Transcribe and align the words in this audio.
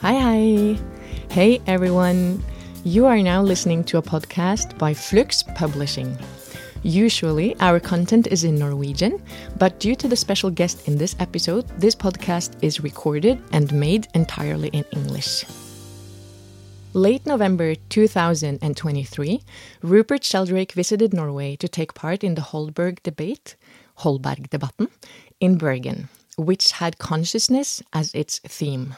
Hi, 0.00 0.14
hi. 0.18 0.78
Hey, 1.30 1.60
everyone. 1.66 2.42
You 2.84 3.06
are 3.06 3.22
now 3.22 3.42
listening 3.42 3.84
to 3.84 3.98
a 3.98 4.02
podcast 4.02 4.76
by 4.76 4.92
Flux 4.92 5.42
Publishing. 5.54 6.16
Usually, 6.82 7.56
our 7.60 7.80
content 7.80 8.26
is 8.26 8.44
in 8.44 8.58
Norwegian, 8.58 9.22
but 9.58 9.80
due 9.80 9.94
to 9.96 10.06
the 10.06 10.16
special 10.16 10.50
guest 10.50 10.86
in 10.86 10.98
this 10.98 11.16
episode, 11.18 11.66
this 11.80 11.94
podcast 11.94 12.52
is 12.60 12.82
recorded 12.82 13.40
and 13.52 13.72
made 13.72 14.08
entirely 14.12 14.68
in 14.68 14.84
English. 14.92 15.46
Late 16.92 17.24
November 17.24 17.74
2023, 17.74 19.40
Rupert 19.82 20.22
Sheldrake 20.22 20.72
visited 20.72 21.14
Norway 21.14 21.56
to 21.56 21.66
take 21.66 21.94
part 21.94 22.22
in 22.22 22.34
the 22.34 22.42
Holberg 22.42 23.02
debate, 23.02 23.56
Holberg-debatten, 24.00 24.88
in 25.40 25.56
Bergen, 25.56 26.10
which 26.36 26.72
had 26.72 26.98
consciousness 26.98 27.82
as 27.92 28.14
its 28.14 28.38
theme. 28.40 28.94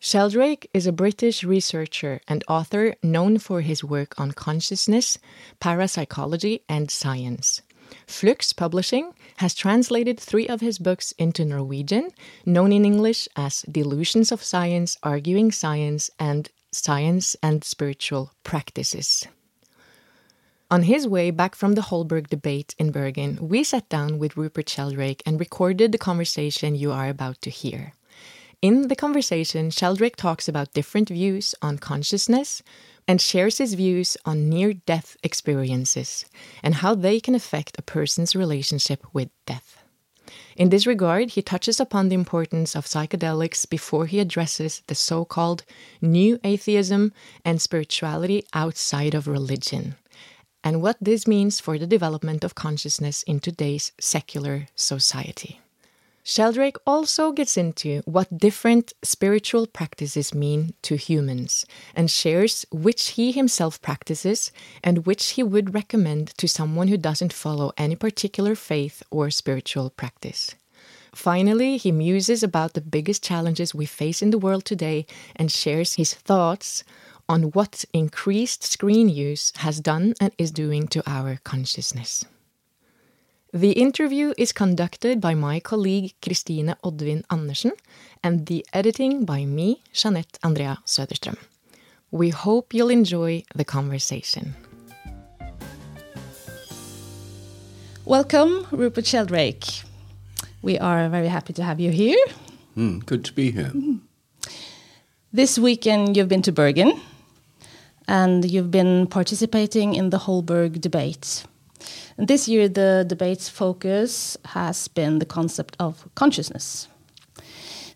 Sheldrake 0.00 0.70
is 0.72 0.86
a 0.86 0.92
British 0.92 1.42
researcher 1.42 2.20
and 2.28 2.44
author 2.46 2.94
known 3.02 3.38
for 3.38 3.62
his 3.62 3.82
work 3.82 4.18
on 4.18 4.30
consciousness, 4.30 5.18
parapsychology, 5.58 6.62
and 6.68 6.88
science. 6.88 7.62
Flux 8.06 8.52
Publishing 8.52 9.12
has 9.38 9.54
translated 9.54 10.20
three 10.20 10.46
of 10.46 10.60
his 10.60 10.78
books 10.78 11.12
into 11.18 11.44
Norwegian, 11.44 12.10
known 12.46 12.72
in 12.72 12.84
English 12.84 13.28
as 13.34 13.62
Delusions 13.62 14.30
of 14.30 14.44
Science, 14.44 14.96
Arguing 15.02 15.50
Science, 15.50 16.10
and 16.18 16.48
Science 16.70 17.34
and 17.42 17.64
Spiritual 17.64 18.30
Practices. 18.44 19.26
On 20.70 20.82
his 20.82 21.08
way 21.08 21.30
back 21.30 21.54
from 21.54 21.76
the 21.76 21.80
Holberg 21.80 22.26
debate 22.26 22.74
in 22.78 22.90
Bergen, 22.90 23.38
we 23.40 23.64
sat 23.64 23.88
down 23.88 24.18
with 24.18 24.36
Rupert 24.36 24.68
Sheldrake 24.68 25.22
and 25.24 25.40
recorded 25.40 25.92
the 25.92 25.98
conversation 25.98 26.74
you 26.74 26.92
are 26.92 27.08
about 27.08 27.40
to 27.40 27.50
hear. 27.50 27.94
In 28.60 28.88
the 28.88 28.96
conversation, 28.96 29.70
Sheldrake 29.70 30.16
talks 30.16 30.46
about 30.46 30.74
different 30.74 31.08
views 31.08 31.54
on 31.62 31.78
consciousness 31.78 32.62
and 33.06 33.18
shares 33.18 33.56
his 33.56 33.72
views 33.72 34.18
on 34.26 34.50
near 34.50 34.74
death 34.74 35.16
experiences 35.22 36.26
and 36.62 36.74
how 36.74 36.94
they 36.94 37.18
can 37.18 37.34
affect 37.34 37.78
a 37.78 37.82
person's 37.82 38.36
relationship 38.36 39.06
with 39.14 39.30
death. 39.46 39.82
In 40.54 40.68
this 40.68 40.86
regard, 40.86 41.30
he 41.30 41.40
touches 41.40 41.80
upon 41.80 42.10
the 42.10 42.14
importance 42.14 42.76
of 42.76 42.84
psychedelics 42.84 43.66
before 43.66 44.04
he 44.04 44.20
addresses 44.20 44.82
the 44.86 44.94
so 44.94 45.24
called 45.24 45.64
new 46.02 46.38
atheism 46.44 47.14
and 47.42 47.62
spirituality 47.62 48.44
outside 48.52 49.14
of 49.14 49.26
religion, 49.26 49.94
and 50.62 50.82
what 50.82 50.96
this 51.00 51.26
means 51.26 51.60
for 51.60 51.78
the 51.78 51.86
development 51.86 52.44
of 52.44 52.54
consciousness 52.54 53.22
in 53.24 53.40
today's 53.40 53.92
secular 53.98 54.66
society. 54.74 55.60
Sheldrake 56.28 56.76
also 56.86 57.32
gets 57.32 57.56
into 57.56 58.02
what 58.04 58.36
different 58.36 58.92
spiritual 59.02 59.66
practices 59.66 60.34
mean 60.34 60.74
to 60.82 60.96
humans 60.96 61.64
and 61.96 62.10
shares 62.10 62.66
which 62.70 63.12
he 63.12 63.32
himself 63.32 63.80
practices 63.80 64.52
and 64.84 65.06
which 65.06 65.30
he 65.30 65.42
would 65.42 65.72
recommend 65.72 66.36
to 66.36 66.46
someone 66.46 66.88
who 66.88 66.98
doesn't 66.98 67.32
follow 67.32 67.72
any 67.78 67.96
particular 67.96 68.54
faith 68.54 69.02
or 69.10 69.30
spiritual 69.30 69.88
practice. 69.88 70.54
Finally, 71.14 71.78
he 71.78 71.90
muses 71.90 72.42
about 72.42 72.74
the 72.74 72.82
biggest 72.82 73.24
challenges 73.24 73.74
we 73.74 73.86
face 73.86 74.20
in 74.20 74.30
the 74.30 74.38
world 74.38 74.66
today 74.66 75.06
and 75.34 75.50
shares 75.50 75.94
his 75.94 76.12
thoughts 76.12 76.84
on 77.28 77.50
what 77.52 77.84
increased 77.92 78.64
screen 78.64 79.08
use 79.08 79.52
has 79.56 79.80
done 79.80 80.14
and 80.20 80.32
is 80.38 80.50
doing 80.50 80.88
to 80.88 81.02
our 81.06 81.38
consciousness. 81.44 82.24
The 83.52 83.72
interview 83.72 84.32
is 84.38 84.52
conducted 84.52 85.20
by 85.20 85.34
my 85.34 85.60
colleague 85.60 86.14
Kristine 86.22 86.74
Oddvin 86.82 87.24
Andersen 87.30 87.72
and 88.22 88.46
the 88.46 88.64
editing 88.72 89.24
by 89.24 89.44
me, 89.44 89.82
Jeanette 89.92 90.38
Andrea 90.42 90.78
Söderström. 90.86 91.36
We 92.10 92.30
hope 92.30 92.72
you'll 92.72 92.90
enjoy 92.90 93.44
the 93.54 93.64
conversation. 93.64 94.54
Welcome, 98.04 98.66
Rupert 98.70 99.06
Sheldrake. 99.06 99.84
We 100.62 100.78
are 100.78 101.08
very 101.10 101.28
happy 101.28 101.52
to 101.54 101.62
have 101.62 101.78
you 101.78 101.90
here. 101.90 102.24
Mm, 102.76 103.04
good 103.04 103.24
to 103.26 103.32
be 103.32 103.50
here. 103.50 103.70
Mm. 103.74 104.00
This 105.32 105.58
weekend, 105.58 106.16
you've 106.16 106.28
been 106.28 106.42
to 106.42 106.52
Bergen 106.52 106.98
and 108.08 108.50
you've 108.50 108.70
been 108.70 109.06
participating 109.06 109.94
in 109.94 110.10
the 110.10 110.18
Holberg 110.18 110.80
debate. 110.80 111.44
And 112.16 112.26
this 112.26 112.48
year, 112.48 112.68
the 112.68 113.04
debate's 113.06 113.48
focus 113.48 114.36
has 114.46 114.88
been 114.88 115.20
the 115.20 115.26
concept 115.26 115.76
of 115.78 116.08
consciousness. 116.14 116.88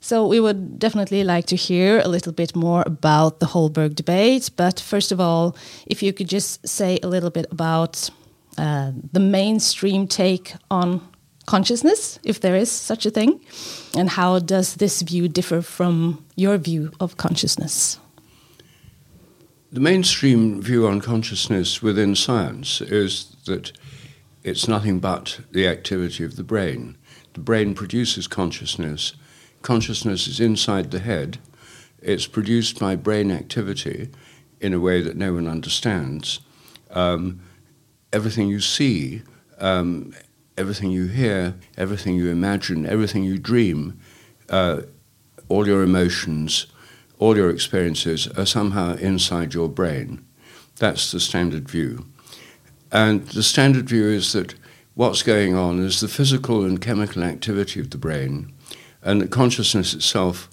So 0.01 0.27
we 0.27 0.41
would 0.41 0.79
definitely 0.79 1.25
like 1.25 1.47
to 1.47 1.57
hear 1.57 2.01
a 2.01 2.09
little 2.09 2.33
bit 2.33 2.55
more 2.55 2.83
about 2.87 3.41
the 3.41 3.47
Holberg 3.47 3.95
debate. 3.95 4.51
But 4.57 4.79
first 4.79 5.13
of 5.13 5.21
all, 5.21 5.57
if 5.87 6.03
you 6.03 6.13
could 6.13 6.29
just 6.29 6.67
say 6.69 6.99
a 7.03 7.09
little 7.09 7.31
bit 7.31 7.47
about 7.51 8.11
uh, 8.59 8.93
the 9.13 9.21
mainstream 9.21 10.07
take 10.07 10.55
on 10.71 11.01
consciousness, 11.47 12.19
if 12.25 12.41
there 12.41 12.57
is 12.57 12.71
such 12.71 13.07
a 13.07 13.11
thing, 13.11 13.41
and 13.97 14.11
how 14.11 14.41
does 14.41 14.75
this 14.75 15.03
view 15.03 15.29
differ 15.29 15.63
from 15.63 16.25
your 16.37 16.59
view 16.59 16.91
of 17.01 17.17
consciousness? 17.17 17.99
The 19.73 19.81
mainstream 19.81 20.61
view 20.61 20.87
on 20.87 21.01
consciousness 21.01 21.81
within 21.81 22.15
science 22.15 22.83
is 22.83 23.35
that 23.47 23.73
it's 24.43 24.69
nothing 24.69 25.01
but 25.01 25.41
the 25.51 25.67
activity 25.67 26.25
of 26.25 26.37
the 26.37 26.43
brain. 26.43 26.99
The 27.33 27.41
brain 27.41 27.75
produces 27.75 28.27
consciousness. 28.27 29.15
Consciousness 29.63 30.29
is 30.29 30.41
inside 30.41 30.91
the 30.91 30.99
head. 30.99 31.39
It's 32.03 32.27
produced 32.27 32.81
by 32.81 32.97
brain 32.97 33.31
activity 33.31 34.11
in 34.61 34.75
a 34.75 34.81
way 34.81 35.01
that 35.01 35.17
no 35.17 35.33
one 35.33 35.49
understands. 35.49 36.41
Um, 36.91 37.41
everything 38.13 38.49
you 38.49 38.61
see, 38.61 39.23
um, 39.57 40.13
everything 40.59 40.91
you 40.91 41.07
hear, 41.07 41.55
everything 41.79 42.15
you 42.17 42.29
imagine, 42.29 42.85
everything 42.85 43.25
you 43.25 43.39
dream, 43.39 43.99
uh, 44.51 44.83
all 45.49 45.67
your 45.67 45.83
emotions, 45.83 46.67
all 47.23 47.37
your 47.37 47.51
experiences 47.51 48.27
are 48.37 48.45
somehow 48.45 48.97
inside 48.97 49.55
your 49.55 49.69
brain. 49.69 50.21
That's 50.79 51.13
the 51.13 51.21
standard 51.21 51.69
view. 51.69 52.05
And 52.91 53.29
the 53.29 53.45
standard 53.45 53.89
view 53.89 54.09
is 54.09 54.33
that 54.33 54.57
what's 54.95 55.23
going 55.23 55.55
on 55.55 55.79
is 55.79 56.01
the 56.01 56.09
physical 56.09 56.65
and 56.65 56.81
chemical 56.81 57.23
activity 57.23 57.79
of 57.79 57.91
the 57.91 57.97
brain, 57.97 58.53
and 59.03 59.21
that 59.21 59.31
consciousness 59.31 59.95
itself 59.95 60.51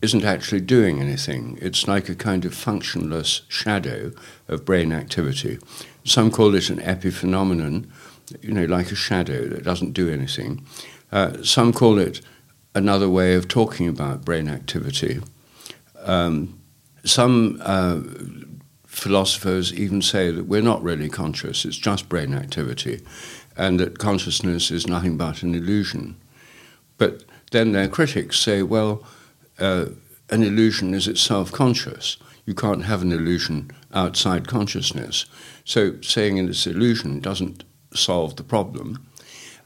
isn't 0.00 0.24
actually 0.24 0.62
doing 0.62 0.98
anything. 0.98 1.58
It's 1.60 1.86
like 1.86 2.08
a 2.08 2.14
kind 2.14 2.46
of 2.46 2.54
functionless 2.54 3.42
shadow 3.48 4.12
of 4.48 4.64
brain 4.64 4.92
activity. 4.92 5.58
Some 6.04 6.30
call 6.30 6.54
it 6.54 6.70
an 6.70 6.78
epiphenomenon, 6.78 7.86
you 8.40 8.52
know, 8.52 8.64
like 8.64 8.90
a 8.90 8.96
shadow 8.96 9.46
that 9.48 9.62
doesn't 9.62 9.92
do 9.92 10.08
anything. 10.08 10.64
Uh, 11.12 11.42
some 11.42 11.70
call 11.70 11.98
it 11.98 12.22
another 12.74 13.10
way 13.10 13.34
of 13.34 13.46
talking 13.46 13.86
about 13.88 14.24
brain 14.24 14.48
activity. 14.48 15.20
Um, 16.08 16.60
some 17.04 17.60
uh, 17.62 18.00
philosophers 18.86 19.72
even 19.72 20.02
say 20.02 20.30
that 20.30 20.46
we're 20.46 20.62
not 20.62 20.82
really 20.82 21.08
conscious, 21.08 21.64
it's 21.64 21.76
just 21.76 22.08
brain 22.08 22.34
activity, 22.34 23.00
and 23.56 23.78
that 23.78 23.98
consciousness 23.98 24.70
is 24.70 24.86
nothing 24.86 25.16
but 25.16 25.42
an 25.42 25.54
illusion. 25.54 26.16
But 26.96 27.24
then 27.50 27.72
their 27.72 27.88
critics 27.88 28.40
say, 28.40 28.62
well, 28.62 29.04
uh, 29.58 29.86
an 30.30 30.42
illusion 30.42 30.94
is 30.94 31.06
itself 31.06 31.52
conscious. 31.52 32.16
You 32.44 32.54
can't 32.54 32.84
have 32.84 33.02
an 33.02 33.12
illusion 33.12 33.70
outside 33.92 34.48
consciousness. 34.48 35.26
So 35.64 36.00
saying 36.00 36.38
it's 36.38 36.66
illusion 36.66 37.20
doesn't 37.20 37.64
solve 37.94 38.36
the 38.36 38.42
problem. 38.42 39.06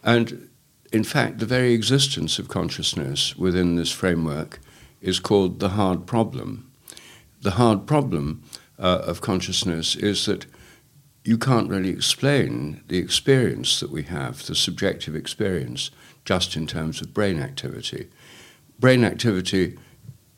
And 0.02 0.48
in 0.92 1.04
fact, 1.04 1.38
the 1.38 1.46
very 1.46 1.72
existence 1.72 2.38
of 2.38 2.48
consciousness 2.48 3.36
within 3.36 3.76
this 3.76 3.90
framework 3.90 4.60
is 5.02 5.20
called 5.20 5.60
the 5.60 5.70
hard 5.70 6.06
problem. 6.06 6.70
The 7.42 7.52
hard 7.52 7.86
problem 7.86 8.42
uh, 8.78 9.02
of 9.04 9.20
consciousness 9.20 9.96
is 9.96 10.26
that 10.26 10.46
you 11.24 11.38
can't 11.38 11.68
really 11.68 11.90
explain 11.90 12.82
the 12.88 12.98
experience 12.98 13.80
that 13.80 13.90
we 13.90 14.04
have, 14.04 14.46
the 14.46 14.54
subjective 14.54 15.14
experience, 15.14 15.90
just 16.24 16.56
in 16.56 16.66
terms 16.66 17.00
of 17.00 17.14
brain 17.14 17.40
activity. 17.40 18.08
Brain 18.78 19.04
activity 19.04 19.78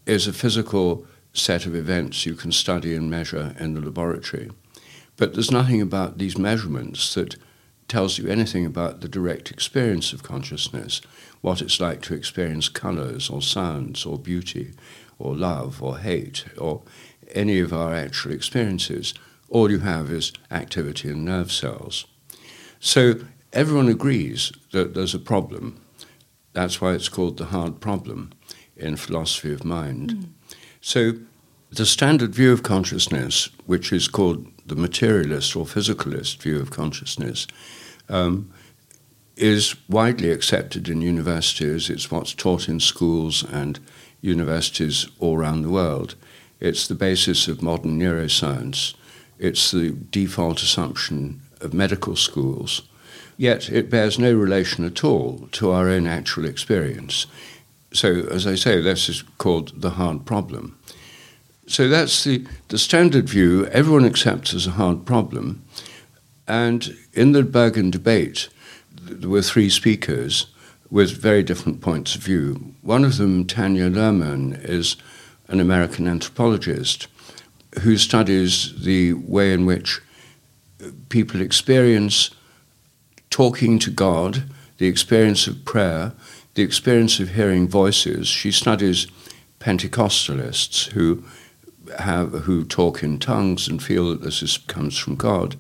is 0.06 0.26
a 0.26 0.32
physical 0.32 1.06
set 1.32 1.67
of 1.67 1.75
events 1.75 2.26
you 2.26 2.34
can 2.34 2.52
study 2.52 2.94
and 2.94 3.10
measure 3.10 3.55
in 3.58 3.75
the 3.75 3.81
laboratory. 3.81 4.50
But 5.17 5.34
there's 5.34 5.50
nothing 5.50 5.81
about 5.81 6.19
these 6.19 6.37
measurements 6.37 7.14
that 7.14 7.37
tells 7.88 8.19
you 8.19 8.28
anything 8.28 8.67
about 8.67 9.00
the 9.00 9.08
direct 9.08 9.50
experience 9.50 10.12
of 10.12 10.22
consciousness, 10.22 11.00
what 11.44 11.61
it's 11.61 11.79
like 11.79 12.00
to 12.00 12.14
experience 12.14 12.70
colors 12.70 13.29
or 13.29 13.43
sounds 13.43 14.06
or 14.06 14.19
beauty 14.19 14.73
or 15.19 15.37
love 15.37 15.82
or 15.82 15.99
hate 15.99 16.46
or 16.56 16.81
any 17.32 17.61
of 17.61 17.70
our 17.70 17.94
actual 17.94 18.32
experiences. 18.32 19.12
All 19.50 19.70
you 19.70 19.81
have 19.81 20.11
is 20.11 20.32
activity 20.50 21.11
in 21.11 21.23
nerve 21.23 21.52
cells. 21.52 22.06
So 22.81 23.17
everyone 23.52 23.88
agrees 23.91 24.52
that 24.73 24.94
there's 24.94 25.14
a 25.14 25.19
problem. 25.19 25.79
That's 26.55 26.81
why 26.81 26.94
it's 26.94 27.11
called 27.11 27.37
the 27.37 27.52
hard 27.56 27.79
problem 27.79 28.32
in 28.75 28.96
philosophy 28.96 29.52
of 29.52 29.67
mind. 29.67 30.12
Mm. 30.14 30.29
So, 30.81 31.12
the 31.70 31.85
standard 31.85 32.35
view 32.35 32.52
of 32.52 32.62
consciousness, 32.62 33.50
which 33.67 33.93
is 33.93 34.08
called 34.08 34.46
the 34.64 34.76
materialist 34.76 35.56
or 35.56 35.67
physicalist 35.67 36.41
view 36.41 36.58
of 36.58 36.70
consciousness, 36.70 37.46
um, 38.08 38.50
is 39.36 39.75
widely 39.88 40.31
accepted 40.31 40.88
in 40.88 41.00
universities. 41.00 41.90
It's 41.90 42.10
what's 42.10 42.34
taught 42.34 42.69
in 42.69 42.81
schools 42.81 43.44
and 43.44 43.78
universities 44.20 45.08
all 45.19 45.36
around 45.36 45.62
the 45.62 45.70
world. 45.70 46.14
It's 46.60 46.86
the 46.86 46.94
basis 46.94 47.48
of 47.48 47.62
modern 47.62 47.98
neuroscience. 47.98 48.94
It's 49.38 49.70
the 49.70 49.90
default 49.90 50.62
assumption 50.62 51.40
of 51.60 51.75
medical 51.75 52.16
schools. 52.16 52.82
Yet 53.36 53.69
it 53.69 53.90
bears 53.90 54.19
no 54.19 54.32
relation 54.32 54.84
at 54.84 55.02
all 55.02 55.48
to 55.52 55.72
our 55.72 55.88
own 55.88 56.06
actual 56.06 56.44
experience. 56.44 57.26
So, 57.92 58.26
as 58.31 58.46
I 58.46 58.54
say, 58.54 58.81
this 58.81 59.08
is 59.08 59.22
called 59.38 59.81
the 59.81 59.90
hard 59.90 60.25
problem. 60.25 60.78
So 61.66 61.88
that's 61.88 62.25
the, 62.25 62.46
the 62.69 62.78
standard 62.78 63.28
view 63.28 63.66
everyone 63.66 64.04
accepts 64.04 64.52
as 64.54 64.66
a 64.66 64.72
hard 64.72 65.06
problem. 65.06 65.64
And 66.46 66.96
in 67.14 67.32
the 67.32 67.42
Bergen 67.42 67.90
debate, 67.90 68.48
there 69.02 69.29
were 69.29 69.43
three 69.43 69.70
speakers 69.70 70.46
with 70.91 71.20
very 71.20 71.43
different 71.43 71.81
points 71.81 72.14
of 72.14 72.23
view. 72.23 72.75
One 72.82 73.05
of 73.05 73.17
them, 73.17 73.46
Tanya 73.46 73.91
Luhrmann, 73.91 74.62
is 74.64 74.96
an 75.49 75.61
American 75.61 76.06
anthropologist 76.06 77.08
who 77.82 77.96
studies 77.96 78.85
the 78.85 79.14
way 79.14 79.52
in 79.52 79.67
which 79.67 80.00
people 81.08 81.41
experience 81.41 82.31
talking 83.31 83.79
to 83.81 83.91
God, 83.91 84.44
the 84.79 84.87
experience 84.87 85.46
of 85.46 85.64
prayer, 85.64 86.12
the 86.55 86.62
experience 86.62 87.19
of 87.19 87.31
hearing 87.31 87.67
voices. 87.67 88.29
She 88.29 88.52
studies 88.52 89.08
Pentecostalists 89.58 90.93
who 90.93 91.25
have 91.99 92.32
who 92.44 92.64
talk 92.64 93.02
in 93.02 93.19
tongues 93.19 93.69
and 93.69 93.82
feel 93.82 94.11
that 94.11 94.23
this 94.23 94.43
is, 94.43 94.58
comes 94.58 94.96
from 94.96 95.17
God. 95.17 95.56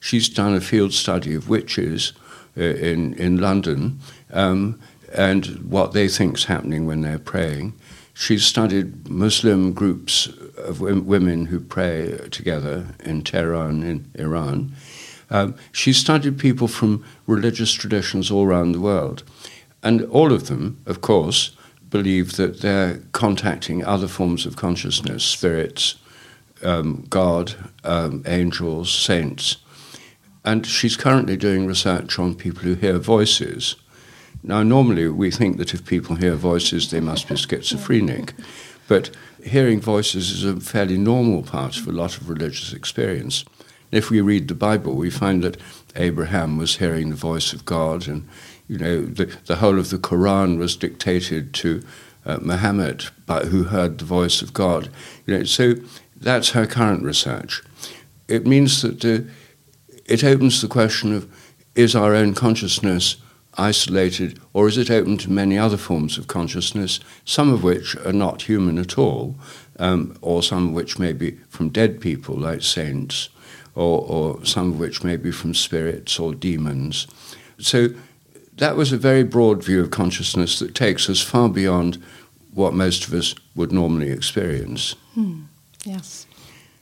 She's 0.00 0.28
done 0.28 0.54
a 0.54 0.60
field 0.60 0.92
study 0.92 1.34
of 1.34 1.48
witches 1.48 2.12
uh, 2.14 2.19
in 2.56 3.14
in 3.14 3.38
London 3.38 4.00
um, 4.32 4.80
and 5.14 5.46
what 5.70 5.92
they 5.92 6.08
think 6.08 6.36
is 6.36 6.44
happening 6.44 6.86
when 6.86 7.02
they're 7.02 7.18
praying. 7.18 7.72
She's 8.14 8.44
studied 8.44 9.08
Muslim 9.08 9.72
groups 9.72 10.28
of 10.58 10.80
women 10.80 11.46
who 11.46 11.58
pray 11.58 12.18
together 12.30 12.86
in 13.04 13.22
Tehran, 13.22 13.82
in 13.82 14.10
Iran. 14.14 14.72
Um, 15.30 15.54
she 15.72 15.92
studied 15.92 16.38
people 16.38 16.68
from 16.68 17.04
religious 17.26 17.72
traditions 17.72 18.30
all 18.30 18.44
around 18.44 18.72
the 18.72 18.80
world. 18.80 19.22
And 19.82 20.02
all 20.06 20.32
of 20.32 20.48
them, 20.48 20.78
of 20.86 21.00
course, 21.00 21.52
believe 21.88 22.36
that 22.36 22.60
they're 22.60 23.00
contacting 23.12 23.84
other 23.84 24.08
forms 24.08 24.44
of 24.44 24.56
consciousness, 24.56 25.24
spirits, 25.24 25.96
um, 26.62 27.06
God, 27.08 27.54
um, 27.84 28.22
angels, 28.26 28.92
saints. 28.92 29.56
And 30.44 30.66
she's 30.66 30.96
currently 30.96 31.36
doing 31.36 31.66
research 31.66 32.18
on 32.18 32.34
people 32.34 32.62
who 32.62 32.74
hear 32.74 32.98
voices. 32.98 33.76
Now, 34.42 34.62
normally 34.62 35.08
we 35.08 35.30
think 35.30 35.58
that 35.58 35.74
if 35.74 35.84
people 35.84 36.16
hear 36.16 36.34
voices, 36.34 36.90
they 36.90 37.00
must 37.00 37.28
be 37.28 37.36
schizophrenic. 37.36 38.32
But 38.88 39.10
hearing 39.44 39.80
voices 39.80 40.30
is 40.30 40.44
a 40.44 40.58
fairly 40.60 40.96
normal 40.98 41.42
part 41.42 41.76
of 41.76 41.86
a 41.86 41.92
lot 41.92 42.16
of 42.16 42.28
religious 42.28 42.72
experience. 42.72 43.44
If 43.92 44.10
we 44.10 44.20
read 44.20 44.48
the 44.48 44.54
Bible, 44.54 44.94
we 44.94 45.10
find 45.10 45.42
that 45.42 45.58
Abraham 45.96 46.56
was 46.56 46.76
hearing 46.76 47.10
the 47.10 47.16
voice 47.16 47.52
of 47.52 47.64
God, 47.64 48.06
and 48.06 48.28
you 48.68 48.78
know 48.78 49.02
the, 49.02 49.26
the 49.46 49.56
whole 49.56 49.78
of 49.78 49.90
the 49.90 49.98
Quran 49.98 50.58
was 50.58 50.76
dictated 50.76 51.52
to 51.54 51.82
uh, 52.24 52.38
Muhammad, 52.40 53.06
but 53.26 53.46
who 53.46 53.64
heard 53.64 53.98
the 53.98 54.04
voice 54.04 54.42
of 54.42 54.54
God. 54.54 54.88
You 55.26 55.38
know, 55.38 55.44
so 55.44 55.74
that's 56.16 56.50
her 56.50 56.66
current 56.66 57.02
research. 57.02 57.62
It 58.28 58.46
means 58.46 58.82
that 58.82 59.04
it 60.10 60.24
opens 60.24 60.60
the 60.60 60.68
question 60.68 61.14
of 61.14 61.30
is 61.74 61.94
our 61.94 62.14
own 62.14 62.34
consciousness 62.34 63.16
isolated, 63.56 64.40
or 64.52 64.68
is 64.68 64.76
it 64.76 64.90
open 64.90 65.16
to 65.18 65.30
many 65.30 65.56
other 65.56 65.76
forms 65.76 66.18
of 66.18 66.26
consciousness, 66.26 67.00
some 67.24 67.52
of 67.52 67.62
which 67.62 67.96
are 68.04 68.12
not 68.12 68.42
human 68.42 68.78
at 68.78 68.98
all, 68.98 69.36
um, 69.78 70.16
or 70.20 70.42
some 70.42 70.68
of 70.68 70.74
which 70.74 70.98
may 70.98 71.12
be 71.12 71.32
from 71.48 71.68
dead 71.68 72.00
people, 72.00 72.36
like 72.36 72.62
saints, 72.62 73.28
or, 73.74 74.04
or 74.06 74.44
some 74.44 74.72
of 74.72 74.78
which 74.78 75.04
may 75.04 75.16
be 75.16 75.30
from 75.30 75.54
spirits 75.54 76.18
or 76.18 76.34
demons. 76.34 77.06
So 77.58 77.88
that 78.56 78.76
was 78.76 78.92
a 78.92 78.98
very 78.98 79.22
broad 79.22 79.64
view 79.64 79.80
of 79.80 79.90
consciousness 79.90 80.58
that 80.58 80.74
takes 80.74 81.08
us 81.08 81.20
far 81.20 81.48
beyond 81.48 82.02
what 82.52 82.74
most 82.74 83.06
of 83.06 83.14
us 83.14 83.34
would 83.54 83.72
normally 83.72 84.10
experience. 84.10 84.94
Hmm. 85.14 85.42
Yes. 85.84 86.26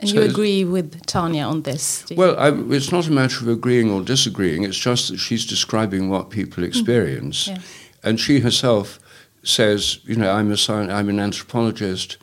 And 0.00 0.08
so 0.08 0.16
you 0.16 0.22
agree 0.22 0.64
with 0.64 1.04
Tanya 1.06 1.42
on 1.42 1.62
this? 1.62 2.06
Well, 2.16 2.38
I, 2.38 2.50
it's 2.72 2.92
not 2.92 3.08
a 3.08 3.10
matter 3.10 3.40
of 3.40 3.48
agreeing 3.48 3.90
or 3.90 4.00
disagreeing. 4.00 4.62
It's 4.62 4.78
just 4.78 5.08
that 5.08 5.18
she's 5.18 5.44
describing 5.44 6.08
what 6.08 6.30
people 6.30 6.62
hmm. 6.62 6.68
experience, 6.68 7.48
mm. 7.48 7.60
and 8.04 8.20
she 8.20 8.40
herself 8.40 9.00
says, 9.42 9.98
"You 10.04 10.16
know, 10.16 10.30
I'm 10.30 10.52
a 10.52 10.56
science, 10.56 10.92
I'm 10.92 11.08
an 11.08 11.18
anthropologist. 11.18 12.16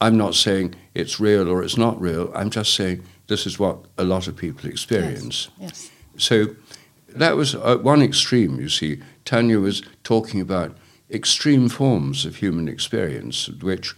I'm 0.00 0.16
not 0.16 0.34
saying 0.34 0.74
it's 0.94 1.20
real 1.20 1.48
or 1.48 1.62
it's 1.62 1.76
not 1.76 2.00
real. 2.00 2.32
I'm 2.34 2.50
just 2.50 2.74
saying 2.74 3.04
this 3.26 3.46
is 3.46 3.58
what 3.58 3.78
a 3.98 4.04
lot 4.04 4.26
of 4.26 4.36
people 4.36 4.70
experience." 4.70 5.48
Yes. 5.58 5.90
yes. 6.14 6.24
So 6.24 6.56
that 7.08 7.36
was 7.36 7.54
uh, 7.54 7.76
one 7.76 8.00
extreme. 8.00 8.58
You 8.58 8.70
see, 8.70 9.02
Tanya 9.26 9.58
was 9.58 9.82
talking 10.02 10.40
about 10.40 10.74
extreme 11.10 11.68
forms 11.68 12.24
of 12.24 12.36
human 12.36 12.68
experience, 12.68 13.48
which, 13.48 13.94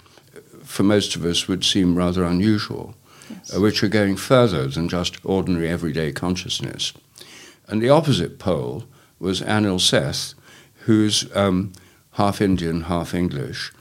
for 0.65 0.83
most 0.83 1.15
of 1.15 1.25
us, 1.25 1.47
would 1.47 1.65
seem 1.65 1.95
rather 1.95 2.25
unusual 2.25 2.97
yes. 3.31 3.57
uh, 3.57 3.61
which 3.61 3.83
are 3.83 3.89
going 3.89 4.17
further 4.17 4.67
than 4.67 4.89
just 4.89 5.25
ordinary 5.25 5.69
everyday 5.69 6.13
consciousness. 6.13 6.93
And 7.69 7.81
the 7.81 7.91
opposite 7.91 8.39
pole 8.39 8.85
was 9.19 9.41
Anil 9.43 9.81
Seth, 9.81 10.35
who's 10.87 11.35
um, 11.37 11.73
half 12.13 12.41
Indian, 12.41 12.83
half 12.83 13.15
English. 13.15 13.73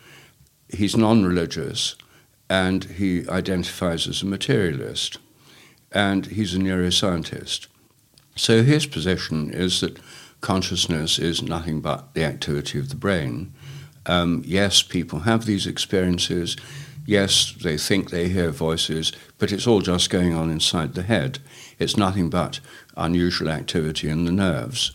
He's 0.69 0.95
non 0.95 1.25
religious 1.25 1.95
and 2.49 2.83
he 2.83 3.27
identifies 3.29 4.07
as 4.07 4.21
a 4.21 4.25
materialist 4.25 5.17
and 5.91 6.27
he's 6.27 6.53
a 6.53 6.59
neuroscientist. 6.59 7.67
So 8.35 8.63
his 8.63 8.85
position 8.85 9.51
is 9.51 9.81
that 9.81 9.99
consciousness 10.41 11.19
is 11.19 11.41
nothing 11.41 11.81
but 11.81 12.13
the 12.13 12.23
activity 12.23 12.79
of 12.79 12.89
the 12.89 12.95
brain. 12.95 13.53
Um, 14.05 14.43
yes, 14.45 14.81
people 14.81 15.19
have 15.19 15.45
these 15.45 15.67
experiences. 15.67 16.55
Yes, 17.09 17.53
they 17.53 17.75
think 17.75 18.11
they 18.11 18.29
hear 18.29 18.51
voices, 18.51 19.11
but 19.39 19.51
it's 19.51 19.65
all 19.65 19.81
just 19.81 20.11
going 20.11 20.35
on 20.35 20.51
inside 20.51 20.93
the 20.93 21.01
head. 21.01 21.39
It's 21.79 21.97
nothing 21.97 22.29
but 22.29 22.59
unusual 22.95 23.49
activity 23.49 24.09
in 24.09 24.25
the 24.25 24.31
nerves. 24.31 24.91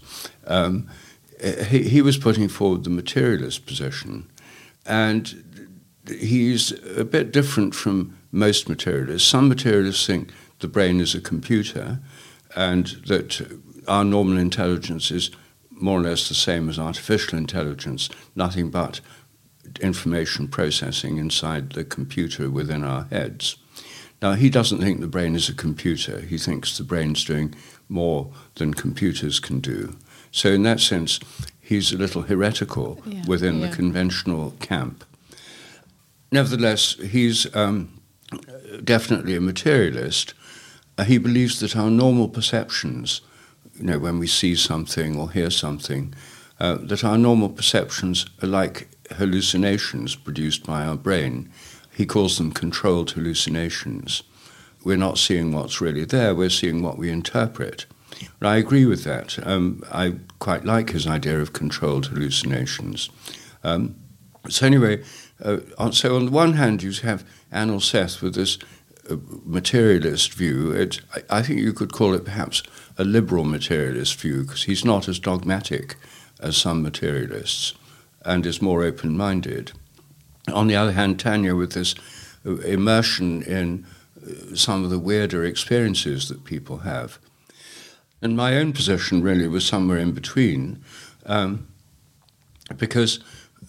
Um, 0.47 0.89
he, 1.43 1.89
he 1.89 2.03
was 2.03 2.17
putting 2.17 2.47
forward 2.47 2.85
the 2.85 2.91
materialist 2.91 3.67
position, 3.67 4.31
and 4.87 5.75
he's 6.07 6.71
a 6.97 7.05
bit 7.05 7.33
different 7.33 7.75
from 7.75 8.17
most 8.31 8.69
materialists. 8.69 9.29
Some 9.29 9.49
materialists 9.49 10.07
think 10.07 10.31
the 10.61 10.69
brain 10.69 11.01
is 11.01 11.17
a 11.17 11.21
computer 11.21 11.99
and 12.55 12.87
that 13.09 13.61
our 13.89 14.05
normal 14.05 14.39
intelligence 14.39 15.11
is 15.11 15.33
more 15.69 15.99
or 15.99 16.03
less 16.03 16.29
the 16.29 16.35
same 16.35 16.69
as 16.69 16.79
artificial 16.79 17.37
intelligence, 17.37 18.09
nothing 18.37 18.71
but 18.71 19.01
information 19.81 20.49
processing 20.49 21.19
inside 21.19 21.71
the 21.71 21.85
computer 21.85 22.51
within 22.51 22.85
our 22.85 23.05
heads. 23.05 23.57
Now, 24.23 24.33
he 24.35 24.49
doesn't 24.49 24.81
think 24.81 25.01
the 25.01 25.07
brain 25.07 25.35
is 25.35 25.49
a 25.49 25.55
computer. 25.55 26.21
He 26.21 26.39
thinks 26.39 26.79
the 26.79 26.85
brain's 26.85 27.25
doing 27.25 27.55
more 27.89 28.33
than 28.55 28.73
computers 28.73 29.41
can 29.41 29.61
do. 29.61 29.97
So, 30.31 30.49
in 30.51 30.63
that 30.63 30.81
sense, 30.81 31.21
he's 31.61 31.93
a 31.93 31.99
little 31.99 32.23
heretical 32.23 33.03
yeah, 33.07 33.23
within 33.27 33.61
yeah. 33.61 33.69
the 33.69 33.77
conventional 33.77 34.53
camp. 34.61 35.05
Nevertheless, 36.33 36.95
he's 36.95 37.55
um, 37.55 38.01
definitely 38.83 39.37
a 39.37 39.41
materialist. 39.41 40.35
Uh, 40.97 41.05
he 41.05 41.19
believes 41.19 41.61
that 41.61 41.77
our 41.77 41.91
normal 41.91 42.29
perceptions, 42.29 43.21
you 43.77 43.85
know, 43.85 43.99
when 43.99 44.19
we 44.19 44.27
see 44.27 44.55
something 44.55 45.17
or 45.17 45.31
hear 45.31 45.51
something, 45.51 46.15
uh, 46.61 46.79
that 46.81 47.05
our 47.05 47.19
normal 47.19 47.49
perceptions 47.49 48.27
are 48.43 48.49
like 48.49 48.89
hallucinations 49.15 50.15
produced 50.17 50.65
by 50.67 50.85
our 50.85 50.97
brain. 50.97 51.51
He 51.95 52.07
calls 52.07 52.39
them 52.39 52.53
controlled 52.53 53.13
hallucinations. 53.13 54.23
We're 54.85 54.97
not 54.97 55.19
seeing 55.19 55.53
what's 55.53 55.81
really 55.81 56.05
there, 56.05 56.35
we're 56.35 56.51
seeing 56.51 56.83
what 56.83 56.99
we 56.99 57.11
interpret. 57.11 57.87
I 58.43 58.57
agree 58.57 58.85
with 58.85 59.05
that. 59.05 59.39
Um, 59.47 59.83
I 59.91 60.17
quite 60.39 60.65
like 60.65 60.91
his 60.91 61.07
idea 61.07 61.41
of 61.41 61.53
controlled 61.53 62.07
hallucinations. 62.07 63.11
Um, 63.63 63.97
so, 64.49 64.67
anyway, 64.67 65.03
uh, 65.43 65.91
so 65.91 66.17
on 66.17 66.27
the 66.27 66.31
one 66.31 66.55
hand, 66.55 66.83
you 66.83 66.93
have 67.03 67.25
Anil 67.53 67.81
Seth 67.81 68.21
with 68.21 68.35
this 68.35 68.59
uh, 69.11 69.17
materialist 69.45 70.35
view. 70.35 70.71
It, 70.73 71.01
I, 71.15 71.39
I, 71.39 71.43
think 71.43 71.61
you 71.61 71.73
could 71.73 71.93
call 71.93 72.15
it 72.15 72.25
perhaps 72.25 72.63
a 72.99 73.05
liberal 73.05 73.45
materialist 73.45 74.21
view 74.21 74.43
because 74.43 74.65
he's 74.65 74.85
not 74.85 75.09
as 75.09 75.19
dogmatic 75.19 75.97
as 76.41 76.57
some 76.57 76.83
materialists. 76.83 77.75
And 78.25 78.47
is 78.47 78.63
more 78.63 78.83
open 78.83 79.17
minded. 79.17 79.73
On 80.53 80.67
the 80.67 80.77
other 80.77 80.93
hand, 80.93 81.19
Tanya, 81.19 81.55
with 81.55 81.73
this 81.73 81.95
uh, 82.47 82.57
immersion 82.59 83.43
in 83.43 83.87
uh, 84.23 84.55
some 84.55 84.85
of 84.85 84.91
the 84.91 84.99
weirder 84.99 85.45
experiences 85.45 86.29
that 86.29 86.45
people 86.45 86.79
have. 86.79 87.19
And 88.21 88.37
my 88.37 88.57
own 88.57 88.73
position 88.73 89.23
really 89.23 89.49
was 89.49 89.67
somewhere 89.67 89.99
in 89.99 90.13
between, 90.13 90.83
um, 91.27 91.67
because 92.77 93.21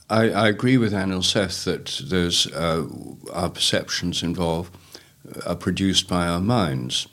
I, 0.09 0.29
I, 0.29 0.47
agree 0.47 0.77
with 0.77 0.93
Anil 0.93 1.23
Seth 1.23 1.65
that 1.65 2.01
there's, 2.09 2.47
uh, 2.47 2.85
our 3.33 3.49
perceptions 3.49 4.23
involve 4.23 4.71
uh, 5.27 5.49
are 5.49 5.55
produced 5.55 6.07
by 6.07 6.27
our 6.27 6.39
minds, 6.39 7.07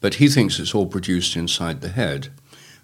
but 0.00 0.14
he 0.14 0.28
thinks 0.28 0.58
it's 0.58 0.74
all 0.74 0.86
produced 0.86 1.36
inside 1.36 1.80
the 1.80 1.88
head, 1.88 2.28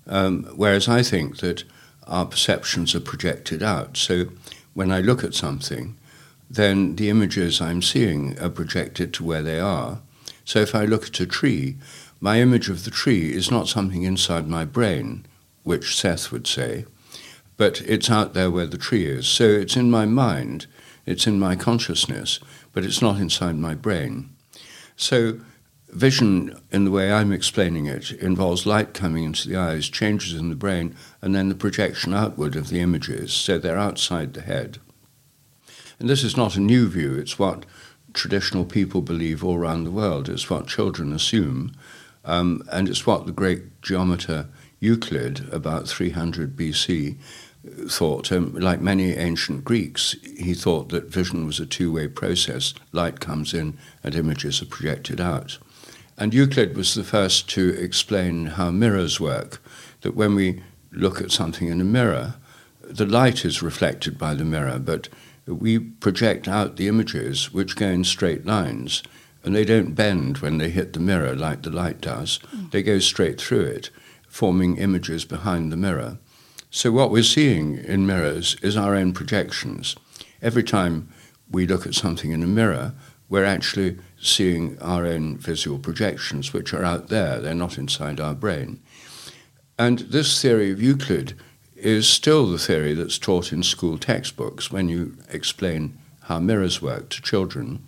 um, 0.06 0.44
whereas 0.56 0.88
I 0.88 1.02
think 1.02 1.38
that 1.38 1.64
our 2.06 2.26
perceptions 2.26 2.94
are 2.94 3.00
projected 3.00 3.62
out. 3.62 3.96
So 3.96 4.26
when 4.74 4.90
I 4.92 5.00
look 5.00 5.24
at 5.24 5.34
something, 5.34 5.96
then 6.48 6.96
the 6.96 7.10
images 7.10 7.60
I'm 7.60 7.82
seeing 7.82 8.38
are 8.38 8.50
projected 8.50 9.12
to 9.14 9.24
where 9.24 9.42
they 9.42 9.58
are. 9.58 10.00
So 10.44 10.60
if 10.60 10.74
I 10.74 10.84
look 10.84 11.08
at 11.08 11.20
a 11.20 11.26
tree, 11.26 11.76
my 12.20 12.40
image 12.40 12.68
of 12.68 12.84
the 12.84 12.90
tree 12.90 13.32
is 13.32 13.50
not 13.50 13.68
something 13.68 14.02
inside 14.02 14.48
my 14.48 14.64
brain, 14.64 15.26
which 15.64 15.96
Seth 15.96 16.30
would 16.30 16.46
say, 16.46 16.84
but 17.56 17.80
it's 17.82 18.10
out 18.10 18.34
there 18.34 18.50
where 18.50 18.66
the 18.66 18.78
tree 18.78 19.06
is. 19.06 19.26
So 19.26 19.44
it's 19.44 19.76
in 19.76 19.90
my 19.90 20.06
mind, 20.06 20.66
it's 21.04 21.26
in 21.26 21.40
my 21.40 21.56
consciousness, 21.56 22.38
but 22.72 22.84
it's 22.84 23.02
not 23.02 23.18
inside 23.18 23.56
my 23.56 23.74
brain. 23.74 24.30
So 24.96 25.40
vision, 25.88 26.58
in 26.70 26.84
the 26.84 26.90
way 26.90 27.12
I'm 27.12 27.32
explaining 27.32 27.86
it, 27.86 28.10
involves 28.12 28.66
light 28.66 28.94
coming 28.94 29.24
into 29.24 29.48
the 29.48 29.56
eyes, 29.56 29.88
changes 29.88 30.34
in 30.34 30.48
the 30.48 30.56
brain, 30.56 30.94
and 31.22 31.34
then 31.34 31.48
the 31.48 31.54
projection 31.54 32.12
outward 32.12 32.56
of 32.56 32.68
the 32.68 32.80
images, 32.80 33.32
so 33.32 33.58
they're 33.58 33.78
outside 33.78 34.34
the 34.34 34.42
head. 34.42 34.78
And 35.98 36.10
this 36.10 36.22
is 36.22 36.36
not 36.36 36.56
a 36.56 36.60
new 36.60 36.88
view, 36.88 37.14
it's 37.14 37.38
what 37.38 37.64
traditional 38.12 38.64
people 38.64 39.02
believe 39.02 39.44
all 39.44 39.56
around 39.56 39.84
the 39.84 39.90
world, 39.90 40.28
it's 40.28 40.50
what 40.50 40.66
children 40.66 41.12
assume, 41.12 41.72
um, 42.24 42.62
and 42.70 42.88
it's 42.88 43.06
what 43.06 43.26
the 43.26 43.32
great 43.32 43.80
geometer 43.82 44.48
Euclid, 44.80 45.48
about 45.52 45.88
300 45.88 46.56
BC, 46.56 47.16
thought. 47.88 48.30
Um, 48.30 48.54
like 48.54 48.80
many 48.80 49.14
ancient 49.14 49.64
Greeks, 49.64 50.14
he 50.38 50.54
thought 50.54 50.90
that 50.90 51.10
vision 51.10 51.46
was 51.46 51.60
a 51.60 51.66
two 51.66 51.92
way 51.92 52.08
process. 52.08 52.74
Light 52.92 53.20
comes 53.20 53.54
in 53.54 53.78
and 54.04 54.14
images 54.14 54.62
are 54.62 54.66
projected 54.66 55.20
out. 55.20 55.58
And 56.18 56.32
Euclid 56.32 56.76
was 56.76 56.94
the 56.94 57.04
first 57.04 57.48
to 57.50 57.68
explain 57.70 58.46
how 58.46 58.70
mirrors 58.70 59.20
work, 59.20 59.62
that 60.00 60.16
when 60.16 60.34
we 60.34 60.62
look 60.90 61.20
at 61.20 61.30
something 61.30 61.68
in 61.68 61.80
a 61.80 61.84
mirror, 61.84 62.36
the 62.80 63.06
light 63.06 63.44
is 63.44 63.62
reflected 63.62 64.16
by 64.16 64.34
the 64.34 64.44
mirror, 64.44 64.78
but 64.78 65.08
we 65.46 65.78
project 65.78 66.48
out 66.48 66.76
the 66.76 66.88
images 66.88 67.52
which 67.52 67.76
go 67.76 67.86
in 67.86 68.04
straight 68.04 68.46
lines, 68.46 69.02
and 69.44 69.54
they 69.54 69.64
don't 69.64 69.94
bend 69.94 70.38
when 70.38 70.58
they 70.58 70.70
hit 70.70 70.92
the 70.92 71.00
mirror 71.00 71.34
like 71.34 71.62
the 71.62 71.70
light 71.70 72.00
does. 72.00 72.40
Mm. 72.54 72.70
They 72.70 72.82
go 72.82 72.98
straight 72.98 73.40
through 73.40 73.64
it, 73.64 73.90
forming 74.26 74.76
images 74.78 75.24
behind 75.24 75.70
the 75.70 75.76
mirror. 75.76 76.18
So, 76.70 76.90
what 76.90 77.10
we're 77.10 77.22
seeing 77.22 77.76
in 77.78 78.06
mirrors 78.06 78.56
is 78.62 78.76
our 78.76 78.94
own 78.94 79.12
projections. 79.12 79.96
Every 80.42 80.64
time 80.64 81.08
we 81.50 81.66
look 81.66 81.86
at 81.86 81.94
something 81.94 82.32
in 82.32 82.42
a 82.42 82.48
mirror, 82.48 82.94
we're 83.28 83.44
actually 83.44 83.98
seeing 84.20 84.78
our 84.80 85.06
own 85.06 85.36
visual 85.36 85.78
projections, 85.78 86.52
which 86.52 86.72
are 86.72 86.84
out 86.84 87.08
there, 87.08 87.40
they're 87.40 87.54
not 87.54 87.78
inside 87.78 88.20
our 88.20 88.34
brain. 88.34 88.80
And 89.78 90.00
this 90.00 90.40
theory 90.40 90.72
of 90.72 90.82
Euclid 90.82 91.34
is 91.74 92.08
still 92.08 92.50
the 92.50 92.58
theory 92.58 92.94
that's 92.94 93.18
taught 93.18 93.52
in 93.52 93.62
school 93.62 93.98
textbooks 93.98 94.72
when 94.72 94.88
you 94.88 95.16
explain 95.30 95.98
how 96.22 96.40
mirrors 96.40 96.80
work 96.80 97.10
to 97.10 97.22
children, 97.22 97.84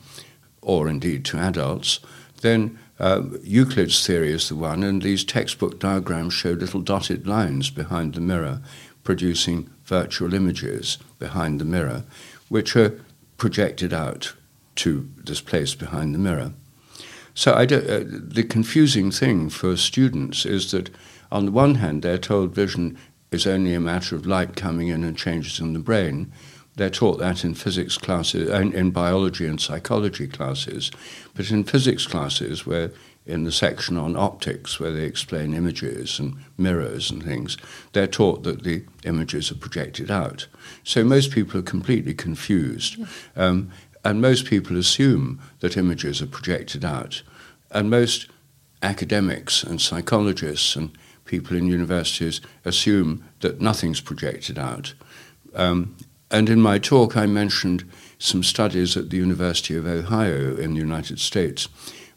or 0.60 0.88
indeed 0.88 1.24
to 1.24 1.38
adults, 1.38 2.00
then 2.42 2.78
uh, 3.00 3.22
Euclid's 3.42 4.06
theory 4.06 4.32
is 4.32 4.48
the 4.48 4.56
one, 4.56 4.82
and 4.82 5.02
these 5.02 5.24
textbook 5.24 5.78
diagrams 5.80 6.34
show 6.34 6.50
little 6.50 6.80
dotted 6.80 7.26
lines 7.26 7.70
behind 7.70 8.14
the 8.14 8.20
mirror, 8.20 8.60
producing 9.02 9.70
virtual 9.84 10.34
images 10.34 10.98
behind 11.18 11.60
the 11.60 11.64
mirror, 11.64 12.04
which 12.48 12.76
are 12.76 13.00
projected 13.38 13.92
out 13.92 14.34
to 14.78 15.08
this 15.24 15.40
place 15.40 15.74
behind 15.74 16.14
the 16.14 16.18
mirror. 16.18 16.52
So 17.34 17.52
uh, 17.52 17.66
the 17.66 18.46
confusing 18.48 19.12
thing 19.12 19.48
for 19.48 19.76
students 19.76 20.44
is 20.44 20.72
that, 20.72 20.90
on 21.30 21.46
the 21.46 21.52
one 21.52 21.76
hand, 21.76 22.02
they're 22.02 22.18
told 22.18 22.54
vision 22.54 22.98
is 23.30 23.46
only 23.46 23.74
a 23.74 23.80
matter 23.80 24.16
of 24.16 24.26
light 24.26 24.56
coming 24.56 24.88
in 24.88 25.04
and 25.04 25.16
changes 25.16 25.60
in 25.60 25.72
the 25.72 25.78
brain. 25.78 26.32
They're 26.76 26.90
taught 26.90 27.18
that 27.18 27.44
in 27.44 27.54
physics 27.54 27.98
classes, 27.98 28.48
in, 28.48 28.72
in 28.72 28.90
biology 28.90 29.46
and 29.46 29.60
psychology 29.60 30.26
classes. 30.26 30.90
But 31.34 31.50
in 31.50 31.64
physics 31.64 32.06
classes, 32.06 32.66
where 32.66 32.90
in 33.28 33.44
the 33.44 33.52
section 33.52 33.98
on 33.98 34.16
optics, 34.16 34.80
where 34.80 34.92
they 34.92 35.04
explain 35.04 35.54
images 35.54 36.18
and 36.18 36.34
mirrors 36.56 37.10
and 37.10 37.22
things, 37.22 37.58
they're 37.92 38.06
taught 38.06 38.42
that 38.44 38.62
the 38.62 38.84
images 39.04 39.52
are 39.52 39.56
projected 39.56 40.10
out. 40.10 40.48
So 40.82 41.04
most 41.04 41.30
people 41.30 41.60
are 41.60 41.70
completely 41.70 42.14
confused. 42.14 42.96
Um, 43.36 43.70
and 44.04 44.20
most 44.20 44.46
people 44.46 44.76
assume 44.76 45.40
that 45.60 45.76
images 45.76 46.22
are 46.22 46.26
projected 46.26 46.84
out. 46.84 47.22
And 47.70 47.90
most 47.90 48.28
academics 48.82 49.62
and 49.62 49.80
psychologists 49.80 50.76
and 50.76 50.96
people 51.24 51.56
in 51.56 51.66
universities 51.66 52.40
assume 52.64 53.24
that 53.40 53.60
nothing's 53.60 54.00
projected 54.00 54.58
out. 54.58 54.94
Um, 55.54 55.96
and 56.30 56.48
in 56.48 56.60
my 56.60 56.78
talk, 56.78 57.16
I 57.16 57.26
mentioned 57.26 57.84
some 58.18 58.42
studies 58.42 58.96
at 58.96 59.10
the 59.10 59.16
University 59.16 59.76
of 59.76 59.86
Ohio 59.86 60.56
in 60.56 60.74
the 60.74 60.80
United 60.80 61.20
States, 61.20 61.68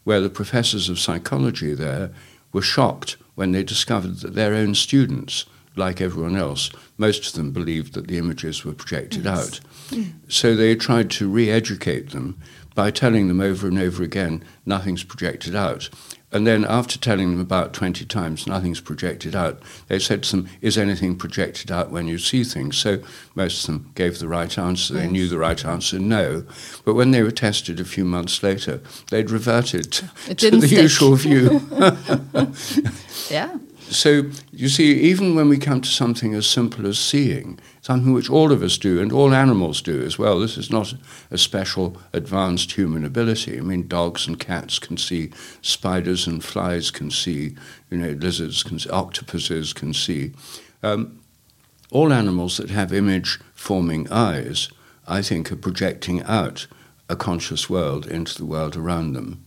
where 0.04 0.20
the 0.20 0.28
professors 0.28 0.88
of 0.88 0.98
psychology 0.98 1.74
there 1.74 2.10
were 2.52 2.62
shocked 2.62 3.16
when 3.34 3.52
they 3.52 3.62
discovered 3.62 4.18
that 4.18 4.34
their 4.34 4.54
own 4.54 4.74
students, 4.74 5.46
like 5.76 6.00
everyone 6.00 6.36
else, 6.36 6.70
most 6.98 7.26
of 7.26 7.32
them 7.34 7.50
believed 7.50 7.94
that 7.94 8.08
the 8.08 8.18
images 8.18 8.64
were 8.64 8.72
projected 8.72 9.24
yes. 9.24 9.38
out. 9.38 9.60
Mm. 9.90 10.12
So 10.28 10.54
they 10.54 10.76
tried 10.76 11.10
to 11.12 11.28
re 11.28 11.50
educate 11.50 12.10
them 12.10 12.38
by 12.74 12.90
telling 12.90 13.28
them 13.28 13.40
over 13.40 13.68
and 13.68 13.78
over 13.78 14.02
again, 14.02 14.42
nothing's 14.64 15.04
projected 15.04 15.54
out. 15.54 15.90
And 16.34 16.46
then 16.46 16.64
after 16.64 16.98
telling 16.98 17.30
them 17.30 17.40
about 17.40 17.74
20 17.74 18.06
times 18.06 18.46
nothing's 18.46 18.80
projected 18.80 19.36
out, 19.36 19.60
they 19.88 19.98
said 19.98 20.22
to 20.22 20.30
them, 20.30 20.48
Is 20.62 20.78
anything 20.78 21.16
projected 21.16 21.70
out 21.70 21.90
when 21.90 22.08
you 22.08 22.16
see 22.16 22.42
things? 22.42 22.78
So 22.78 23.02
most 23.34 23.60
of 23.60 23.66
them 23.66 23.92
gave 23.94 24.18
the 24.18 24.28
right 24.28 24.56
answer. 24.58 24.94
They 24.94 25.02
yes. 25.02 25.12
knew 25.12 25.28
the 25.28 25.38
right 25.38 25.62
answer, 25.62 25.98
no. 25.98 26.44
But 26.86 26.94
when 26.94 27.10
they 27.10 27.22
were 27.22 27.30
tested 27.30 27.78
a 27.80 27.84
few 27.84 28.06
months 28.06 28.42
later, 28.42 28.80
they'd 29.10 29.30
reverted 29.30 29.92
to 29.92 30.50
the 30.50 30.66
stick. 30.66 30.70
usual 30.70 31.16
view. 31.16 31.60
yeah. 33.30 33.58
So 33.92 34.30
you 34.52 34.68
see, 34.68 35.00
even 35.00 35.34
when 35.34 35.48
we 35.48 35.58
come 35.58 35.82
to 35.82 35.88
something 35.88 36.34
as 36.34 36.46
simple 36.46 36.86
as 36.86 36.98
seeing, 36.98 37.58
something 37.82 38.12
which 38.12 38.30
all 38.30 38.50
of 38.50 38.62
us 38.62 38.78
do 38.78 39.00
and 39.00 39.12
all 39.12 39.34
animals 39.34 39.82
do 39.82 40.02
as 40.02 40.18
well. 40.18 40.38
This 40.38 40.56
is 40.56 40.70
not 40.70 40.94
a 41.30 41.36
special 41.36 41.98
advanced 42.12 42.72
human 42.72 43.04
ability. 43.04 43.58
I 43.58 43.60
mean, 43.60 43.88
dogs 43.88 44.26
and 44.26 44.40
cats 44.40 44.78
can 44.78 44.96
see, 44.96 45.30
spiders 45.60 46.26
and 46.26 46.42
flies 46.42 46.90
can 46.90 47.10
see, 47.10 47.54
you 47.90 47.98
know, 47.98 48.12
lizards 48.12 48.62
can 48.62 48.78
see, 48.78 48.88
octopuses 48.88 49.72
can 49.72 49.92
see. 49.92 50.32
Um, 50.82 51.20
all 51.90 52.12
animals 52.12 52.56
that 52.56 52.70
have 52.70 52.92
image 52.92 53.38
forming 53.54 54.10
eyes, 54.10 54.70
I 55.06 55.20
think, 55.20 55.52
are 55.52 55.56
projecting 55.56 56.22
out 56.22 56.66
a 57.08 57.16
conscious 57.16 57.68
world 57.68 58.06
into 58.06 58.38
the 58.38 58.46
world 58.46 58.74
around 58.74 59.12
them. 59.12 59.44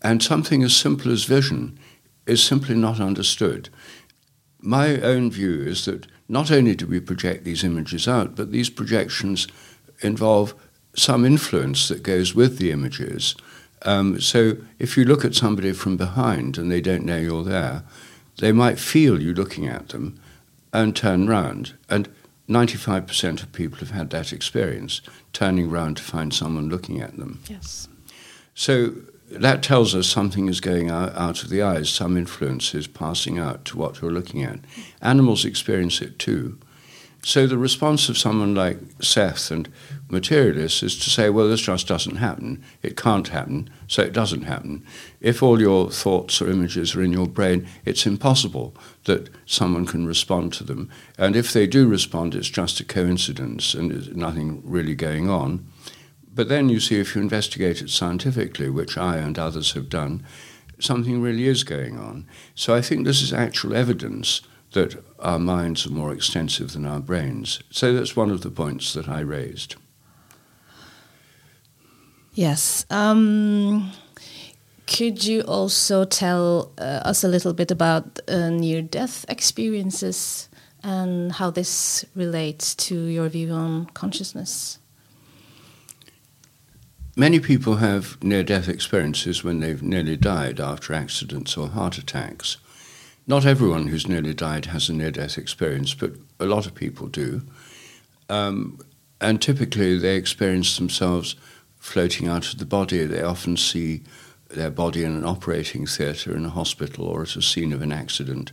And 0.00 0.22
something 0.22 0.62
as 0.62 0.76
simple 0.76 1.10
as 1.10 1.24
vision 1.24 1.78
is 2.26 2.42
simply 2.42 2.74
not 2.74 3.00
understood. 3.00 3.68
My 4.60 5.00
own 5.00 5.30
view 5.30 5.62
is 5.62 5.84
that 5.84 6.06
not 6.28 6.50
only 6.50 6.74
do 6.74 6.86
we 6.86 7.00
project 7.00 7.44
these 7.44 7.64
images 7.64 8.08
out, 8.08 8.34
but 8.34 8.50
these 8.50 8.70
projections 8.70 9.46
involve 10.00 10.54
some 10.96 11.24
influence 11.24 11.88
that 11.88 12.02
goes 12.02 12.34
with 12.34 12.58
the 12.58 12.70
images. 12.70 13.34
Um, 13.82 14.20
so 14.20 14.56
if 14.78 14.96
you 14.96 15.04
look 15.04 15.24
at 15.24 15.34
somebody 15.34 15.72
from 15.72 15.96
behind 15.96 16.56
and 16.56 16.70
they 16.70 16.80
don't 16.80 17.04
know 17.04 17.18
you're 17.18 17.44
there, 17.44 17.84
they 18.38 18.52
might 18.52 18.78
feel 18.78 19.20
you 19.20 19.34
looking 19.34 19.66
at 19.66 19.88
them 19.88 20.18
and 20.72 20.96
turn 20.96 21.28
round. 21.28 21.74
And 21.88 22.08
95% 22.48 23.42
of 23.42 23.52
people 23.52 23.78
have 23.78 23.90
had 23.90 24.10
that 24.10 24.32
experience, 24.32 25.00
turning 25.32 25.70
round 25.70 25.98
to 25.98 26.02
find 26.02 26.32
someone 26.32 26.68
looking 26.68 27.00
at 27.00 27.16
them. 27.16 27.42
Yes. 27.48 27.88
So 28.54 28.94
that 29.40 29.62
tells 29.62 29.94
us 29.94 30.06
something 30.06 30.48
is 30.48 30.60
going 30.60 30.90
out, 30.90 31.14
out 31.16 31.42
of 31.42 31.50
the 31.50 31.62
eyes, 31.62 31.88
some 31.88 32.16
influence 32.16 32.74
is 32.74 32.86
passing 32.86 33.38
out 33.38 33.64
to 33.66 33.78
what 33.78 34.00
you're 34.00 34.10
looking 34.10 34.42
at. 34.42 34.60
Animals 35.02 35.44
experience 35.44 36.00
it 36.00 36.18
too. 36.18 36.58
So 37.24 37.46
the 37.46 37.56
response 37.56 38.10
of 38.10 38.18
someone 38.18 38.54
like 38.54 38.78
Seth 39.00 39.50
and 39.50 39.70
materialists 40.10 40.82
is 40.82 40.98
to 40.98 41.08
say, 41.08 41.30
well, 41.30 41.48
this 41.48 41.62
just 41.62 41.88
doesn't 41.88 42.16
happen. 42.16 42.62
It 42.82 42.98
can't 42.98 43.28
happen, 43.28 43.70
so 43.88 44.02
it 44.02 44.12
doesn't 44.12 44.42
happen. 44.42 44.84
If 45.22 45.42
all 45.42 45.58
your 45.58 45.90
thoughts 45.90 46.42
or 46.42 46.50
images 46.50 46.94
are 46.94 47.02
in 47.02 47.12
your 47.12 47.26
brain, 47.26 47.66
it's 47.86 48.04
impossible 48.04 48.76
that 49.04 49.30
someone 49.46 49.86
can 49.86 50.06
respond 50.06 50.52
to 50.54 50.64
them. 50.64 50.90
And 51.16 51.34
if 51.34 51.50
they 51.50 51.66
do 51.66 51.88
respond, 51.88 52.34
it's 52.34 52.50
just 52.50 52.78
a 52.80 52.84
coincidence 52.84 53.72
and 53.72 53.90
there's 53.90 54.14
nothing 54.14 54.60
really 54.62 54.94
going 54.94 55.30
on. 55.30 55.66
But 56.34 56.48
then 56.48 56.68
you 56.68 56.80
see, 56.80 56.98
if 56.98 57.14
you 57.14 57.22
investigate 57.22 57.80
it 57.80 57.90
scientifically, 57.90 58.68
which 58.68 58.98
I 58.98 59.18
and 59.18 59.38
others 59.38 59.72
have 59.72 59.88
done, 59.88 60.26
something 60.80 61.22
really 61.22 61.46
is 61.46 61.62
going 61.62 61.98
on. 61.98 62.26
So 62.54 62.74
I 62.74 62.82
think 62.82 63.04
this 63.04 63.22
is 63.22 63.32
actual 63.32 63.74
evidence 63.74 64.40
that 64.72 65.04
our 65.20 65.38
minds 65.38 65.86
are 65.86 65.90
more 65.90 66.12
extensive 66.12 66.72
than 66.72 66.84
our 66.84 66.98
brains. 66.98 67.62
So 67.70 67.92
that's 67.92 68.16
one 68.16 68.30
of 68.30 68.40
the 68.40 68.50
points 68.50 68.92
that 68.94 69.08
I 69.08 69.20
raised. 69.20 69.76
Yes. 72.34 72.84
Um, 72.90 73.92
could 74.88 75.24
you 75.24 75.42
also 75.42 76.04
tell 76.04 76.72
uh, 76.78 77.00
us 77.04 77.22
a 77.22 77.28
little 77.28 77.54
bit 77.54 77.70
about 77.70 78.18
uh, 78.28 78.50
near 78.50 78.82
death 78.82 79.24
experiences 79.28 80.48
and 80.82 81.32
how 81.32 81.50
this 81.50 82.04
relates 82.16 82.74
to 82.74 83.04
your 83.06 83.28
view 83.28 83.52
on 83.52 83.86
consciousness? 83.94 84.80
Many 87.16 87.38
people 87.38 87.76
have 87.76 88.20
near 88.24 88.42
death 88.42 88.68
experiences 88.68 89.44
when 89.44 89.60
they've 89.60 89.82
nearly 89.82 90.16
died 90.16 90.58
after 90.58 90.92
accidents 90.92 91.56
or 91.56 91.68
heart 91.68 91.96
attacks. 91.96 92.56
Not 93.24 93.46
everyone 93.46 93.86
who's 93.86 94.08
nearly 94.08 94.34
died 94.34 94.66
has 94.66 94.88
a 94.88 94.92
near 94.92 95.12
death 95.12 95.38
experience, 95.38 95.94
but 95.94 96.14
a 96.40 96.46
lot 96.46 96.66
of 96.66 96.74
people 96.74 97.06
do. 97.06 97.42
Um, 98.28 98.80
and 99.20 99.40
typically 99.40 99.96
they 99.96 100.16
experience 100.16 100.76
themselves 100.76 101.36
floating 101.78 102.26
out 102.26 102.52
of 102.52 102.58
the 102.58 102.66
body. 102.66 103.04
They 103.04 103.22
often 103.22 103.56
see 103.56 104.02
their 104.48 104.70
body 104.70 105.04
in 105.04 105.12
an 105.14 105.24
operating 105.24 105.86
theatre 105.86 106.34
in 106.36 106.44
a 106.44 106.50
hospital 106.50 107.06
or 107.06 107.22
at 107.22 107.36
a 107.36 107.42
scene 107.42 107.72
of 107.72 107.80
an 107.80 107.92
accident. 107.92 108.50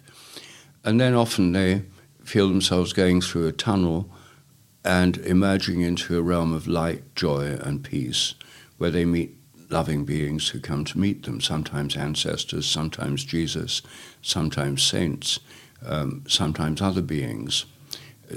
And 0.84 1.02
then 1.02 1.16
often 1.16 1.54
they 1.54 1.82
feel 2.24 2.48
themselves 2.48 2.94
going 2.94 3.22
through 3.22 3.48
a 3.48 3.52
tunnel 3.52 4.08
and 4.86 5.18
emerging 5.18 5.82
into 5.82 6.18
a 6.18 6.22
realm 6.22 6.54
of 6.54 6.68
light, 6.68 7.16
joy, 7.16 7.58
and 7.62 7.84
peace, 7.84 8.36
where 8.82 8.90
they 8.90 9.06
meet 9.06 9.38
loving 9.70 10.06
beings 10.06 10.50
who 10.50 10.60
come 10.60 10.84
to 10.84 10.98
meet 10.98 11.22
them, 11.22 11.40
sometimes 11.40 11.96
ancestors, 11.96 12.66
sometimes 12.66 13.24
Jesus, 13.24 13.84
sometimes 14.24 14.82
saints, 14.82 15.40
um, 15.86 16.24
sometimes 16.28 16.82
other 16.82 17.04
beings. 17.04 17.66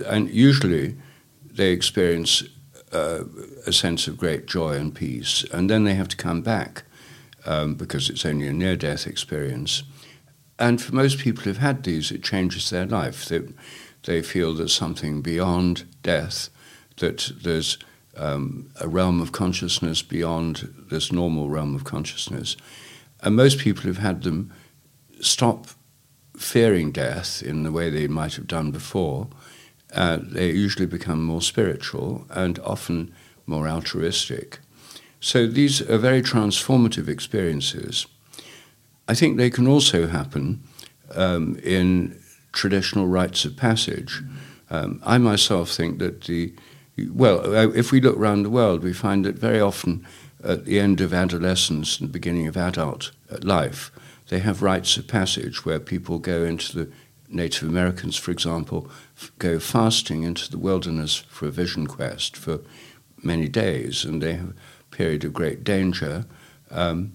And 0.07 0.29
usually 0.29 0.97
they 1.51 1.71
experience 1.73 2.45
uh, 2.93 3.25
a 3.67 3.73
sense 3.73 4.07
of 4.07 4.19
great 4.19 4.45
joy 4.45 4.75
and 4.75 4.95
peace, 4.95 5.45
and 5.51 5.71
then 5.71 5.85
they 5.85 5.95
have 5.95 6.09
to 6.09 6.17
come 6.19 6.43
back 6.43 6.83
um, 7.47 7.75
because 7.75 8.11
it's 8.11 8.27
only 8.27 8.47
a 8.47 8.53
near 8.53 8.77
death 8.77 9.07
experience. 9.07 9.83
And 10.59 10.79
for 10.79 10.95
most 10.95 11.21
people 11.21 11.45
who've 11.45 11.57
had 11.57 11.85
these, 11.85 12.13
it 12.13 12.23
changes 12.23 12.69
their 12.69 12.85
life. 12.85 13.25
They, 13.25 13.41
they 14.03 14.21
feel 14.21 14.53
there's 14.53 14.75
something 14.75 15.23
beyond 15.23 15.85
death, 16.03 16.51
that 16.99 17.33
there's 17.43 17.79
um, 18.17 18.71
a 18.81 18.89
realm 18.89 19.21
of 19.21 19.33
consciousness 19.33 20.03
beyond 20.03 20.87
this 20.91 21.13
normal 21.13 21.49
realm 21.49 21.75
of 21.75 21.85
consciousness. 21.85 22.57
And 23.23 23.37
most 23.37 23.59
people 23.59 23.83
who've 23.83 23.99
had 23.99 24.23
them 24.23 24.53
stop 25.21 25.67
fearing 26.37 26.93
death 26.93 27.43
in 27.43 27.63
the 27.63 27.73
way 27.73 27.91
they 27.91 28.09
might 28.09 28.35
have 28.35 28.47
done 28.47 28.71
before. 28.71 29.29
Uh, 29.93 30.19
they 30.21 30.51
usually 30.51 30.87
become 30.87 31.23
more 31.23 31.41
spiritual 31.41 32.27
and 32.31 32.59
often 32.61 33.15
more 33.47 33.69
altruistic. 33.69 34.59
So 35.21 35.47
these 35.47 35.81
are 35.81 35.99
very 35.99 36.23
transformative 36.23 37.09
experiences. 37.09 38.07
I 39.09 39.15
think 39.15 39.37
they 39.37 39.51
can 39.51 39.67
also 39.67 40.07
happen 40.07 40.63
um, 41.15 41.57
in 41.63 42.21
traditional 42.53 43.07
rites 43.07 43.45
of 43.45 43.57
passage. 43.57 44.23
Um, 44.71 45.01
I 45.05 45.19
myself 45.19 45.71
think 45.71 45.99
that 45.99 46.23
the 46.23 46.55
well, 46.97 47.55
uh, 47.55 47.69
if 47.71 47.93
we 47.93 48.01
look 48.01 48.17
around 48.17 48.43
the 48.43 48.51
world, 48.51 48.83
we 48.83 48.93
find 48.93 49.25
that 49.25 49.37
very 49.37 49.61
often 49.61 50.07
at 50.43 50.65
the 50.65 50.79
end 50.79 51.01
of 51.01 51.13
adolescence 51.13 51.99
and 51.99 52.13
beginning 52.13 52.47
of 52.47 52.57
adult 52.57 53.11
uh, 53.31 53.39
life, 53.43 53.91
they 54.29 54.39
have 54.39 54.63
rites 54.63 54.97
of 54.97 55.07
passage 55.07 55.65
where 55.65 55.81
people 55.81 56.19
go 56.19 56.45
into 56.45 56.77
the 56.77 56.93
Native 57.29 57.69
Americans, 57.69 58.17
for 58.17 58.31
example, 58.31 58.89
go 59.39 59.59
fasting 59.59 60.23
into 60.23 60.51
the 60.51 60.59
wilderness 60.59 61.17
for 61.17 61.47
a 61.47 61.51
vision 61.51 61.87
quest 61.87 62.37
for 62.37 62.61
many 63.23 63.49
days, 63.49 64.05
and 64.05 64.23
they 64.23 64.35
have 64.35 64.51
a 64.51 64.97
period 64.97 65.25
of 65.25 65.33
great 65.33 65.65
danger. 65.65 66.27
Um, 66.71 67.15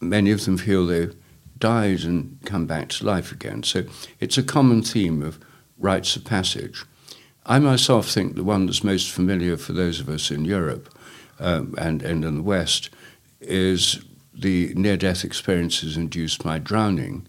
many 0.00 0.30
of 0.30 0.44
them 0.44 0.56
feel 0.56 0.86
they've 0.86 1.14
died 1.58 2.04
and 2.04 2.38
come 2.44 2.66
back 2.66 2.88
to 2.90 3.04
life 3.04 3.32
again. 3.32 3.62
So 3.62 3.84
it's 4.20 4.38
a 4.38 4.42
common 4.42 4.82
theme 4.82 5.22
of 5.22 5.38
rites 5.78 6.16
of 6.16 6.24
passage. 6.24 6.84
I 7.48 7.60
myself 7.60 8.08
think 8.08 8.34
the 8.34 8.42
one 8.42 8.66
that's 8.66 8.82
most 8.82 9.08
familiar 9.10 9.56
for 9.56 9.72
those 9.72 10.00
of 10.00 10.08
us 10.08 10.32
in 10.32 10.44
Europe 10.44 10.92
um, 11.38 11.76
and, 11.78 12.02
and 12.02 12.24
in 12.24 12.34
the 12.34 12.42
West 12.42 12.90
is 13.40 14.04
the 14.34 14.74
near 14.74 14.96
death 14.96 15.24
experiences 15.24 15.96
induced 15.96 16.42
by 16.42 16.58
drowning. 16.58 17.24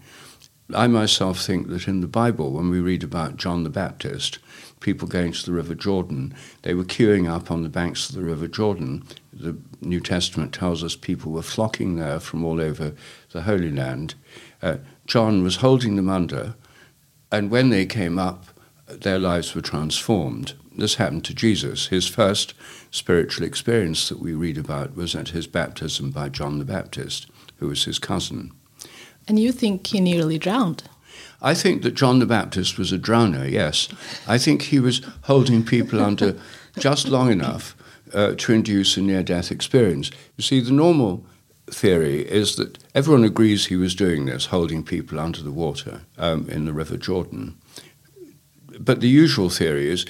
I 0.73 0.87
myself 0.87 1.39
think 1.39 1.67
that 1.67 1.87
in 1.87 2.01
the 2.01 2.07
Bible, 2.07 2.51
when 2.51 2.71
we 2.71 2.79
read 2.79 3.03
about 3.03 3.37
John 3.37 3.63
the 3.63 3.69
Baptist, 3.69 4.39
people 4.79 5.07
going 5.07 5.33
to 5.33 5.45
the 5.45 5.51
River 5.51 5.75
Jordan, 5.75 6.33
they 6.63 6.73
were 6.73 6.83
queuing 6.83 7.29
up 7.29 7.51
on 7.51 7.61
the 7.61 7.69
banks 7.69 8.09
of 8.09 8.15
the 8.15 8.23
River 8.23 8.47
Jordan. 8.47 9.03
The 9.31 9.55
New 9.81 9.99
Testament 9.99 10.51
tells 10.51 10.83
us 10.83 10.95
people 10.95 11.31
were 11.31 11.43
flocking 11.43 11.95
there 11.95 12.19
from 12.19 12.43
all 12.43 12.59
over 12.59 12.93
the 13.31 13.43
Holy 13.43 13.71
Land. 13.71 14.15
Uh, 14.63 14.77
John 15.05 15.43
was 15.43 15.57
holding 15.57 15.95
them 15.95 16.09
under, 16.09 16.55
and 17.31 17.51
when 17.51 17.69
they 17.69 17.85
came 17.85 18.17
up, 18.17 18.47
their 18.87 19.19
lives 19.19 19.53
were 19.53 19.61
transformed. 19.61 20.53
This 20.75 20.95
happened 20.95 21.25
to 21.25 21.33
Jesus. 21.33 21.87
His 21.87 22.07
first 22.07 22.53
spiritual 22.91 23.45
experience 23.45 24.09
that 24.09 24.19
we 24.19 24.33
read 24.33 24.57
about 24.57 24.95
was 24.95 25.15
at 25.15 25.29
his 25.29 25.47
baptism 25.47 26.11
by 26.11 26.29
John 26.29 26.59
the 26.59 26.65
Baptist, 26.65 27.27
who 27.57 27.67
was 27.67 27.85
his 27.85 27.99
cousin. 27.99 28.51
And 29.27 29.39
you 29.39 29.51
think 29.51 29.87
he 29.87 29.99
nearly 29.99 30.37
drowned? 30.37 30.83
I 31.41 31.53
think 31.53 31.81
that 31.81 31.95
John 31.95 32.19
the 32.19 32.25
Baptist 32.25 32.77
was 32.77 32.91
a 32.91 32.97
drowner, 32.97 33.49
yes. 33.49 33.89
I 34.27 34.37
think 34.37 34.63
he 34.63 34.79
was 34.79 35.01
holding 35.23 35.63
people 35.63 36.01
under 36.01 36.39
just 36.79 37.07
long 37.07 37.31
enough 37.31 37.75
uh, 38.13 38.33
to 38.37 38.53
induce 38.53 38.95
a 38.97 39.01
near 39.01 39.23
death 39.23 39.51
experience. 39.51 40.11
You 40.37 40.43
see, 40.43 40.61
the 40.61 40.71
normal 40.71 41.25
theory 41.69 42.21
is 42.21 42.55
that 42.55 42.77
everyone 42.95 43.25
agrees 43.25 43.65
he 43.65 43.75
was 43.75 43.93
doing 43.93 44.25
this, 44.25 44.45
holding 44.45 44.83
people 44.83 45.19
under 45.19 45.41
the 45.41 45.51
water 45.51 46.01
um, 46.17 46.47
in 46.49 46.65
the 46.65 46.73
River 46.73 46.97
Jordan 46.97 47.57
but 48.79 49.01
the 49.01 49.07
usual 49.07 49.49
theory 49.49 49.89
is 49.89 50.05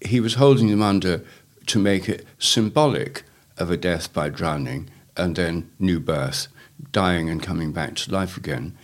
he 0.00 0.20
was 0.20 0.34
holding 0.34 0.68
them 0.68 0.82
under 0.82 1.24
to 1.66 1.78
make 1.78 2.08
it 2.08 2.26
symbolic 2.38 3.22
of 3.58 3.70
a 3.70 3.76
death 3.76 4.12
by 4.12 4.28
drowning 4.28 4.88
and 5.16 5.36
then 5.36 5.70
new 5.78 6.00
birth, 6.00 6.48
dying 6.92 7.28
and 7.28 7.42
coming 7.42 7.72
back 7.72 7.94
to 7.94 8.12
life 8.12 8.36
again. 8.36 8.76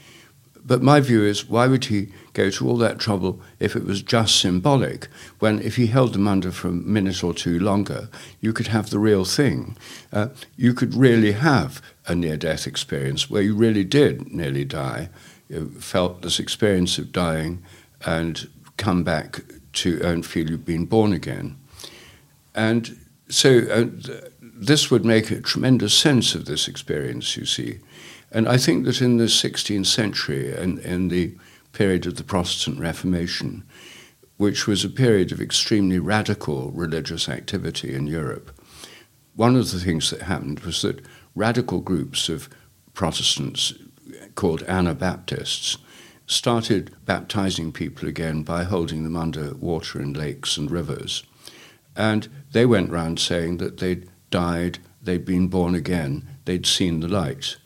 But 0.66 0.82
my 0.82 0.98
view 0.98 1.24
is 1.24 1.48
why 1.48 1.68
would 1.68 1.86
he 1.86 2.08
go 2.32 2.50
to 2.50 2.68
all 2.68 2.76
that 2.78 2.98
trouble 2.98 3.40
if 3.60 3.76
it 3.76 3.84
was 3.84 4.02
just 4.02 4.40
symbolic, 4.40 5.06
when 5.38 5.60
if 5.60 5.76
he 5.76 5.86
held 5.86 6.12
them 6.12 6.26
under 6.26 6.50
for 6.50 6.68
a 6.68 6.72
minute 6.72 7.22
or 7.22 7.32
two 7.32 7.58
longer, 7.60 8.08
you 8.40 8.52
could 8.52 8.66
have 8.66 8.90
the 8.90 8.98
real 8.98 9.24
thing. 9.24 9.76
Uh, 10.12 10.28
you 10.56 10.74
could 10.74 10.92
really 10.94 11.32
have 11.32 11.80
a 12.08 12.16
near 12.16 12.36
death 12.36 12.66
experience 12.66 13.30
where 13.30 13.42
you 13.42 13.54
really 13.54 13.84
did 13.84 14.32
nearly 14.32 14.64
die, 14.64 15.08
you 15.48 15.68
felt 15.78 16.22
this 16.22 16.40
experience 16.40 16.98
of 16.98 17.12
dying 17.12 17.62
and 18.04 18.48
come 18.76 19.04
back 19.04 19.40
to 19.74 20.00
and 20.02 20.24
feel 20.24 20.50
you've 20.50 20.64
been 20.64 20.86
born 20.86 21.12
again. 21.12 21.56
And 22.54 22.98
so 23.28 23.58
uh, 23.70 23.86
this 24.40 24.90
would 24.90 25.04
make 25.04 25.30
a 25.30 25.40
tremendous 25.40 25.94
sense 25.94 26.34
of 26.34 26.46
this 26.46 26.68
experience, 26.68 27.36
you 27.36 27.44
see. 27.44 27.78
And 28.32 28.48
I 28.48 28.56
think 28.56 28.84
that 28.84 29.00
in 29.00 29.18
the 29.18 29.24
16th 29.24 29.86
century 29.86 30.54
and 30.54 30.78
in 30.80 31.08
the 31.08 31.34
period 31.72 32.06
of 32.06 32.16
the 32.16 32.24
Protestant 32.24 32.78
Reformation, 32.78 33.64
which 34.36 34.66
was 34.66 34.84
a 34.84 34.90
period 34.90 35.32
of 35.32 35.40
extremely 35.40 35.98
radical 35.98 36.70
religious 36.70 37.28
activity 37.28 37.94
in 37.94 38.06
Europe, 38.06 38.50
one 39.34 39.56
of 39.56 39.70
the 39.70 39.80
things 39.80 40.10
that 40.10 40.22
happened 40.22 40.60
was 40.60 40.82
that 40.82 41.04
radical 41.34 41.80
groups 41.80 42.28
of 42.28 42.48
Protestants 42.94 43.74
called 44.34 44.62
Anabaptists 44.62 45.76
started 46.26 46.94
baptizing 47.04 47.72
people 47.72 48.08
again 48.08 48.42
by 48.42 48.64
holding 48.64 49.04
them 49.04 49.16
under 49.16 49.54
water 49.54 50.00
in 50.00 50.12
lakes 50.12 50.56
and 50.56 50.70
rivers. 50.70 51.22
And 51.96 52.28
they 52.52 52.66
went 52.66 52.90
round 52.90 53.18
saying 53.20 53.58
that 53.58 53.78
they'd 53.78 54.08
died, 54.30 54.78
they'd 55.02 55.24
been 55.24 55.48
born 55.48 55.74
again, 55.74 56.28
they'd 56.44 56.66
seen 56.66 57.00
the 57.00 57.08
light. 57.08 57.56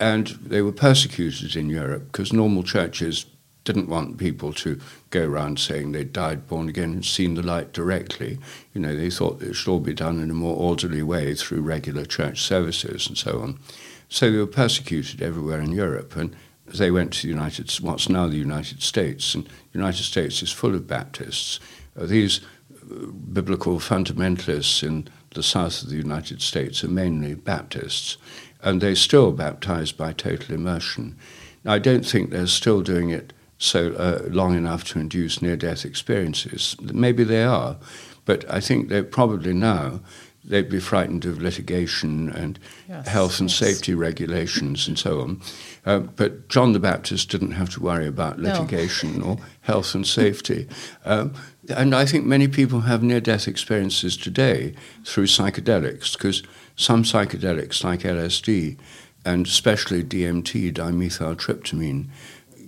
And 0.00 0.28
they 0.28 0.62
were 0.62 0.72
persecuted 0.72 1.54
in 1.54 1.68
Europe 1.68 2.06
because 2.06 2.32
normal 2.32 2.64
churches 2.64 3.26
didn't 3.64 3.88
want 3.88 4.18
people 4.18 4.52
to 4.52 4.80
go 5.10 5.24
around 5.24 5.58
saying 5.58 5.92
they'd 5.92 6.12
died 6.12 6.48
born 6.48 6.68
again 6.68 6.90
and 6.90 7.04
seen 7.04 7.34
the 7.34 7.42
light 7.42 7.72
directly. 7.72 8.38
You 8.74 8.80
know, 8.80 8.96
they 8.96 9.10
thought 9.10 9.42
it 9.42 9.54
should 9.54 9.70
all 9.70 9.80
be 9.80 9.94
done 9.94 10.20
in 10.20 10.30
a 10.30 10.34
more 10.34 10.56
orderly 10.56 11.02
way 11.02 11.34
through 11.34 11.60
regular 11.60 12.04
church 12.04 12.42
services 12.42 13.06
and 13.06 13.16
so 13.16 13.40
on. 13.40 13.60
So 14.08 14.30
they 14.30 14.38
were 14.38 14.46
persecuted 14.46 15.22
everywhere 15.22 15.60
in 15.60 15.72
Europe, 15.72 16.16
and 16.16 16.34
they 16.78 16.90
went 16.90 17.12
to 17.12 17.22
the 17.22 17.28
United, 17.28 17.70
what's 17.80 18.08
now 18.08 18.26
the 18.26 18.36
United 18.36 18.82
States, 18.82 19.34
and 19.34 19.44
the 19.44 19.78
United 19.78 20.04
States 20.04 20.42
is 20.42 20.52
full 20.52 20.74
of 20.74 20.86
Baptists. 20.86 21.60
Uh, 21.96 22.06
these 22.06 22.40
uh, 22.70 23.06
biblical 23.32 23.78
fundamentalists 23.78 24.82
in 24.82 25.08
the 25.34 25.42
south 25.42 25.82
of 25.82 25.90
the 25.90 25.96
United 25.96 26.42
States 26.42 26.84
are 26.84 26.88
mainly 26.88 27.34
Baptists, 27.34 28.16
and 28.62 28.80
they 28.80 28.94
still 28.94 29.32
baptize 29.32 29.92
by 29.92 30.12
total 30.12 30.54
immersion. 30.54 31.16
Now, 31.64 31.74
I 31.74 31.78
don't 31.78 32.06
think 32.06 32.30
they're 32.30 32.46
still 32.46 32.82
doing 32.82 33.10
it 33.10 33.32
so 33.58 33.92
uh, 33.92 34.28
long 34.28 34.56
enough 34.56 34.84
to 34.84 34.98
induce 34.98 35.40
near 35.40 35.56
death 35.56 35.84
experiences. 35.84 36.76
Maybe 36.80 37.22
they 37.22 37.44
are, 37.44 37.76
but 38.24 38.48
I 38.50 38.60
think 38.60 38.88
they're 38.88 39.04
probably 39.04 39.52
now 39.52 40.00
they'd 40.44 40.68
be 40.68 40.80
frightened 40.80 41.24
of 41.24 41.40
litigation 41.40 42.30
and 42.30 42.58
yes, 42.88 43.06
health 43.06 43.40
and 43.40 43.48
yes. 43.48 43.58
safety 43.58 43.94
regulations 43.94 44.88
and 44.88 44.98
so 44.98 45.20
on. 45.20 45.40
Uh, 45.86 46.00
but 46.00 46.48
John 46.48 46.72
the 46.72 46.80
Baptist 46.80 47.30
didn't 47.30 47.52
have 47.52 47.70
to 47.70 47.82
worry 47.82 48.06
about 48.06 48.38
litigation 48.38 49.20
no. 49.20 49.24
or 49.24 49.36
health 49.62 49.94
and 49.94 50.06
safety. 50.06 50.68
Um, 51.04 51.34
and 51.68 51.94
I 51.94 52.06
think 52.06 52.24
many 52.24 52.46
people 52.46 52.80
have 52.80 53.02
near 53.02 53.20
death 53.20 53.48
experiences 53.48 54.16
today 54.16 54.74
through 55.04 55.26
psychedelics, 55.26 56.12
because 56.12 56.42
some 56.76 57.02
psychedelics, 57.02 57.82
like 57.82 58.00
LSD, 58.00 58.78
and 59.24 59.46
especially 59.46 60.02
DMT, 60.02 60.72
dimethyltryptamine, 60.72 62.08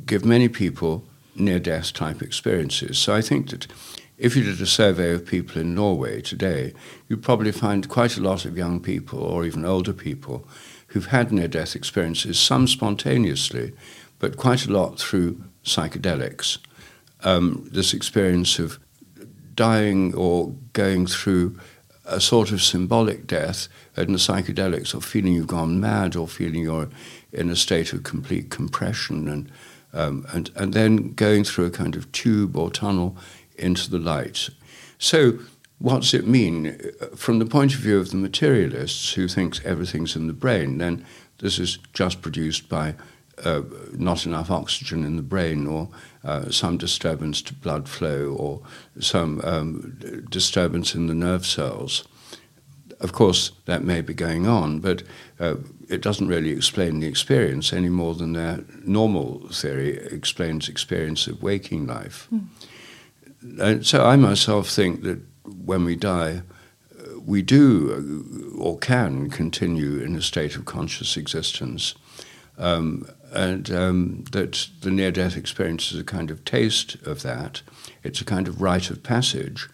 give 0.07 0.25
many 0.25 0.49
people 0.49 1.05
near 1.37 1.59
death 1.59 1.93
type 1.93 2.23
experiences. 2.23 2.99
So 2.99 3.15
I 3.15 3.21
think 3.21 3.51
that 3.51 3.67
if 4.17 4.37
you 4.37 4.45
did 4.45 4.61
a 4.61 4.67
survey 4.67 5.13
of 5.13 5.27
people 5.27 5.61
in 5.61 5.75
Norway 5.75 6.21
today, 6.21 6.73
you'd 7.09 7.23
probably 7.23 7.53
find 7.53 7.89
quite 7.89 8.17
a 8.17 8.23
lot 8.23 8.45
of 8.45 8.57
young 8.57 8.81
people 8.81 9.21
or 9.21 9.45
even 9.45 9.65
older 9.65 9.93
people 9.93 10.47
who've 10.89 11.07
had 11.07 11.33
near 11.33 11.49
death 11.49 11.75
experiences, 11.75 12.39
some 12.39 12.69
spontaneously, 12.69 13.73
but 14.21 14.37
quite 14.37 14.67
a 14.67 14.73
lot 14.73 14.99
through 14.99 15.43
psychedelics. 15.65 16.59
Um, 17.25 17.69
this 17.73 17.93
experience 17.93 18.59
of 18.59 18.79
dying 19.55 20.15
or 20.15 20.55
going 20.73 21.07
through 21.07 21.59
a 22.05 22.21
sort 22.21 22.53
of 22.53 22.63
symbolic 22.63 23.27
death 23.27 23.67
in 23.97 24.13
the 24.13 24.19
psychedelics, 24.19 24.95
or 24.95 25.01
feeling 25.01 25.33
you've 25.33 25.47
gone 25.47 25.81
mad, 25.81 26.17
or 26.17 26.29
feeling 26.29 26.61
you're 26.61 26.91
in 27.33 27.51
a 27.51 27.57
state 27.57 27.93
of 27.93 28.03
complete 28.03 28.51
compression 28.51 29.29
and 29.29 29.51
um, 29.95 30.27
and, 30.33 30.51
and 30.57 30.75
then 30.75 31.13
going 31.13 31.45
through 31.45 31.67
a 31.67 31.71
kind 31.71 31.95
of 31.95 32.11
tube 32.11 32.57
or 32.57 32.69
tunnel 32.69 33.17
into 33.57 33.91
the 33.91 33.99
light. 33.99 34.51
So, 34.99 35.39
what 35.79 36.03
does 36.03 36.15
it 36.15 36.27
mean? 36.27 36.79
From 37.15 37.39
the 37.39 37.47
point 37.47 37.75
of 37.75 37.81
view 37.81 37.99
of 37.99 38.11
the 38.11 38.17
materialists 38.17 39.15
who 39.15 39.29
thinks 39.29 39.65
everything's 39.65 40.17
in 40.17 40.29
the 40.29 40.33
brain, 40.33 40.79
then 40.79 41.05
this 41.39 41.59
is 41.59 41.79
just 41.93 42.23
produced 42.23 42.69
by 42.69 42.95
uh, 43.43 43.63
not 43.93 44.27
enough 44.27 44.51
oxygen 44.51 45.05
in 45.05 45.17
the 45.17 45.23
brain 45.23 45.67
or 45.67 45.89
uh, 46.23 46.51
some 46.51 46.79
disturbance 46.79 47.43
to 47.43 47.55
blood 47.55 47.89
flow 47.89 48.35
or 48.39 48.63
some 49.01 49.41
um, 49.45 49.99
disturbance 50.31 50.95
in 50.95 51.07
the 51.07 51.15
nerve 51.15 51.45
cells. 51.45 52.05
Of 53.01 53.13
course, 53.13 53.51
that 53.67 53.83
may 53.83 54.01
be 54.01 54.15
going 54.15 54.47
on, 54.47 54.79
but 54.79 55.03
uh, 55.41 55.57
it 55.89 56.01
doesn't 56.01 56.29
really 56.29 56.51
explain 56.51 57.01
the 57.01 57.09
experience 57.09 57.73
any 57.73 57.89
more 57.89 58.15
than 58.15 58.33
their 58.33 58.65
normal 58.85 59.49
theory 59.49 59.97
explains 59.97 60.69
experience 60.69 61.27
of 61.27 61.43
waking 61.43 61.87
life. 61.87 62.29
Mm. 62.33 62.47
And 63.59 63.87
so 63.87 64.05
I 64.05 64.17
myself 64.17 64.69
think 64.69 65.03
that 65.03 65.21
when 65.45 65.85
we 65.85 65.97
die, 65.97 66.43
uh, 66.99 67.21
we 67.21 67.43
do 67.43 68.55
uh, 68.57 68.59
or 68.59 68.79
can 68.79 69.31
continue 69.31 69.99
in 69.99 70.17
a 70.17 70.23
state 70.23 70.57
of 70.57 70.65
conscious 70.65 71.17
existence. 71.17 71.95
Um, 72.57 73.09
and 73.33 73.71
um, 73.73 74.25
that 74.31 74.69
the 74.81 74.91
near 74.91 75.11
death 75.11 75.37
experience 75.37 75.91
is 75.93 75.99
a 75.99 76.05
kind 76.05 76.31
of 76.31 76.45
taste 76.45 76.95
of 77.07 77.23
that. 77.23 77.63
It's 78.05 78.21
a 78.21 78.25
kind 78.25 78.47
of 78.47 78.63
rite 78.63 78.91
of 78.91 79.03
passage. 79.03 79.69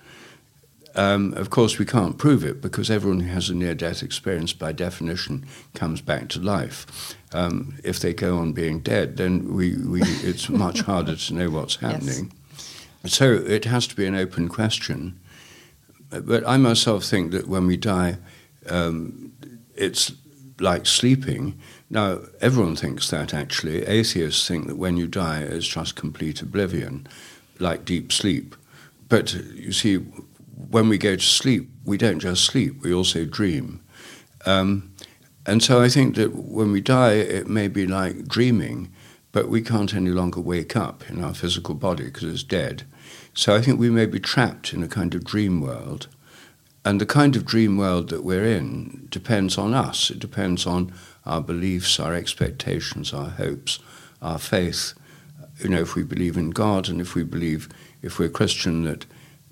Um, 0.94 1.35
of 1.35 1.50
course, 1.50 1.78
we 1.78 1.85
can't 1.85 2.18
prove 2.18 2.44
it 2.44 2.61
because 2.61 2.90
everyone 2.90 3.20
who 3.20 3.33
has 3.33 3.48
a 3.48 3.54
near 3.54 3.74
death 3.74 4.02
experience, 4.02 4.52
by 4.52 4.72
definition, 4.72 5.46
comes 5.74 6.00
back 6.00 6.28
to 6.30 6.40
life. 6.40 7.14
Um, 7.33 7.78
if 7.85 8.00
they 8.00 8.12
go 8.12 8.38
on 8.38 8.52
being 8.52 8.80
dead, 8.80 9.16
then 9.16 9.54
we, 9.54 9.76
we, 9.76 10.00
it's 10.02 10.48
much 10.48 10.80
harder 10.90 11.14
to 11.14 11.35
know 11.35 11.50
what's 11.50 11.76
happening. 11.76 12.33
Yes. 12.33 12.39
So 13.07 13.33
it 13.33 13.65
has 13.65 13.87
to 13.89 13.97
be 13.97 14.07
an 14.07 14.15
open 14.15 14.49
question. 14.49 15.19
But 16.11 16.47
I 16.47 16.57
myself 16.57 17.05
think 17.05 17.33
that 17.33 17.49
when 17.49 17.67
we 17.67 17.77
die, 17.77 18.19
um, 18.69 19.33
it's 19.75 20.13
like 20.59 20.87
sleeping. 20.87 21.59
Now, 21.89 22.19
everyone 22.41 22.77
thinks 22.77 23.09
that 23.11 23.33
actually. 23.33 23.87
Atheists 23.87 24.47
think 24.47 24.67
that 24.67 24.77
when 24.77 24.97
you 24.97 25.07
die, 25.07 25.41
it's 25.41 25.67
just 25.67 25.97
complete 25.97 26.43
oblivion, 26.43 27.07
like 27.59 27.85
deep 27.85 28.13
sleep. 28.13 28.55
But 29.09 29.35
you 29.55 29.73
see, 29.73 29.97
when 29.97 30.89
we 30.89 30.99
go 30.99 31.17
to 31.17 31.23
sleep, 31.23 31.71
we 31.85 31.97
don't 31.97 32.21
just 32.21 32.45
sleep, 32.45 32.83
we 32.83 32.93
also 32.93 33.25
dream. 33.25 33.81
Um, 34.47 34.93
and 35.47 35.63
so 35.63 35.81
I 35.81 35.89
think 35.89 36.17
that 36.17 36.35
when 36.35 36.71
we 36.71 36.81
die, 36.81 37.15
it 37.15 37.49
may 37.49 37.69
be 37.69 37.87
like 37.87 38.29
dreaming, 38.29 38.93
but 39.33 39.49
we 39.49 39.63
can't 39.63 39.95
any 39.95 40.11
longer 40.11 40.41
wake 40.41 40.77
up 40.77 41.09
in 41.09 41.25
our 41.25 41.35
physical 41.35 41.75
body 41.75 42.05
because 42.05 42.25
it's 42.25 42.43
dead. 42.43 42.85
So 43.40 43.55
I 43.55 43.62
think 43.62 43.81
we 43.81 43.88
may 43.88 44.05
be 44.05 44.20
trapped 44.20 44.74
in 44.74 44.83
a 44.83 44.87
kind 44.87 45.14
of 45.14 45.24
dream 45.24 45.62
world. 45.62 46.09
And 46.85 47.00
the 47.00 47.07
kind 47.07 47.35
of 47.37 47.46
dream 47.46 47.79
world 47.79 48.11
that 48.11 48.22
we're 48.22 48.44
in 48.44 49.07
depends 49.09 49.57
on 49.57 49.72
us. 49.72 50.11
It 50.11 50.18
depends 50.18 50.66
on 50.66 50.92
our 51.24 51.40
beliefs, 51.40 51.98
our 51.98 52.14
expectations, 52.14 53.14
our 53.14 53.31
hopes, 53.31 53.79
our 54.20 54.38
faith. 54.38 54.92
You 55.59 55.70
know, 55.70 55.81
if 55.81 55.94
we 55.94 56.03
believe 56.03 56.37
in 56.37 56.50
God 56.50 56.90
and 56.90 57.00
if 57.00 57.14
we 57.14 57.24
believe, 57.24 57.70
if 58.03 58.18
we're 58.18 58.29
Christian, 58.29 58.85
that 58.85 59.07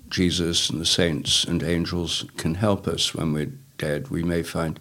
Jesus 0.07 0.69
and 0.69 0.79
the 0.79 0.85
saints 0.85 1.43
and 1.43 1.63
angels 1.63 2.25
can 2.37 2.53
help 2.53 2.87
us 2.87 3.15
when 3.15 3.33
we're 3.33 3.53
dead. 3.79 4.09
We 4.09 4.21
may 4.21 4.43
find 4.43 4.79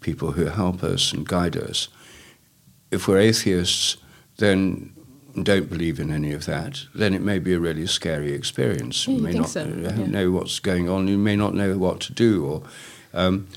people 0.00 0.32
who 0.32 0.46
help 0.46 0.82
us 0.82 1.12
and 1.12 1.28
guide 1.28 1.56
us. 1.56 1.86
If 2.90 3.06
we're 3.06 3.18
atheists, 3.18 3.98
then 4.38 4.94
don't 5.44 5.68
believe 5.68 6.00
in 6.00 6.10
any 6.12 6.32
of 6.32 6.46
that, 6.46 6.84
then 6.94 7.14
it 7.14 7.22
may 7.22 7.38
be 7.38 7.54
a 7.54 7.60
really 7.60 7.86
scary 7.86 8.32
experience. 8.32 9.06
you 9.06 9.18
may 9.18 9.32
not 9.32 9.48
so? 9.48 9.66
yeah. 9.66 10.06
know 10.06 10.30
what's 10.30 10.58
going 10.58 10.88
on. 10.88 11.08
You 11.08 11.18
may 11.18 11.36
not 11.36 11.54
know 11.54 11.76
what 11.78 12.00
to 12.00 12.12
do. 12.12 12.44
Or 12.44 12.62
um, 13.14 13.48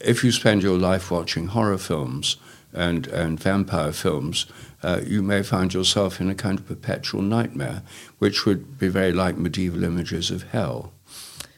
if 0.00 0.22
you 0.24 0.32
spend 0.32 0.62
your 0.62 0.78
life 0.78 1.10
watching 1.10 1.48
horror 1.48 1.78
films 1.78 2.36
and, 2.72 3.06
and 3.08 3.40
vampire 3.40 3.92
films, 3.92 4.46
uh, 4.82 5.00
you 5.04 5.22
may 5.22 5.42
find 5.42 5.74
yourself 5.74 6.20
in 6.20 6.30
a 6.30 6.34
kind 6.34 6.58
of 6.58 6.66
perpetual 6.66 7.22
nightmare, 7.22 7.82
which 8.18 8.46
would 8.46 8.78
be 8.78 8.88
very 8.88 9.12
like 9.12 9.36
medieval 9.36 9.84
images 9.84 10.30
of 10.30 10.44
hell. 10.50 10.92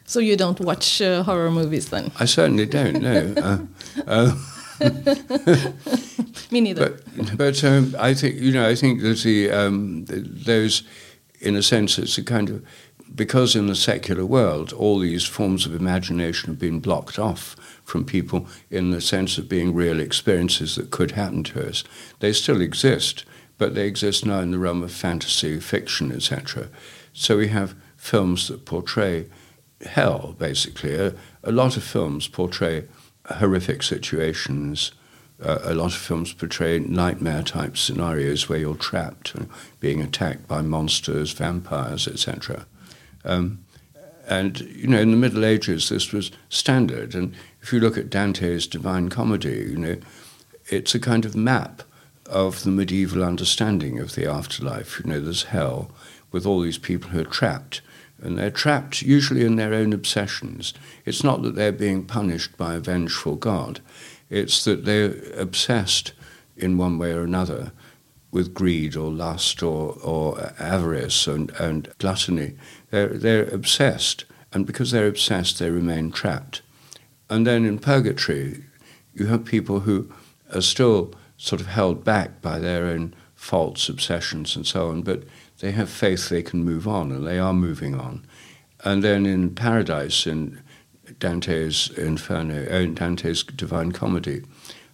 So 0.04 0.18
you 0.18 0.36
don't 0.36 0.58
watch 0.58 1.00
uh, 1.00 1.22
horror 1.22 1.50
movies 1.50 1.90
then? 1.90 2.10
I 2.18 2.24
certainly 2.24 2.66
don't. 2.66 3.00
No. 3.00 3.34
uh, 3.36 3.58
uh 4.06 4.36
Me 6.50 6.60
neither. 6.60 6.90
But, 7.16 7.36
but 7.36 7.64
um, 7.64 7.94
I 7.98 8.14
think 8.14 8.36
you 8.36 8.52
know 8.52 8.68
I 8.68 8.74
think 8.74 9.02
that 9.02 9.18
the, 9.18 9.50
um, 9.50 10.04
those, 10.06 10.82
in 11.40 11.54
a 11.56 11.62
sense, 11.62 11.98
it's 11.98 12.16
a 12.18 12.24
kind 12.24 12.48
of 12.48 12.64
because 13.14 13.56
in 13.56 13.66
the 13.66 13.74
secular 13.74 14.24
world 14.24 14.72
all 14.72 14.98
these 14.98 15.24
forms 15.24 15.66
of 15.66 15.74
imagination 15.74 16.48
have 16.48 16.58
been 16.58 16.80
blocked 16.80 17.18
off 17.18 17.56
from 17.84 18.04
people 18.04 18.46
in 18.70 18.90
the 18.90 19.00
sense 19.00 19.36
of 19.36 19.48
being 19.48 19.74
real 19.74 20.00
experiences 20.00 20.76
that 20.76 20.90
could 20.90 21.10
happen 21.12 21.42
to 21.42 21.68
us. 21.68 21.84
They 22.20 22.32
still 22.32 22.60
exist, 22.60 23.24
but 23.58 23.74
they 23.74 23.86
exist 23.86 24.24
now 24.24 24.38
in 24.40 24.52
the 24.52 24.58
realm 24.58 24.82
of 24.82 24.92
fantasy, 24.92 25.58
fiction, 25.60 26.12
etc. 26.12 26.68
So 27.12 27.36
we 27.36 27.48
have 27.48 27.74
films 27.96 28.48
that 28.48 28.64
portray 28.64 29.26
hell, 29.84 30.34
basically. 30.38 30.94
A, 30.94 31.14
a 31.42 31.52
lot 31.52 31.76
of 31.76 31.82
films 31.82 32.28
portray 32.28 32.86
horrific 33.34 33.82
situations. 33.82 34.92
Uh, 35.42 35.58
a 35.62 35.74
lot 35.74 35.86
of 35.86 35.94
films 35.94 36.32
portray 36.32 36.78
nightmare 36.78 37.42
type 37.42 37.76
scenarios 37.76 38.48
where 38.48 38.58
you're 38.58 38.74
trapped, 38.74 39.34
uh, 39.36 39.44
being 39.80 40.02
attacked 40.02 40.46
by 40.46 40.60
monsters, 40.60 41.32
vampires, 41.32 42.06
etc. 42.06 42.66
Um, 43.24 43.64
and 44.28 44.60
you 44.60 44.86
know, 44.86 45.00
in 45.00 45.10
the 45.10 45.16
Middle 45.16 45.44
Ages, 45.44 45.88
this 45.88 46.12
was 46.12 46.30
standard. 46.48 47.14
And 47.14 47.34
if 47.62 47.72
you 47.72 47.80
look 47.80 47.98
at 47.98 48.10
Dante's 48.10 48.66
Divine 48.66 49.08
Comedy, 49.08 49.66
you 49.70 49.76
know, 49.76 49.96
it's 50.66 50.94
a 50.94 51.00
kind 51.00 51.24
of 51.24 51.34
map 51.34 51.82
of 52.26 52.62
the 52.62 52.70
medieval 52.70 53.24
understanding 53.24 53.98
of 53.98 54.14
the 54.14 54.26
afterlife. 54.26 55.00
You 55.00 55.10
know, 55.10 55.20
there's 55.20 55.44
hell 55.44 55.90
with 56.30 56.46
all 56.46 56.60
these 56.60 56.78
people 56.78 57.10
who 57.10 57.20
are 57.20 57.24
trapped, 57.24 57.80
and 58.22 58.38
they're 58.38 58.50
trapped 58.50 59.02
usually 59.02 59.44
in 59.44 59.56
their 59.56 59.74
own 59.74 59.92
obsessions. 59.92 60.74
It's 61.04 61.24
not 61.24 61.42
that 61.42 61.54
they're 61.54 61.72
being 61.72 62.04
punished 62.04 62.56
by 62.56 62.74
a 62.74 62.80
vengeful 62.80 63.36
God, 63.36 63.80
it's 64.28 64.64
that 64.64 64.84
they're 64.84 65.16
obsessed 65.36 66.12
in 66.56 66.78
one 66.78 66.98
way 66.98 67.12
or 67.12 67.22
another 67.22 67.72
with 68.30 68.54
greed 68.54 68.94
or 68.94 69.10
lust 69.10 69.62
or, 69.62 69.98
or 70.02 70.52
avarice 70.58 71.26
and, 71.26 71.50
and 71.52 71.88
gluttony. 71.98 72.54
They're, 72.90 73.08
they're 73.08 73.48
obsessed, 73.48 74.24
and 74.52 74.66
because 74.66 74.90
they're 74.92 75.08
obsessed, 75.08 75.58
they 75.58 75.70
remain 75.70 76.12
trapped. 76.12 76.62
And 77.28 77.46
then 77.46 77.64
in 77.64 77.78
purgatory, 77.78 78.64
you 79.14 79.26
have 79.26 79.44
people 79.44 79.80
who 79.80 80.12
are 80.54 80.60
still 80.60 81.14
sort 81.36 81.60
of 81.60 81.68
held 81.68 82.04
back 82.04 82.40
by 82.40 82.58
their 82.58 82.86
own 82.86 83.14
faults, 83.34 83.88
obsessions, 83.88 84.54
and 84.54 84.66
so 84.66 84.90
on, 84.90 85.02
but 85.02 85.24
they 85.60 85.72
have 85.72 85.90
faith 85.90 86.28
they 86.28 86.42
can 86.42 86.64
move 86.64 86.88
on, 86.88 87.12
and 87.12 87.26
they 87.26 87.38
are 87.38 87.52
moving 87.52 87.94
on. 87.94 88.26
And 88.82 89.04
then 89.04 89.26
in 89.26 89.54
paradise, 89.54 90.26
in 90.26 90.60
Dante's 91.18 91.90
Inferno, 91.90 92.66
uh, 92.70 92.78
in 92.78 92.94
Dante's 92.94 93.42
Divine 93.42 93.92
Comedy, 93.92 94.42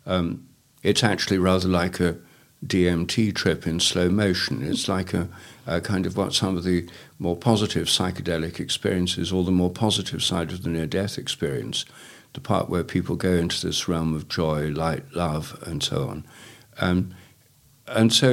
um, 0.06 0.46
it's 0.82 1.04
actually 1.04 1.38
rather 1.38 1.68
like 1.68 2.00
a 2.00 2.16
DMT 2.64 3.34
trip 3.34 3.66
in 3.66 3.80
slow 3.80 4.08
motion. 4.08 4.62
It's 4.62 4.88
like 4.88 5.14
a, 5.14 5.28
a, 5.66 5.80
kind 5.80 6.06
of 6.06 6.16
what 6.16 6.34
some 6.34 6.56
of 6.56 6.64
the 6.64 6.88
more 7.18 7.36
positive 7.36 7.86
psychedelic 7.86 8.58
experiences, 8.58 9.32
or 9.32 9.44
the 9.44 9.50
more 9.50 9.70
positive 9.70 10.22
side 10.22 10.50
of 10.50 10.62
the 10.62 10.70
near 10.70 10.86
death 10.86 11.18
experience, 11.18 11.84
the 12.32 12.40
part 12.40 12.68
where 12.68 12.84
people 12.84 13.14
go 13.14 13.32
into 13.32 13.64
this 13.64 13.88
realm 13.88 14.14
of 14.14 14.28
joy, 14.28 14.68
light, 14.70 15.04
love, 15.12 15.62
and 15.66 15.82
so 15.82 16.08
on. 16.08 16.26
Um, 16.78 17.14
and 17.88 18.12
so, 18.12 18.26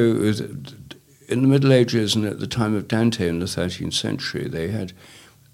in 1.33 1.41
the 1.41 1.47
Middle 1.47 1.73
Ages 1.73 2.15
and 2.15 2.25
at 2.25 2.39
the 2.39 2.47
time 2.47 2.75
of 2.75 2.87
Dante 2.87 3.27
in 3.27 3.39
the 3.39 3.45
13th 3.45 3.93
century, 3.93 4.47
they 4.47 4.69
had 4.69 4.93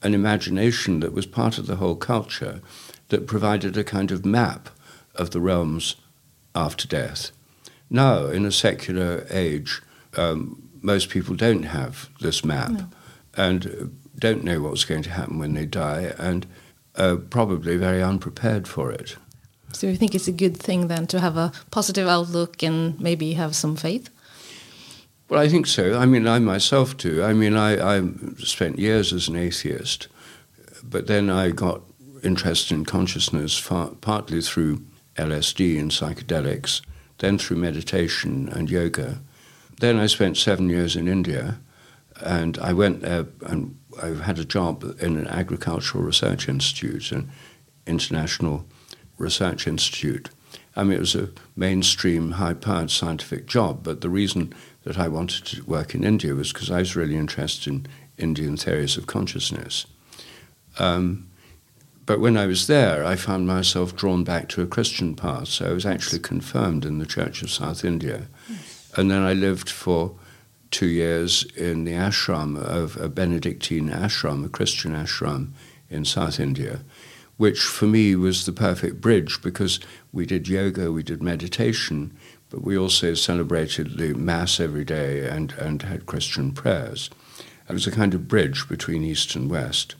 an 0.03 0.13
imagination 0.13 0.99
that 0.99 1.13
was 1.13 1.25
part 1.25 1.57
of 1.57 1.67
the 1.67 1.77
whole 1.77 1.95
culture 1.95 2.61
that 3.07 3.25
provided 3.25 3.77
a 3.77 3.83
kind 3.83 4.11
of 4.11 4.25
map 4.25 4.69
of 5.15 5.31
the 5.31 5.39
realms 5.39 5.95
after 6.53 6.85
death. 6.85 7.31
Now, 7.89 8.25
in 8.25 8.45
a 8.45 8.51
secular 8.51 9.25
age, 9.29 9.81
um, 10.17 10.69
most 10.81 11.09
people 11.09 11.35
don't 11.35 11.63
have 11.63 12.09
this 12.19 12.43
map 12.43 12.71
no. 12.71 12.87
and 13.35 13.97
don't 14.17 14.43
know 14.43 14.61
what's 14.61 14.85
going 14.85 15.03
to 15.03 15.09
happen 15.09 15.39
when 15.39 15.53
they 15.53 15.65
die 15.65 16.13
and 16.17 16.45
are 16.97 17.15
probably 17.15 17.77
very 17.77 18.03
unprepared 18.03 18.67
for 18.67 18.91
it. 18.91 19.15
So 19.71 19.87
you 19.87 19.95
think 19.95 20.13
it's 20.13 20.27
a 20.27 20.33
good 20.33 20.57
thing 20.57 20.87
then 20.87 21.07
to 21.07 21.21
have 21.21 21.37
a 21.37 21.53
positive 21.71 22.07
outlook 22.07 22.61
and 22.63 22.99
maybe 22.99 23.33
have 23.33 23.55
some 23.55 23.77
faith? 23.77 24.09
Well, 25.29 25.39
I 25.39 25.47
think 25.47 25.67
so. 25.67 25.95
I 25.95 26.07
mean, 26.07 26.27
I 26.27 26.39
myself 26.39 26.97
do. 26.97 27.23
I 27.23 27.33
mean, 27.33 27.55
I, 27.55 27.97
I 27.97 28.01
spent 28.39 28.79
years 28.79 29.13
as 29.13 29.27
an 29.27 29.35
atheist, 29.35 30.07
but 30.83 31.05
then 31.05 31.29
I 31.29 31.51
got 31.51 31.81
interested 32.23 32.73
in 32.73 32.83
consciousness 32.83 33.55
far, 33.55 33.89
partly 34.01 34.41
through 34.41 34.81
LSD 35.17 35.79
and 35.79 35.91
psychedelics, 35.91 36.81
then 37.19 37.37
through 37.37 37.57
meditation 37.57 38.49
and 38.49 38.71
yoga. 38.71 39.19
Then 39.79 39.99
I 39.99 40.07
spent 40.07 40.35
seven 40.35 40.67
years 40.67 40.95
in 40.95 41.07
India, 41.07 41.59
and 42.19 42.57
I 42.57 42.73
went 42.73 43.01
there 43.01 43.27
and 43.45 43.77
I 44.01 44.07
had 44.07 44.39
a 44.39 44.45
job 44.45 44.83
in 44.99 45.15
an 45.15 45.27
agricultural 45.27 46.03
research 46.03 46.49
institute, 46.49 47.11
an 47.11 47.29
international 47.85 48.65
research 49.17 49.67
institute. 49.67 50.29
I 50.75 50.83
mean, 50.83 50.93
it 50.93 50.99
was 50.99 51.15
a 51.15 51.29
mainstream, 51.55 52.31
high 52.31 52.53
powered 52.53 52.89
scientific 52.91 53.45
job, 53.45 53.83
but 53.83 54.01
the 54.01 54.09
reason 54.09 54.53
that 54.89 54.97
I 54.97 55.07
wanted 55.07 55.45
to 55.45 55.63
work 55.65 55.93
in 55.93 56.03
India 56.03 56.33
was 56.33 56.51
because 56.51 56.71
I 56.71 56.79
was 56.79 56.95
really 56.95 57.15
interested 57.15 57.71
in 57.71 57.85
Indian 58.17 58.57
theories 58.57 58.97
of 58.97 59.05
consciousness. 59.05 59.85
Um, 60.79 61.29
but 62.07 62.19
when 62.19 62.35
I 62.35 62.47
was 62.47 62.65
there, 62.65 63.05
I 63.05 63.15
found 63.15 63.45
myself 63.45 63.95
drawn 63.95 64.23
back 64.23 64.49
to 64.49 64.63
a 64.63 64.65
Christian 64.65 65.13
path, 65.13 65.49
so 65.49 65.67
I 65.67 65.73
was 65.73 65.85
actually 65.85 66.21
confirmed 66.21 66.85
in 66.85 66.97
the 66.97 67.05
Church 67.05 67.43
of 67.43 67.51
South 67.51 67.85
India. 67.85 68.29
Yes. 68.49 68.91
And 68.97 69.11
then 69.11 69.21
I 69.21 69.33
lived 69.33 69.69
for 69.69 70.15
two 70.71 70.87
years 70.87 71.43
in 71.55 71.83
the 71.83 71.93
ashram 71.93 72.57
of 72.59 72.97
a 72.97 73.09
Benedictine 73.09 73.91
ashram, 73.91 74.43
a 74.43 74.49
Christian 74.49 74.95
ashram 74.95 75.49
in 75.91 76.03
South 76.03 76.39
India, 76.39 76.79
which 77.37 77.59
for 77.59 77.85
me 77.85 78.15
was 78.15 78.47
the 78.47 78.51
perfect 78.51 79.01
bridge 79.01 79.39
because 79.43 79.79
we 80.11 80.25
did 80.25 80.47
yoga, 80.47 80.91
we 80.91 81.03
did 81.03 81.21
meditation, 81.21 82.17
but 82.49 82.63
we 82.63 82.77
also 82.77 83.13
celebrated 83.13 83.97
the 83.97 84.13
Mass 84.13 84.59
every 84.59 84.83
day 84.83 85.27
and, 85.27 85.51
and 85.53 85.81
had 85.83 86.05
Christian 86.05 86.51
prayers. 86.51 87.09
It 87.69 87.73
was 87.73 87.87
a 87.87 87.91
kind 87.91 88.13
of 88.13 88.27
bridge 88.27 88.67
between 88.67 89.03
East 89.03 89.35
and 89.35 89.49
West. 89.49 89.95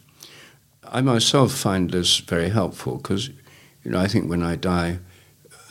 I 0.84 1.02
myself 1.02 1.52
find 1.52 1.92
this 1.92 2.18
very 2.18 2.50
helpful 2.50 2.98
because, 2.98 3.30
you 3.84 3.92
know, 3.92 4.00
I 4.00 4.08
think 4.08 4.28
when 4.28 4.42
I 4.42 4.56
die 4.56 5.00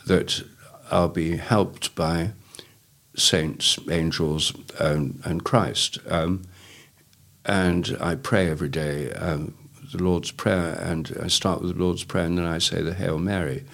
that 0.05 0.43
I'll 0.89 1.09
be 1.09 1.37
helped 1.37 1.93
by 1.95 2.31
saints, 3.15 3.77
angels, 3.89 4.53
um, 4.79 5.21
and 5.25 5.43
Christ. 5.43 5.99
Um, 6.07 6.43
and 7.45 7.97
I 7.99 8.15
pray 8.15 8.49
every 8.49 8.69
day 8.69 9.11
um, 9.13 9.55
the 9.91 10.01
Lord's 10.01 10.31
Prayer, 10.31 10.79
and 10.81 11.17
I 11.21 11.27
start 11.27 11.61
with 11.61 11.75
the 11.75 11.83
Lord's 11.83 12.03
Prayer, 12.03 12.25
and 12.25 12.37
then 12.37 12.45
I 12.45 12.59
say 12.59 12.81
the 12.81 12.93
Hail 12.93 13.17
Mary. 13.17 13.65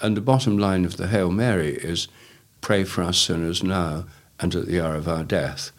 And 0.00 0.16
the 0.16 0.20
bottom 0.20 0.58
line 0.58 0.84
of 0.84 0.96
the 0.96 1.08
Hail 1.08 1.30
Mary 1.30 1.74
is 1.74 2.08
pray 2.60 2.84
for 2.84 3.02
us 3.02 3.18
sinners 3.18 3.62
now 3.62 4.06
and 4.40 4.54
at 4.54 4.66
the 4.66 4.80
hour 4.80 4.94
of 4.94 5.08
our 5.08 5.24
death. 5.24 5.72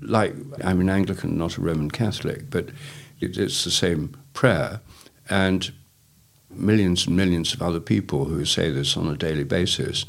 Like, 0.00 0.34
I'm 0.64 0.80
an 0.80 0.90
Anglican, 0.90 1.38
not 1.38 1.56
a 1.56 1.60
Roman 1.60 1.90
Catholic, 1.90 2.50
but 2.50 2.70
it, 3.20 3.36
it's 3.38 3.64
the 3.64 3.70
same 3.70 4.16
prayer. 4.32 4.80
And 5.30 5.72
millions 6.50 7.06
and 7.06 7.16
millions 7.16 7.54
of 7.54 7.62
other 7.62 7.80
people 7.80 8.26
who 8.26 8.44
say 8.44 8.70
this 8.70 8.96
on 8.96 9.08
a 9.08 9.16
daily 9.16 9.44
basis. 9.44 10.04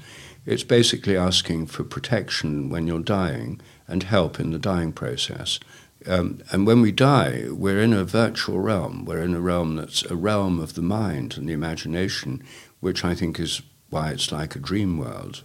It's 0.45 0.63
basically 0.63 1.15
asking 1.15 1.67
for 1.67 1.83
protection 1.83 2.69
when 2.69 2.87
you're 2.87 2.99
dying 2.99 3.61
and 3.87 4.03
help 4.03 4.39
in 4.39 4.51
the 4.51 4.59
dying 4.59 4.91
process. 4.91 5.59
Um, 6.05 6.41
and 6.51 6.67
when 6.67 6.81
we 6.81 6.91
die, 6.91 7.45
we're 7.49 7.81
in 7.81 7.93
a 7.93 8.03
virtual 8.03 8.59
realm. 8.59 9.05
We're 9.05 9.23
in 9.23 9.35
a 9.35 9.39
realm 9.39 9.77
that's 9.77 10.03
a 10.03 10.15
realm 10.15 10.59
of 10.59 10.73
the 10.73 10.81
mind 10.81 11.37
and 11.37 11.47
the 11.47 11.53
imagination, 11.53 12.43
which 12.81 13.05
I 13.05 13.15
think 13.15 13.39
is 13.39 13.61
why 13.89 14.11
it's 14.11 14.31
like 14.31 14.55
a 14.55 14.59
dream 14.59 14.97
world. 14.97 15.43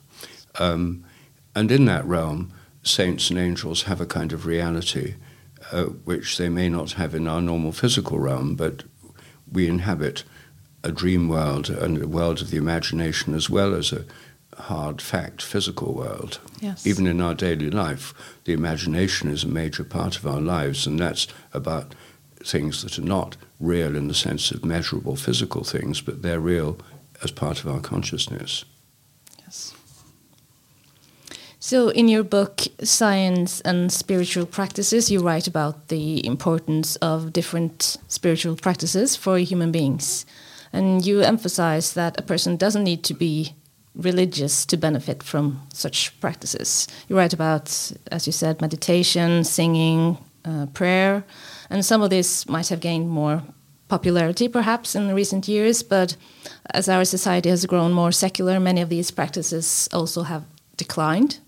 Um, 0.59 1.05
and 1.55 1.71
in 1.71 1.85
that 1.87 2.05
realm, 2.05 2.53
saints 2.83 3.31
and 3.31 3.39
angels 3.39 3.83
have 3.83 4.01
a 4.01 4.07
kind 4.07 4.33
of 4.33 4.47
reality 4.47 5.15
uh, 5.73 5.85
which 5.85 6.39
they 6.39 6.49
may 6.49 6.69
not 6.69 6.93
have 6.93 7.15
in 7.15 7.27
our 7.27 7.41
normal 7.41 7.73
physical 7.73 8.19
realm, 8.19 8.55
but 8.55 8.85
we 9.51 9.69
inhabit 9.69 10.25
a 10.85 10.93
dream 10.93 11.29
world 11.29 11.69
and 11.69 12.01
a 12.01 12.07
world 12.07 12.41
of 12.41 12.51
the 12.51 12.57
imagination 12.57 13.35
as 13.35 13.51
well 13.51 13.75
as 13.75 13.93
a 13.93 14.05
hard 14.57 15.03
fact 15.03 15.43
physical 15.43 15.95
world. 15.95 16.41
Yes. 16.61 16.87
Even 16.87 17.07
in 17.07 17.21
our 17.21 17.35
daily 17.35 17.71
life, 17.71 18.15
the 18.45 18.53
imagination 18.53 19.31
is 19.31 19.45
a 19.45 19.49
major 19.49 19.85
part 19.85 20.17
of 20.17 20.27
our 20.27 20.41
lives, 20.41 20.87
and 20.87 20.99
that's 20.99 21.27
about 21.53 21.95
things 22.45 22.83
that 22.83 22.99
are 22.99 23.03
not 23.03 23.37
real 23.59 23.97
in 23.97 24.09
the 24.09 24.15
sense 24.15 24.51
of 24.51 24.65
measurable 24.65 25.17
physical 25.17 25.65
things, 25.65 26.01
but 26.01 26.23
they're 26.23 26.41
real 26.41 26.79
as 27.23 27.31
part 27.31 27.61
of 27.61 27.69
our 27.69 27.81
consciousness. 27.81 28.65
Yes. 29.41 29.75
So, 31.69 31.91
in 31.91 32.09
your 32.09 32.25
book, 32.25 32.63
Science 32.83 33.61
and 33.61 33.93
Spiritual 33.93 34.47
Practices, 34.47 35.11
you 35.11 35.21
write 35.21 35.47
about 35.47 35.89
the 35.89 36.25
importance 36.25 36.97
of 36.97 37.35
different 37.35 37.99
spiritual 38.09 38.57
practices 38.57 39.17
for 39.17 39.37
human 39.37 39.71
beings. 39.71 40.25
And 40.73 41.05
you 41.05 41.21
emphasize 41.21 41.93
that 41.93 42.19
a 42.19 42.23
person 42.23 42.57
doesn't 42.57 42.85
need 42.85 43.05
to 43.05 43.13
be 43.13 43.55
religious 43.95 44.65
to 44.65 44.79
benefit 44.79 45.23
from 45.23 45.61
such 45.71 46.19
practices. 46.23 46.89
You 47.07 47.19
write 47.19 47.35
about, 47.35 47.93
as 48.11 48.27
you 48.27 48.33
said, 48.33 48.63
meditation, 48.63 49.45
singing, 49.45 50.17
uh, 50.47 50.69
prayer, 50.73 51.23
and 51.69 51.85
some 51.85 52.01
of 52.01 52.09
this 52.09 52.49
might 52.49 52.69
have 52.69 52.81
gained 52.81 53.11
more 53.11 53.43
popularity 53.89 54.49
perhaps 54.49 54.95
in 54.95 55.15
recent 55.15 55.47
years, 55.47 55.83
but 55.83 56.17
as 56.71 56.89
our 56.89 57.05
society 57.05 57.51
has 57.51 57.67
grown 57.67 57.93
more 57.93 58.11
secular, 58.11 58.59
many 58.59 58.81
of 58.81 58.89
these 58.89 59.11
practices 59.11 59.87
also 59.93 60.23
have 60.23 60.45
declined. 60.79 61.41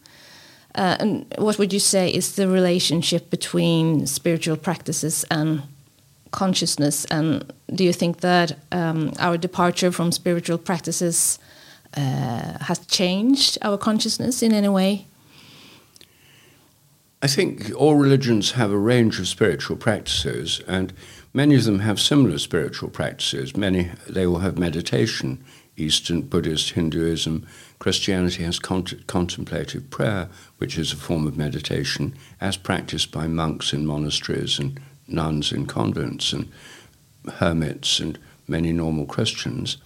Uh, 0.75 0.97
and 1.01 1.35
what 1.39 1.59
would 1.59 1.73
you 1.73 1.81
say 1.81 2.11
is 2.11 2.37
the 2.37 2.49
relationship 2.49 3.31
between 3.31 4.07
spiritual 4.07 4.57
practices 4.57 5.25
and 5.31 5.63
consciousness? 6.31 7.05
And 7.07 7.53
do 7.75 7.85
you 7.85 7.93
think 7.93 8.21
that 8.21 8.57
um, 8.73 9.13
our 9.19 9.37
departure 9.37 9.91
from 9.91 10.13
spiritual 10.13 10.59
practices 10.59 11.39
uh, 11.97 12.59
has 12.61 12.79
changed 12.87 13.59
our 13.63 13.77
consciousness 13.77 14.43
in 14.43 14.53
any 14.53 14.69
way? 14.69 15.07
I 17.23 17.27
think 17.27 17.73
all 17.77 17.97
religions 17.97 18.53
have 18.53 18.71
a 18.71 18.79
range 18.79 19.19
of 19.21 19.29
spiritual 19.29 19.77
practices, 19.77 20.63
and 20.67 20.93
many 21.35 21.55
of 21.55 21.65
them 21.65 21.81
have 21.81 22.01
similar 22.01 22.39
spiritual 22.39 22.89
practices. 22.89 23.55
Many 23.55 23.91
they 24.09 24.27
will 24.27 24.39
have 24.39 24.57
meditation. 24.57 25.45
Eastern, 25.77 26.23
Buddhist, 26.23 26.71
Hinduism, 26.71 27.47
Christianity 27.81 28.45
has 28.45 28.59
cont- 28.59 29.07
contemplative 29.07 29.89
prayer, 29.91 30.29
which 30.59 30.79
is 30.79 30.93
a 30.93 30.97
form 30.97 31.27
of 31.27 31.37
meditation, 31.37 32.15
as 32.41 32.57
practiced 32.57 33.11
by 33.11 33.27
monks 33.27 33.73
in 33.73 33.87
monasteries 33.87 34.59
and 34.59 34.79
nuns 35.09 35.51
in 35.51 35.67
convents 35.67 36.33
and 36.33 36.53
hermits 37.39 37.99
and 37.99 38.19
many 38.47 38.73
normal 38.73 39.07
Christians. 39.07 39.79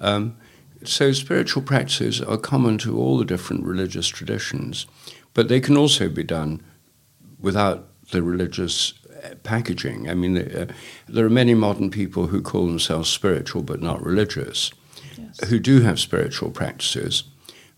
Um, 0.00 0.36
so 0.84 1.12
spiritual 1.12 1.62
practices 1.62 2.20
are 2.20 2.36
common 2.36 2.78
to 2.78 2.98
all 2.98 3.16
the 3.16 3.24
different 3.24 3.64
religious 3.64 4.08
traditions, 4.08 4.86
But 5.36 5.48
they 5.48 5.60
can 5.60 5.76
also 5.76 6.08
be 6.08 6.24
done 6.24 6.62
without 7.38 7.88
the 8.10 8.22
religious 8.22 8.94
uh, 9.22 9.34
packaging. 9.42 10.08
I 10.08 10.14
mean, 10.14 10.38
uh, 10.38 10.66
there 11.06 11.26
are 11.26 11.30
many 11.30 11.54
modern 11.54 11.90
people 11.90 12.28
who 12.28 12.40
call 12.40 12.66
themselves 12.66 13.10
spiritual 13.10 13.62
but 13.62 13.82
not 13.82 14.02
religious, 14.02 14.72
yes. 15.18 15.48
who 15.50 15.58
do 15.58 15.82
have 15.82 16.00
spiritual 16.00 16.50
practices. 16.50 17.24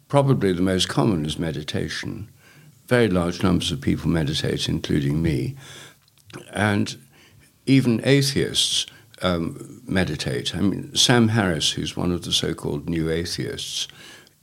Probably 0.08 0.52
the 0.52 0.62
most 0.62 0.88
common 0.88 1.26
is 1.26 1.38
meditation. 1.38 2.30
Very 2.86 3.08
large 3.08 3.42
numbers 3.42 3.70
of 3.70 3.80
people 3.80 4.08
meditate, 4.08 4.68
including 4.68 5.22
me. 5.22 5.54
And 6.52 6.96
even 7.66 8.00
atheists 8.04 8.86
um, 9.22 9.82
meditate. 9.86 10.54
I 10.54 10.60
mean, 10.60 10.94
Sam 10.94 11.28
Harris, 11.28 11.72
who's 11.72 11.96
one 11.96 12.12
of 12.12 12.22
the 12.22 12.32
so 12.32 12.54
called 12.54 12.88
new 12.88 13.10
atheists, 13.10 13.88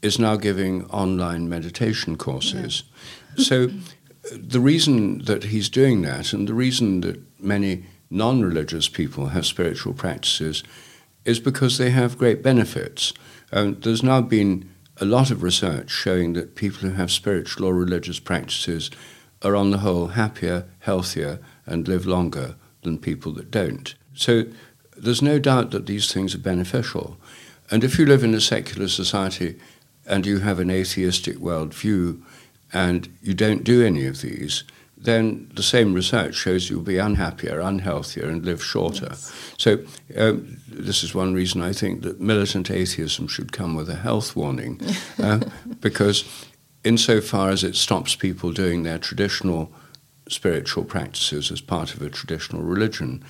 is 0.02 0.20
now 0.20 0.36
giving 0.36 0.86
online 0.86 1.50
meditation 1.50 2.16
courses. 2.16 2.84
Yeah. 3.36 3.46
so, 3.46 3.70
the 4.32 4.60
reason 4.60 5.24
that 5.26 5.46
he's 5.46 5.70
doing 5.70 6.02
that, 6.02 6.34
and 6.34 6.48
the 6.48 6.54
reason 6.54 7.02
that 7.02 7.20
many 7.40 7.86
non 8.10 8.42
religious 8.42 8.88
people 8.88 9.28
have 9.28 9.46
spiritual 9.46 9.94
practices, 9.94 10.64
is 11.26 11.40
because 11.40 11.78
they 11.78 11.90
have 11.90 12.18
great 12.18 12.44
benefits. 12.44 13.14
Um, 13.52 13.80
there's 13.80 14.04
now 14.04 14.22
been 14.22 14.70
a 14.98 15.06
lot 15.06 15.32
of 15.32 15.44
research 15.44 15.90
showing 15.90 16.34
that 16.34 16.56
people 16.56 16.88
who 16.88 16.96
have 16.96 17.12
spiritual 17.12 17.66
or 17.66 17.74
religious 17.74 18.20
practices 18.20 18.90
are, 19.42 19.56
on 19.56 19.72
the 19.72 19.80
whole, 19.80 20.08
happier, 20.08 20.66
healthier, 20.80 21.40
and 21.66 21.88
live 21.88 22.06
longer 22.06 22.56
than 22.84 22.98
people 22.98 23.34
that 23.34 23.52
don't. 23.52 23.96
So 24.14 24.46
there's 24.96 25.22
no 25.22 25.40
doubt 25.40 25.72
that 25.72 25.86
these 25.86 26.12
things 26.12 26.34
are 26.34 26.40
beneficial. 26.40 27.18
And 27.70 27.84
if 27.84 28.00
you 28.00 28.06
live 28.06 28.24
in 28.24 28.34
a 28.34 28.42
secular 28.42 28.88
society 28.88 29.60
and 30.06 30.26
you 30.26 30.40
have 30.40 30.60
an 30.60 30.70
atheistic 30.70 31.38
worldview 31.38 32.22
and 32.72 33.10
you 33.22 33.34
don't 33.34 33.64
do 33.64 33.84
any 33.84 34.06
of 34.06 34.22
these, 34.22 34.64
then 35.06 35.50
the 35.54 35.64
same 35.64 35.94
research 35.94 36.36
shows 36.36 36.70
you'll 36.70 36.82
be 36.82 36.98
unhappier, 36.98 37.60
unhealthier, 37.60 38.28
and 38.28 38.46
live 38.46 38.64
shorter. 38.64 39.10
Yes. 39.12 39.54
So, 39.58 39.80
um, 40.18 40.58
this 40.68 41.04
is 41.04 41.16
one 41.16 41.34
reason 41.34 41.62
I 41.62 41.74
think 41.74 42.02
that 42.02 42.20
militant 42.20 42.70
atheism 42.70 43.28
should 43.28 43.52
come 43.52 43.76
with 43.76 43.90
a 43.90 43.96
health 43.96 44.36
warning, 44.36 44.82
uh, 45.20 45.40
because 45.80 46.26
insofar 46.84 47.50
as 47.50 47.64
it 47.64 47.76
stops 47.76 48.16
people 48.16 48.52
doing 48.52 48.84
their 48.84 49.00
traditional 49.00 49.72
spiritual 50.28 50.84
practices 50.84 51.52
as 51.52 51.62
part 51.62 51.94
of 51.94 52.02
a 52.02 52.10
traditional 52.10 52.64
religion, 52.64 53.24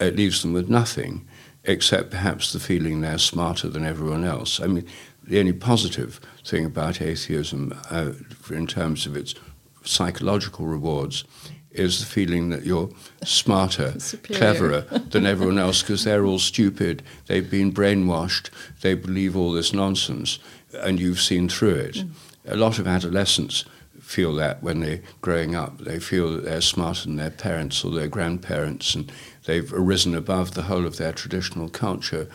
it 0.00 0.16
leaves 0.16 0.42
them 0.42 0.52
with 0.52 0.68
nothing 0.68 1.26
except 1.64 2.10
perhaps 2.10 2.52
the 2.52 2.60
feeling 2.60 3.00
they're 3.00 3.18
smarter 3.18 3.68
than 3.68 3.84
everyone 3.84 4.24
else. 4.24 4.60
I 4.60 4.66
mean, 4.66 4.86
the 5.22 5.38
only 5.40 5.54
positive 5.54 6.20
thing 6.44 6.66
about 6.66 7.00
atheism, 7.00 7.72
uh, 7.90 8.12
in 8.50 8.66
terms 8.66 9.06
of 9.06 9.16
its 9.16 9.34
psychological 9.84 10.66
rewards, 10.66 11.24
is 11.70 12.00
the 12.00 12.06
feeling 12.06 12.50
that 12.50 12.64
you're 12.64 12.88
smarter, 13.24 13.94
cleverer 14.22 14.80
than 15.10 15.26
everyone 15.26 15.58
else 15.58 15.82
because 15.82 16.04
they're 16.04 16.24
all 16.24 16.38
stupid. 16.38 17.02
They've 17.26 17.50
been 17.50 17.72
brainwashed. 17.72 18.50
They 18.80 18.94
believe 18.94 19.36
all 19.36 19.52
this 19.52 19.72
nonsense, 19.72 20.38
and 20.72 21.00
you've 21.00 21.20
seen 21.20 21.48
through 21.48 21.74
it. 21.74 21.94
Mm. 21.94 22.10
A 22.46 22.56
lot 22.56 22.78
of 22.78 22.86
adolescents 22.86 23.64
feel 24.04 24.34
that 24.34 24.62
when 24.62 24.80
they're 24.80 25.00
growing 25.22 25.54
up. 25.54 25.78
They 25.78 25.98
feel 25.98 26.30
that 26.32 26.44
they're 26.44 26.60
smarter 26.60 27.06
than 27.06 27.16
their 27.16 27.30
parents 27.30 27.84
or 27.84 27.90
their 27.90 28.08
grandparents, 28.08 28.94
and 28.94 29.10
they've 29.46 29.72
arisen 29.72 30.14
above 30.14 30.54
the 30.54 30.64
whole 30.64 30.86
of 30.86 30.98
their 30.98 31.12
traditional 31.12 31.68
culture. 31.68 32.28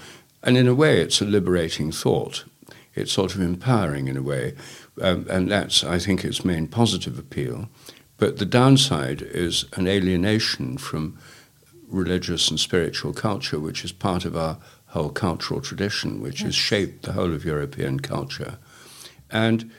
And 0.43 0.57
in 0.57 0.67
a 0.67 0.73
way, 0.73 0.99
it's 1.01 1.21
a 1.21 1.25
liberating 1.25 1.91
thought. 1.91 2.43
It's 2.95 3.11
sort 3.11 3.35
of 3.35 3.41
empowering 3.41 4.07
in 4.07 4.17
a 4.17 4.21
way. 4.21 4.55
Um, 5.01 5.25
and 5.29 5.51
that's, 5.51 5.83
I 5.83 5.99
think, 5.99 6.23
its 6.23 6.43
main 6.43 6.67
positive 6.67 7.17
appeal. 7.17 7.69
But 8.17 8.37
the 8.37 8.45
downside 8.45 9.21
is 9.21 9.65
an 9.73 9.87
alienation 9.87 10.77
from 10.77 11.17
religious 11.87 12.49
and 12.49 12.59
spiritual 12.59 13.13
culture, 13.13 13.59
which 13.59 13.83
is 13.83 13.91
part 13.91 14.25
of 14.25 14.35
our 14.35 14.57
whole 14.87 15.09
cultural 15.09 15.61
tradition, 15.61 16.21
which 16.21 16.41
yes. 16.41 16.47
has 16.47 16.55
shaped 16.55 17.03
the 17.03 17.13
whole 17.13 17.33
of 17.33 17.45
European 17.45 17.99
culture. 17.99 18.57
And 19.29 19.71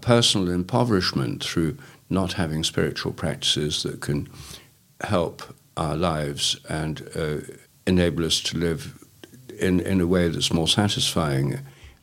personal 0.00 0.50
impoverishment 0.50 1.42
through 1.44 1.78
not 2.08 2.34
having 2.34 2.64
spiritual 2.64 3.12
practices 3.12 3.82
that 3.82 4.00
can 4.00 4.28
help 5.02 5.42
our 5.76 5.96
lives 5.96 6.60
and 6.68 7.08
uh, 7.14 7.36
enable 7.86 8.24
us 8.24 8.40
to 8.40 8.58
live 8.58 9.02
in, 9.58 9.80
in 9.80 10.00
a 10.00 10.06
way 10.06 10.28
that's 10.28 10.52
more 10.52 10.68
satisfying 10.68 11.60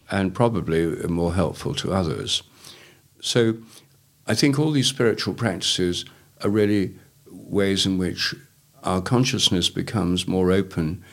and 0.09 0.33
probably 0.33 0.85
more 1.07 1.33
helpful 1.33 1.75
to 1.75 1.93
others. 1.93 2.43
So 3.21 3.57
I 4.25 4.33
think 4.33 4.59
all 4.59 4.71
these 4.71 4.87
spiritual 4.87 5.33
practices 5.33 6.05
are 6.41 6.49
really 6.49 6.95
ways 7.29 7.85
in 7.85 7.97
which 7.97 8.35
our 8.83 9.01
consciousness 9.01 9.69
becomes 9.69 10.27
more 10.27 10.51
open 10.51 11.03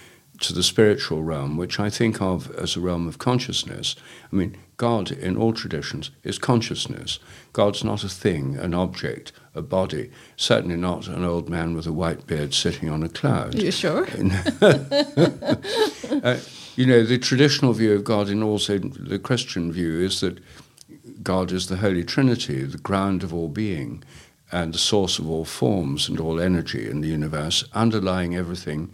to 0.41 0.53
the 0.53 0.63
spiritual 0.63 1.23
realm, 1.23 1.57
which 1.57 1.79
I 1.79 1.89
think 1.89 2.21
of 2.21 2.51
as 2.57 2.77
a 2.77 2.81
realm 2.81 3.07
of 3.07 3.19
consciousness. 3.19 3.95
I 4.33 4.37
mean, 4.37 4.57
God 4.77 5.13
in 5.13 5.37
all 5.37 5.53
traditions 5.53 6.11
is 6.25 6.39
consciousness. 6.39 7.21
God's 7.53 7.85
not 7.85 8.03
a 8.03 8.09
thing, 8.09 8.57
an 8.57 8.75
object, 8.75 9.33
a 9.55 9.63
body, 9.63 10.11
certainly 10.37 10.77
not 10.77 11.07
an 11.07 11.25
old 11.25 11.49
man 11.49 11.75
with 11.75 11.87
a 11.87 11.93
white 11.93 12.27
beard 12.27 12.53
sitting 12.53 12.89
on 12.89 13.05
a 13.05 13.09
cloud. 13.09 13.55
You 13.55 13.71
sure? 13.71 14.09
uh, 14.61 16.39
you 16.77 16.87
know, 16.87 17.05
the 17.05 17.19
traditional 17.19 17.73
view 17.73 17.93
of 17.93 18.03
God, 18.03 18.29
and 18.29 18.43
also 18.43 18.79
the 18.79 19.21
Christian 19.21 19.71
view, 19.71 20.01
is 20.01 20.21
that 20.21 20.39
God 21.25 21.51
is 21.51 21.67
the 21.67 21.77
Holy 21.77 22.05
Trinity, 22.05 22.63
the 22.65 22.79
ground 22.79 23.23
of 23.23 23.33
all 23.33 23.49
being, 23.49 24.05
and 24.53 24.73
the 24.73 24.79
source 24.79 25.19
of 25.19 25.29
all 25.29 25.45
forms 25.45 26.09
and 26.09 26.21
all 26.21 26.39
energy 26.39 26.89
in 26.89 27.01
the 27.01 27.09
universe, 27.09 27.65
underlying 27.73 28.37
everything. 28.37 28.93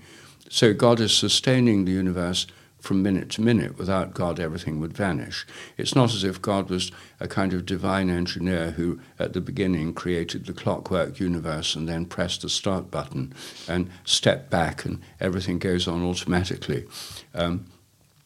So 0.48 0.72
God 0.72 1.00
is 1.00 1.14
sustaining 1.14 1.84
the 1.84 1.92
universe 1.92 2.46
from 2.80 3.02
minute 3.02 3.28
to 3.30 3.42
minute. 3.42 3.76
Without 3.76 4.14
God, 4.14 4.40
everything 4.40 4.80
would 4.80 4.96
vanish. 4.96 5.46
It's 5.76 5.94
not 5.94 6.14
as 6.14 6.24
if 6.24 6.40
God 6.40 6.70
was 6.70 6.90
a 7.18 7.28
kind 7.28 7.52
of 7.52 7.66
divine 7.66 8.08
engineer 8.08 8.70
who, 8.70 9.00
at 9.18 9.32
the 9.32 9.40
beginning, 9.40 9.92
created 9.92 10.46
the 10.46 10.52
clockwork 10.52 11.20
universe 11.20 11.74
and 11.74 11.88
then 11.88 12.06
pressed 12.06 12.42
the 12.42 12.48
start 12.48 12.90
button 12.90 13.34
and 13.68 13.90
stepped 14.04 14.50
back 14.50 14.84
and 14.84 15.00
everything 15.20 15.58
goes 15.58 15.86
on 15.86 16.02
automatically. 16.02 16.86
Um, 17.34 17.66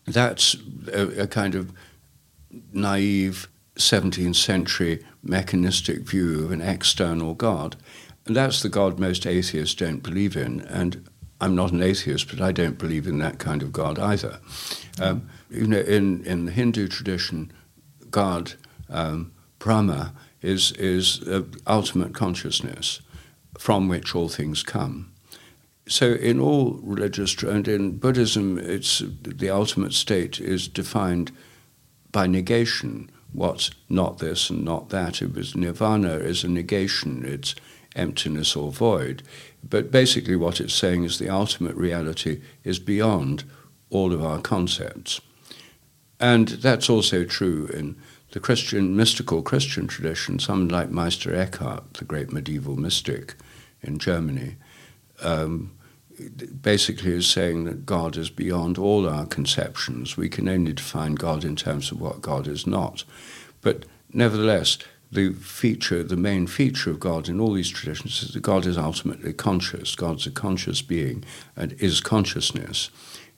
that's 0.07 0.57
a, 0.93 1.23
a 1.23 1.27
kind 1.27 1.55
of 1.55 1.73
naive 2.73 3.49
17th 3.77 4.37
century 4.37 5.05
mechanistic 5.23 6.01
view 6.01 6.45
of 6.45 6.53
an 6.53 6.61
external 6.61 7.35
God. 7.35 7.77
And 8.27 8.37
that's 8.37 8.63
the 8.63 8.69
God 8.69 8.99
most 8.99 9.27
atheists 9.27 9.75
don't 9.75 10.03
believe 10.03 10.37
in. 10.37 10.61
And 10.63 11.09
I'm 11.41 11.55
not 11.55 11.73
an 11.73 11.83
atheist, 11.83 12.29
but 12.29 12.41
I 12.41 12.53
don't 12.53 12.79
believe 12.79 13.07
in 13.07 13.19
that 13.19 13.39
kind 13.39 13.63
of 13.63 13.73
God 13.73 13.99
either. 13.99 14.41
Um, 15.01 15.29
you 15.51 15.67
know, 15.67 15.81
in, 15.81 16.25
in 16.25 16.47
the 16.47 16.53
Hindu 16.53 16.89
tradition, 16.89 17.53
God, 18.11 18.55
um, 18.89 19.33
Brahma, 19.59 20.15
is, 20.41 20.73
is 20.73 21.23
ultimate 21.67 22.15
consciousness 22.15 23.01
from 23.59 23.89
which 23.89 24.15
all 24.15 24.29
things 24.29 24.63
come. 24.63 25.11
So, 25.87 26.13
in 26.13 26.41
all 26.41 26.81
religious, 26.83 27.43
and 27.43 27.69
in 27.69 27.99
Buddhism, 27.99 28.59
it's 28.59 29.03
the 29.05 29.51
ultimate 29.51 29.93
state 29.93 30.41
is 30.41 30.67
defined 30.67 31.31
by 32.11 32.27
negation. 32.27 33.11
What's 33.35 33.73
not 33.89 34.19
this 34.19 34.49
and 34.49 34.65
not 34.65 34.91
that? 34.91 35.21
It 35.21 35.35
was 35.35 35.57
nirvana 35.57 36.15
is 36.15 36.45
a 36.45 36.49
negation. 36.49 37.25
It's 37.27 37.57
emptiness 37.97 38.55
or 38.55 38.71
void. 38.71 39.25
But 39.69 39.91
basically, 39.91 40.37
what 40.37 40.61
it's 40.61 40.73
saying 40.73 41.03
is 41.03 41.19
the 41.19 41.29
ultimate 41.29 41.75
reality 41.75 42.41
is 42.63 42.79
beyond 42.79 43.43
all 43.91 44.13
of 44.13 44.25
our 44.25 44.41
concepts. 44.41 45.21
And 46.21 46.49
that's 46.49 46.89
also 46.89 47.25
true 47.25 47.67
in 47.67 47.97
the 48.31 48.41
Christian, 48.41 48.97
mystical 48.97 49.43
Christian 49.43 49.89
tradition. 49.89 50.39
Someone 50.39 50.69
like 50.69 50.91
Meister 50.91 51.35
Eckhart, 51.35 51.95
the 51.95 52.05
great 52.05 52.33
medieval 52.33 52.77
mystic 52.77 53.35
in 53.83 53.99
Germany, 53.99 54.57
um, 55.23 55.73
basically 56.63 57.13
is 57.13 57.27
saying 57.27 57.65
that 57.65 57.87
God 57.87 58.17
is 58.17 58.31
beyond 58.31 58.79
all 58.79 59.09
our 59.09 59.27
conceptions. 59.27 60.17
We 60.17 60.29
can 60.29 60.49
only 60.49 60.73
define 60.73 61.15
God 61.15 61.45
in 61.45 61.57
terms 61.57 61.91
of 61.91 62.01
what 62.01 62.23
God 62.23 62.47
is 62.47 62.67
not. 62.67 63.05
But 63.61 63.85
nevertheless, 64.13 64.79
the 65.11 65.33
feature, 65.33 66.03
the 66.03 66.17
main 66.17 66.47
feature 66.47 66.91
of 66.91 67.01
God 67.01 67.29
in 67.29 67.41
all 67.41 67.53
these 67.53 67.71
traditions 67.71 68.23
is 68.23 68.33
that 68.33 68.41
God 68.41 68.67
is 68.67 68.77
ultimately 68.77 69.33
conscious. 69.33 69.95
God's 69.95 70.27
a 70.27 70.31
conscious 70.31 70.83
being 70.83 71.25
and 71.57 71.73
is 71.75 72.01
consciousness. 72.01 72.91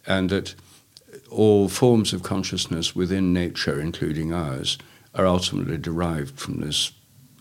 And 0.06 0.30
that 0.30 0.54
all 1.30 1.68
forms 1.68 2.12
of 2.12 2.22
consciousness 2.22 2.94
within 2.94 3.32
nature, 3.32 3.80
including 3.80 4.32
ours, 4.32 4.78
are 5.14 5.26
ultimately 5.26 5.78
derived 5.78 6.38
from 6.38 6.60
this 6.60 6.92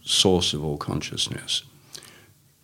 source 0.03 0.53
of 0.53 0.63
all 0.63 0.77
consciousness. 0.77 1.63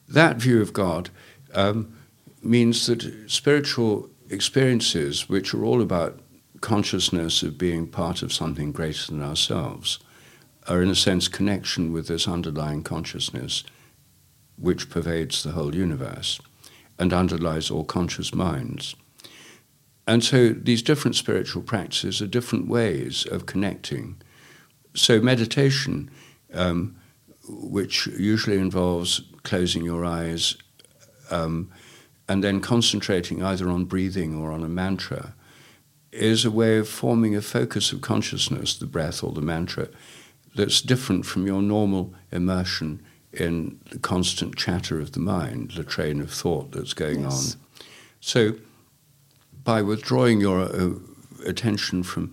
That 0.07 0.37
view 0.37 0.61
of 0.61 0.73
God 0.73 1.09
um, 1.53 1.97
means 2.41 2.87
that 2.87 3.29
spiritual 3.29 4.09
experiences, 4.29 5.29
which 5.29 5.53
are 5.53 5.63
all 5.63 5.81
about 5.81 6.19
consciousness 6.61 7.43
of 7.43 7.57
being 7.57 7.87
part 7.87 8.21
of 8.21 8.33
something 8.33 8.71
greater 8.71 9.11
than 9.11 9.21
ourselves, 9.21 9.99
are, 10.67 10.81
in 10.81 10.89
a 10.89 10.95
sense, 10.95 11.27
connection 11.27 11.91
with 11.91 12.07
this 12.07 12.27
underlying 12.27 12.83
consciousness 12.83 13.63
which 14.57 14.89
pervades 14.89 15.41
the 15.41 15.51
whole 15.51 15.75
universe 15.75 16.39
and 16.99 17.13
underlies 17.13 17.71
all 17.71 17.83
conscious 17.83 18.33
minds. 18.33 18.95
And 20.07 20.23
so 20.23 20.49
these 20.49 20.83
different 20.83 21.15
spiritual 21.15 21.63
practices 21.63 22.21
are 22.21 22.27
different 22.27 22.67
ways 22.67 23.25
of 23.25 23.45
connecting. 23.45 24.21
So 24.93 25.19
meditation, 25.19 26.11
um, 26.53 26.95
which 27.47 28.07
usually 28.07 28.57
involves 28.57 29.21
closing 29.43 29.83
your 29.83 30.05
eyes 30.05 30.57
um, 31.31 31.71
and 32.31 32.41
then 32.41 32.61
concentrating 32.61 33.43
either 33.43 33.69
on 33.69 33.83
breathing 33.83 34.41
or 34.41 34.53
on 34.53 34.63
a 34.63 34.69
mantra, 34.69 35.33
is 36.13 36.45
a 36.45 36.51
way 36.51 36.77
of 36.77 36.87
forming 36.87 37.35
a 37.35 37.41
focus 37.41 37.91
of 37.91 37.99
consciousness, 37.99 38.77
the 38.77 38.85
breath 38.85 39.21
or 39.21 39.33
the 39.33 39.41
mantra, 39.41 39.89
that's 40.55 40.79
different 40.79 41.25
from 41.25 41.45
your 41.45 41.61
normal 41.61 42.13
immersion 42.31 43.03
in 43.33 43.81
the 43.89 43.99
constant 43.99 44.55
chatter 44.55 44.97
of 45.01 45.11
the 45.11 45.19
mind, 45.19 45.71
the 45.71 45.83
train 45.83 46.21
of 46.21 46.31
thought 46.31 46.71
that's 46.71 46.93
going 46.93 47.23
yes. 47.23 47.55
on. 47.55 47.85
So, 48.21 48.55
by 49.65 49.81
withdrawing 49.81 50.39
your 50.39 50.61
uh, 50.61 50.91
attention 51.45 52.01
from 52.01 52.31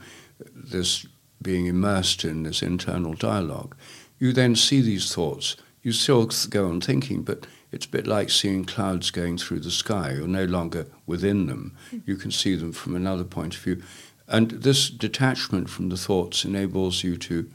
this 0.54 1.06
being 1.42 1.66
immersed 1.66 2.24
in 2.24 2.44
this 2.44 2.62
internal 2.62 3.14
dialogue, 3.14 3.74
you 4.20 4.32
then 4.32 4.54
see 4.54 4.80
these 4.80 5.12
thoughts. 5.12 5.56
You 5.82 5.90
still 5.90 6.30
go 6.50 6.68
on 6.68 6.80
thinking, 6.80 7.22
but 7.22 7.48
it's 7.70 7.86
a 7.86 7.90
bit 7.90 8.06
like 8.06 8.30
seeing 8.30 8.64
clouds 8.64 9.10
going 9.10 9.38
through 9.38 9.60
the 9.60 9.70
sky. 9.70 10.12
You're 10.12 10.26
no 10.26 10.44
longer 10.44 10.86
within 11.06 11.46
them. 11.46 11.76
You 12.06 12.16
can 12.16 12.30
see 12.30 12.54
them 12.54 12.72
from 12.72 12.94
another 12.96 13.24
point 13.24 13.54
of 13.54 13.60
view. 13.60 13.82
And 14.26 14.50
this 14.50 14.90
detachment 14.90 15.68
from 15.68 15.88
the 15.88 15.96
thoughts 15.96 16.44
enables 16.44 17.02
you 17.02 17.16
to 17.16 17.50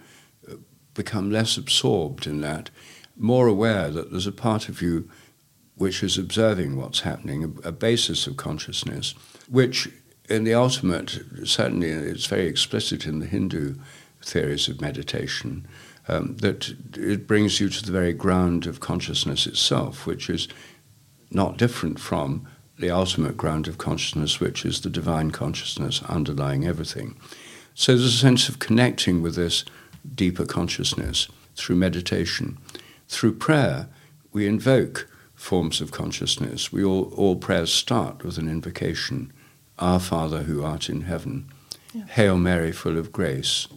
uh, 0.49 0.55
become 0.93 1.32
less 1.32 1.57
absorbed 1.57 2.28
in 2.28 2.41
that, 2.41 2.70
more 3.16 3.47
aware 3.47 3.89
that 3.89 4.11
there's 4.11 4.28
a 4.28 4.32
part 4.32 4.70
of 4.70 4.82
you 4.82 5.09
which 5.76 6.03
is 6.03 6.18
observing 6.18 6.76
what's 6.76 7.01
happening, 7.01 7.43
a, 7.43 7.70
a 7.70 7.72
basis 7.72 8.28
of 8.28 8.38
consciousness, 8.38 9.14
which 9.49 9.89
in 10.30 10.43
the 10.43 10.53
ultimate, 10.53 11.20
certainly 11.43 11.89
it's 11.89 12.26
very 12.28 12.47
explicit 12.47 13.05
in 13.05 13.20
the 13.20 13.26
Hindu 13.26 13.76
theories 14.22 14.68
of 14.68 14.82
meditation, 14.82 15.68
um, 16.08 16.38
that 16.38 16.76
it 16.95 17.28
brings 17.28 17.60
you 17.60 17.70
to 17.70 17.84
the 17.84 17.91
very 17.91 18.14
ground 18.14 18.66
of 18.66 18.80
consciousness 18.80 19.47
itself, 19.47 20.06
which 20.06 20.30
is 20.30 20.47
not 21.32 21.58
different 21.58 21.99
from 21.99 22.47
the 22.78 22.91
ultimate 22.91 23.38
ground 23.38 23.68
of 23.68 23.78
consciousness, 23.78 24.39
which 24.39 24.66
is 24.66 24.82
the 24.82 24.89
divine 24.89 25.32
consciousness 25.32 26.01
underlying 26.04 26.66
everything. 26.66 27.16
So 27.76 27.93
there's 27.93 28.14
a 28.14 28.18
sense 28.18 28.49
of 28.49 28.60
connecting 28.60 29.22
with 29.22 29.36
this 29.36 29.66
deeper 30.14 30.45
consciousness 30.45 31.28
through 31.56 31.78
meditation. 31.78 32.58
Through 33.08 33.36
prayer, 33.36 33.88
we 34.32 34.47
invoke 34.47 35.10
forms 35.34 35.82
of 35.82 35.91
consciousness. 35.91 36.72
We 36.72 36.84
all, 36.84 37.12
all 37.16 37.36
prayers 37.36 37.72
start 37.72 38.24
with 38.24 38.38
an 38.38 38.47
invocation 38.47 39.34
Our 39.80 39.99
Father 39.99 40.43
who 40.43 40.64
art 40.64 40.88
in 40.89 41.01
heaven, 41.01 41.49
yeah. 41.93 42.06
Hail 42.06 42.38
Mary, 42.38 42.72
full 42.72 42.97
of 42.97 43.12
grace, 43.12 43.68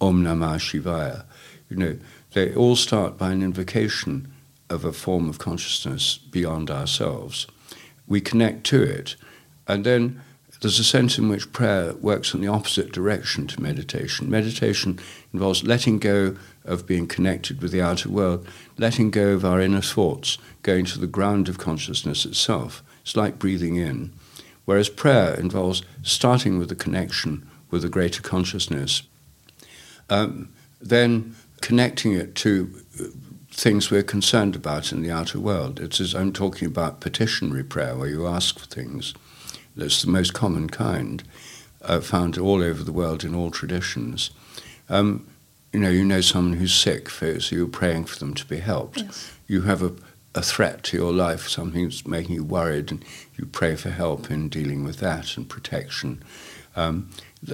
Om 0.00 0.24
Namah 0.24 0.58
Shivaya. 0.58 1.25
You 1.68 1.76
know, 1.76 1.98
they 2.32 2.54
all 2.54 2.76
start 2.76 3.18
by 3.18 3.32
an 3.32 3.42
invocation 3.42 4.32
of 4.68 4.84
a 4.84 4.92
form 4.92 5.28
of 5.28 5.38
consciousness 5.38 6.18
beyond 6.18 6.70
ourselves. 6.70 7.46
We 8.06 8.20
connect 8.20 8.64
to 8.64 8.82
it, 8.82 9.16
and 9.66 9.84
then 9.84 10.20
there's 10.60 10.78
a 10.78 10.84
sense 10.84 11.18
in 11.18 11.28
which 11.28 11.52
prayer 11.52 11.94
works 11.94 12.32
in 12.32 12.40
the 12.40 12.48
opposite 12.48 12.92
direction 12.92 13.46
to 13.48 13.62
meditation. 13.62 14.30
Meditation 14.30 14.98
involves 15.32 15.64
letting 15.64 15.98
go 15.98 16.36
of 16.64 16.86
being 16.86 17.06
connected 17.06 17.60
with 17.60 17.72
the 17.72 17.82
outer 17.82 18.08
world, 18.08 18.46
letting 18.78 19.10
go 19.10 19.28
of 19.28 19.44
our 19.44 19.60
inner 19.60 19.80
thoughts, 19.80 20.38
going 20.62 20.84
to 20.86 20.98
the 20.98 21.06
ground 21.06 21.48
of 21.48 21.58
consciousness 21.58 22.24
itself. 22.24 22.82
It's 23.02 23.16
like 23.16 23.38
breathing 23.38 23.76
in. 23.76 24.12
Whereas 24.64 24.88
prayer 24.88 25.34
involves 25.34 25.82
starting 26.02 26.58
with 26.58 26.68
the 26.68 26.74
connection 26.74 27.48
with 27.70 27.84
a 27.84 27.88
greater 27.88 28.22
consciousness, 28.22 29.02
um, 30.08 30.52
then 30.80 31.36
connecting 31.66 32.12
it 32.12 32.36
to 32.36 32.72
uh, 33.00 33.06
things 33.50 33.90
we're 33.90 34.00
concerned 34.00 34.54
about 34.54 34.92
in 34.92 35.02
the 35.02 35.10
outer 35.10 35.40
world. 35.40 35.80
It's 35.80 36.00
as 36.00 36.14
I'm 36.14 36.32
talking 36.32 36.68
about 36.68 37.00
petitionary 37.00 37.64
prayer, 37.64 37.96
where 37.96 38.08
you 38.08 38.24
ask 38.24 38.60
for 38.60 38.66
things. 38.66 39.14
That's 39.74 40.00
the 40.00 40.08
most 40.08 40.32
common 40.32 40.70
kind, 40.70 41.24
uh, 41.82 42.00
found 42.00 42.38
all 42.38 42.62
over 42.62 42.84
the 42.84 42.92
world 42.92 43.24
in 43.24 43.34
all 43.34 43.50
traditions. 43.50 44.30
Um, 44.88 45.26
you 45.72 45.80
know, 45.80 45.90
you 45.90 46.04
know 46.04 46.20
someone 46.20 46.56
who's 46.56 46.72
sick, 46.72 47.10
so 47.10 47.36
you're 47.50 47.66
praying 47.66 48.04
for 48.04 48.16
them 48.20 48.34
to 48.34 48.46
be 48.46 48.58
helped. 48.58 48.98
Yes. 48.98 49.32
You 49.48 49.62
have 49.62 49.82
a, 49.82 49.92
a 50.36 50.42
threat 50.42 50.84
to 50.84 50.96
your 50.96 51.12
life, 51.12 51.48
something 51.48 51.82
that's 51.82 52.06
making 52.06 52.36
you 52.36 52.44
worried, 52.44 52.92
and 52.92 53.04
you 53.36 53.44
pray 53.44 53.74
for 53.74 53.90
help 53.90 54.30
in 54.30 54.48
dealing 54.48 54.84
with 54.84 54.98
that 55.00 55.36
and 55.36 55.48
protection. 55.48 56.22
Um, 56.76 57.10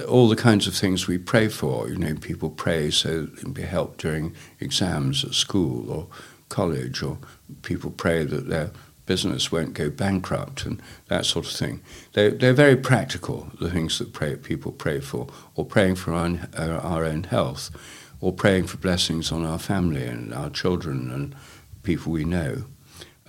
all 0.07 0.27
the 0.27 0.35
kinds 0.35 0.67
of 0.67 0.73
things 0.73 1.07
we 1.07 1.17
pray 1.17 1.47
for. 1.47 1.89
You 1.89 1.97
know, 1.97 2.15
people 2.15 2.49
pray 2.49 2.91
so 2.91 3.23
they 3.23 3.41
can 3.41 3.53
be 3.53 3.63
helped 3.63 3.99
during 3.99 4.35
exams 4.59 5.23
at 5.23 5.33
school 5.33 5.91
or 5.91 6.07
college, 6.49 7.01
or 7.01 7.17
people 7.61 7.91
pray 7.91 8.23
that 8.23 8.47
their 8.47 8.71
business 9.05 9.51
won't 9.51 9.73
go 9.73 9.89
bankrupt 9.89 10.65
and 10.65 10.81
that 11.07 11.25
sort 11.25 11.45
of 11.45 11.51
thing. 11.51 11.81
They're, 12.13 12.31
they're 12.31 12.53
very 12.53 12.77
practical, 12.77 13.51
the 13.59 13.69
things 13.69 13.99
that 13.99 14.13
pray, 14.13 14.35
people 14.35 14.71
pray 14.71 14.99
for, 14.99 15.27
or 15.55 15.65
praying 15.65 15.95
for 15.95 16.13
our, 16.13 16.39
our 16.57 17.03
own 17.03 17.23
health, 17.25 17.69
or 18.21 18.31
praying 18.31 18.67
for 18.67 18.77
blessings 18.77 19.31
on 19.31 19.45
our 19.45 19.59
family 19.59 20.05
and 20.05 20.33
our 20.33 20.49
children 20.49 21.11
and 21.11 21.35
people 21.83 22.13
we 22.13 22.23
know. 22.23 22.63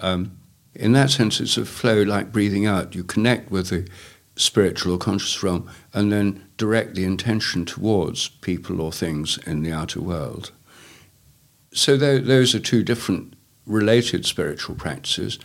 Um, 0.00 0.38
in 0.74 0.92
that 0.92 1.10
sense, 1.10 1.40
it's 1.40 1.56
a 1.56 1.64
flow 1.64 2.02
like 2.02 2.32
breathing 2.32 2.66
out. 2.66 2.94
You 2.94 3.04
connect 3.04 3.50
with 3.50 3.70
the 3.70 3.88
spiritual 4.36 4.94
or 4.94 4.98
conscious 4.98 5.42
realm, 5.42 5.70
and 5.92 6.12
then 6.12 6.44
direct 6.56 6.94
the 6.94 7.04
intention 7.04 7.64
towards 7.64 8.28
people 8.28 8.80
or 8.80 8.92
things 8.92 9.38
in 9.46 9.62
the 9.62 9.72
outer 9.72 10.00
world. 10.00 10.50
So 11.72 11.96
those 11.96 12.54
are 12.54 12.60
two 12.60 12.82
different 12.82 13.34
related 13.66 14.26
spiritual 14.26 14.74
practices. 14.74 15.38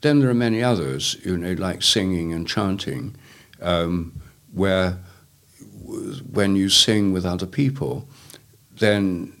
Then 0.00 0.20
there 0.20 0.30
are 0.30 0.34
many 0.34 0.62
others, 0.62 1.16
you 1.24 1.36
know, 1.36 1.52
like 1.52 1.82
singing 1.82 2.32
and 2.32 2.46
chanting, 2.46 3.16
um, 3.60 4.20
where 4.52 4.98
when 6.30 6.56
you 6.56 6.68
sing 6.68 7.12
with 7.12 7.24
other 7.24 7.46
people, 7.46 8.08
then 8.78 9.32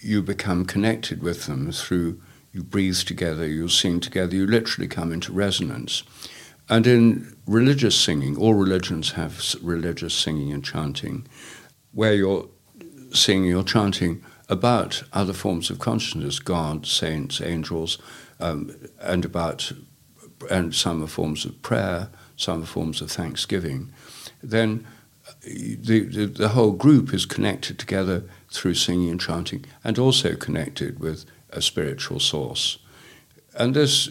you 0.00 0.22
become 0.22 0.64
connected 0.64 1.22
with 1.22 1.46
them 1.46 1.70
through 1.72 2.20
you 2.52 2.64
breathe 2.64 2.96
together, 2.96 3.46
you 3.46 3.68
sing 3.68 4.00
together, 4.00 4.34
you 4.34 4.46
literally 4.46 4.88
come 4.88 5.12
into 5.12 5.32
resonance. 5.32 6.02
And 6.70 6.86
in 6.86 7.36
religious 7.46 7.98
singing, 7.98 8.36
all 8.36 8.54
religions 8.54 9.12
have 9.12 9.56
religious 9.60 10.14
singing 10.14 10.52
and 10.52 10.64
chanting, 10.64 11.26
where 11.92 12.14
you're 12.14 12.46
singing, 13.12 13.50
you're 13.50 13.64
chanting 13.64 14.22
about 14.48 15.02
other 15.12 15.32
forms 15.32 15.68
of 15.68 15.80
consciousness, 15.80 16.38
God, 16.38 16.86
saints, 16.86 17.40
angels, 17.40 17.98
um, 18.38 18.74
and 19.00 19.24
about 19.24 19.72
and 20.48 20.74
some 20.74 21.02
are 21.02 21.08
forms 21.08 21.44
of 21.44 21.60
prayer, 21.60 22.08
some 22.36 22.62
are 22.62 22.66
forms 22.66 23.02
of 23.02 23.10
thanksgiving. 23.10 23.92
Then 24.42 24.86
the, 25.42 25.76
the, 25.76 26.26
the 26.26 26.48
whole 26.50 26.72
group 26.72 27.12
is 27.12 27.26
connected 27.26 27.78
together 27.78 28.22
through 28.50 28.74
singing 28.74 29.10
and 29.10 29.20
chanting, 29.20 29.64
and 29.84 29.98
also 29.98 30.34
connected 30.36 31.00
with 31.00 31.24
a 31.50 31.60
spiritual 31.60 32.20
source. 32.20 32.78
And 33.54 33.74
this 33.74 34.08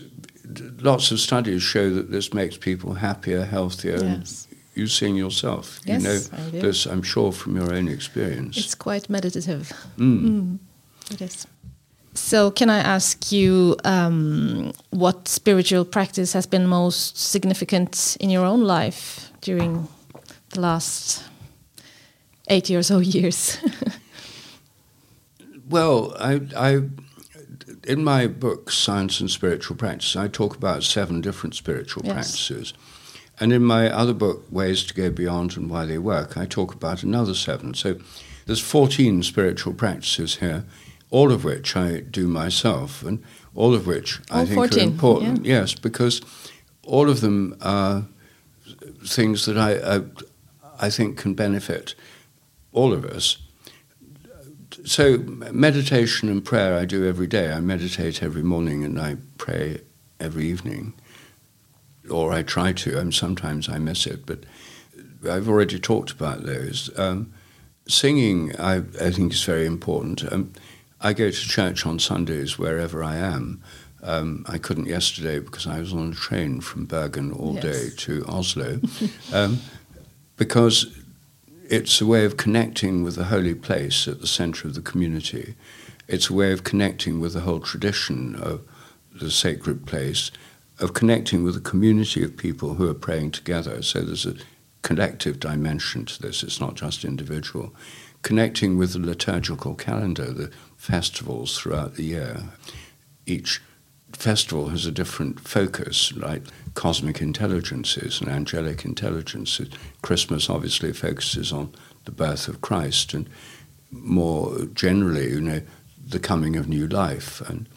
lots 0.81 1.11
of 1.11 1.19
studies 1.19 1.61
show 1.61 1.89
that 1.93 2.11
this 2.11 2.33
makes 2.33 2.57
people 2.57 2.93
happier, 2.93 3.45
healthier. 3.45 4.03
Yes. 4.03 4.47
You 4.75 4.87
sing 4.87 5.15
yourself. 5.15 5.79
Yes, 5.85 6.01
you 6.01 6.07
know 6.07 6.19
I 6.47 6.49
do. 6.51 6.61
this, 6.61 6.85
I'm 6.85 7.01
sure, 7.01 7.31
from 7.31 7.55
your 7.57 7.73
own 7.73 7.87
experience. 7.87 8.57
It's 8.57 8.75
quite 8.75 9.09
meditative. 9.09 9.73
Mm. 9.97 10.21
Mm. 10.23 10.59
It 11.11 11.21
is. 11.21 11.47
So, 12.13 12.51
can 12.51 12.69
I 12.69 12.79
ask 12.79 13.31
you 13.31 13.75
um, 13.83 14.71
what 14.89 15.27
spiritual 15.27 15.85
practice 15.85 16.33
has 16.33 16.45
been 16.45 16.65
most 16.67 17.17
significant 17.17 18.17
in 18.19 18.29
your 18.29 18.45
own 18.45 18.63
life 18.63 19.31
during 19.41 19.87
the 20.53 20.61
last 20.61 21.23
80 22.47 22.75
or 22.75 22.83
so 22.83 22.99
years? 22.99 23.57
well, 25.69 26.15
I, 26.19 26.41
I 26.55 26.81
in 27.83 28.03
my 28.03 28.27
book, 28.27 28.71
Science 28.71 29.19
and 29.19 29.29
Spiritual 29.29 29.75
Practice, 29.75 30.15
I 30.15 30.27
talk 30.27 30.55
about 30.55 30.83
seven 30.83 31.21
different 31.21 31.55
spiritual 31.55 32.03
yes. 32.05 32.13
practices. 32.13 32.73
And 33.39 33.53
in 33.53 33.63
my 33.63 33.89
other 33.89 34.13
book, 34.13 34.45
Ways 34.51 34.83
to 34.85 34.93
Go 34.93 35.09
Beyond 35.09 35.55
and 35.55 35.69
Why 35.69 35.85
They 35.85 35.97
Work, 35.97 36.37
I 36.37 36.45
talk 36.45 36.73
about 36.73 37.03
another 37.03 37.33
seven. 37.33 37.73
So 37.73 37.97
there's 38.45 38.59
14 38.59 39.23
spiritual 39.23 39.73
practices 39.73 40.37
here, 40.37 40.65
all 41.09 41.31
of 41.31 41.43
which 41.43 41.75
I 41.75 42.01
do 42.01 42.27
myself, 42.27 43.03
and 43.03 43.23
all 43.55 43.73
of 43.73 43.87
which 43.87 44.19
all 44.29 44.39
I 44.39 44.41
oh, 44.41 44.45
think 44.45 44.55
14, 44.55 44.79
are 44.79 44.91
important. 44.91 45.45
Yeah. 45.45 45.59
Yes, 45.61 45.75
because 45.75 46.21
all 46.83 47.09
of 47.09 47.21
them 47.21 47.55
are 47.61 48.05
things 49.05 49.45
that 49.45 49.57
I, 49.57 49.97
I, 49.97 50.01
I 50.87 50.89
think 50.89 51.17
can 51.17 51.33
benefit 51.33 51.95
all 52.73 52.93
of 52.93 53.05
us 53.05 53.37
so 54.85 55.17
meditation 55.17 56.29
and 56.29 56.43
prayer 56.43 56.77
I 56.77 56.85
do 56.85 57.07
every 57.07 57.27
day. 57.27 57.51
I 57.51 57.59
meditate 57.59 58.23
every 58.23 58.43
morning 58.43 58.83
and 58.83 58.99
I 58.99 59.17
pray 59.37 59.81
every 60.19 60.47
evening, 60.47 60.93
or 62.09 62.31
I 62.31 62.43
try 62.43 62.73
to. 62.73 62.99
And 62.99 63.13
sometimes 63.13 63.69
I 63.69 63.77
miss 63.77 64.05
it, 64.05 64.25
but 64.25 64.39
I've 65.29 65.49
already 65.49 65.79
talked 65.79 66.11
about 66.11 66.43
those. 66.43 66.89
Um, 66.97 67.33
singing, 67.87 68.55
I, 68.57 68.77
I, 68.77 69.11
think, 69.11 69.33
is 69.33 69.43
very 69.43 69.65
important. 69.65 70.31
Um, 70.31 70.53
I 71.01 71.13
go 71.13 71.29
to 71.29 71.35
church 71.35 71.85
on 71.85 71.99
Sundays 71.99 72.57
wherever 72.57 73.03
I 73.03 73.17
am. 73.17 73.61
Um, 74.01 74.45
I 74.47 74.57
couldn't 74.57 74.85
yesterday 74.85 75.39
because 75.39 75.67
I 75.67 75.79
was 75.79 75.93
on 75.93 76.11
a 76.11 76.15
train 76.15 76.61
from 76.61 76.85
Bergen 76.85 77.33
all 77.33 77.55
yes. 77.55 77.63
day 77.63 77.89
to 77.97 78.25
Oslo, 78.27 78.79
um, 79.33 79.59
because 80.37 80.98
it's 81.69 82.01
a 82.01 82.05
way 82.05 82.25
of 82.25 82.35
connecting 82.35 83.03
with 83.03 83.15
the 83.15 83.25
holy 83.25 83.53
place 83.53 84.07
at 84.07 84.19
the 84.19 84.27
center 84.27 84.67
of 84.67 84.73
the 84.73 84.81
community. 84.81 85.55
It's 86.07 86.29
a 86.29 86.33
way 86.33 86.51
of 86.51 86.63
connecting 86.63 87.19
with 87.19 87.33
the 87.33 87.41
whole 87.41 87.59
tradition 87.59 88.35
of 88.35 88.61
the 89.13 89.29
sacred 89.29 89.85
place, 89.85 90.31
of 90.79 90.95
connecting 90.95 91.43
with 91.43 91.55
a 91.55 91.61
community 91.61 92.23
of 92.23 92.35
people 92.35 92.73
who 92.73 92.89
are 92.89 92.95
praying 92.95 93.31
together. 93.31 93.83
So 93.83 94.01
there's 94.01 94.25
a 94.25 94.35
collective 94.81 95.39
dimension 95.39 96.05
to 96.05 96.19
this, 96.19 96.41
it's 96.41 96.59
not 96.59 96.73
just 96.73 97.05
individual. 97.05 97.75
Connecting 98.23 98.75
with 98.77 98.93
the 98.93 98.99
liturgical 98.99 99.75
calendar, 99.75 100.33
the 100.33 100.51
festivals 100.75 101.55
throughout 101.55 101.95
the 101.95 102.03
year. 102.03 102.41
Each 103.27 103.61
festival 104.19 104.67
has 104.69 104.85
a 104.85 104.91
different 104.91 105.39
focus, 105.39 106.13
like 106.15 106.43
cosmic 106.73 107.21
intelligences 107.21 108.19
and 108.19 108.29
angelic 108.29 108.83
intelligences. 108.83 109.69
Christmas 110.01 110.49
obviously 110.49 110.91
focuses 110.91 111.51
on 111.53 111.73
the 112.05 112.11
birth 112.11 112.47
of 112.47 112.61
Christ, 112.61 113.13
and 113.13 113.29
more 113.91 114.65
generally, 114.73 115.29
you 115.29 115.41
know, 115.41 115.61
the 116.05 116.19
coming 116.19 116.55
of 116.55 116.67
new 116.67 116.87
life, 116.87 117.41
and 117.49 117.67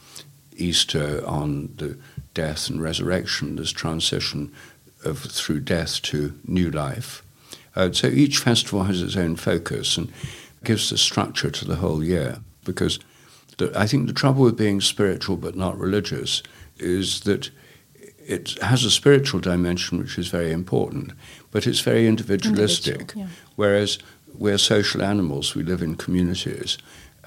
Easter 0.57 1.24
on 1.26 1.74
the 1.76 1.97
death 2.34 2.68
and 2.68 2.82
resurrection, 2.82 3.57
this 3.57 3.72
transition 3.72 4.53
of 5.05 5.18
through 5.20 5.61
death 5.61 6.03
to 6.03 6.38
new 6.47 6.70
life. 6.70 7.22
Uh, 7.74 7.90
so 7.93 8.09
each 8.09 8.38
festival 8.38 8.84
has 8.84 9.01
its 9.01 9.16
own 9.16 9.36
focus 9.36 9.97
and 9.97 10.12
gives 10.64 10.90
the 10.90 10.99
structure 10.99 11.51
to 11.51 11.64
the 11.64 11.76
whole 11.76 12.05
year 12.05 12.38
because 12.64 12.99
the, 13.63 13.79
I 13.79 13.87
think 13.87 14.07
the 14.07 14.13
trouble 14.13 14.43
with 14.43 14.57
being 14.57 14.81
spiritual 14.81 15.37
but 15.37 15.57
not 15.57 15.79
religious 15.79 16.43
is 16.79 17.21
that 17.21 17.51
it 18.19 18.61
has 18.63 18.85
a 18.85 18.91
spiritual 18.91 19.41
dimension 19.41 19.99
which 19.99 20.19
is 20.19 20.29
very 20.29 20.53
important, 20.53 21.13
but 21.51 21.67
it's 21.67 21.81
very 21.81 22.07
individualistic. 22.07 22.95
Individual, 22.95 23.25
yeah. 23.25 23.33
Whereas 23.57 23.99
we're 24.35 24.59
social 24.59 25.03
animals, 25.03 25.55
we 25.55 25.63
live 25.63 25.83
in 25.83 25.97
communities. 25.97 26.79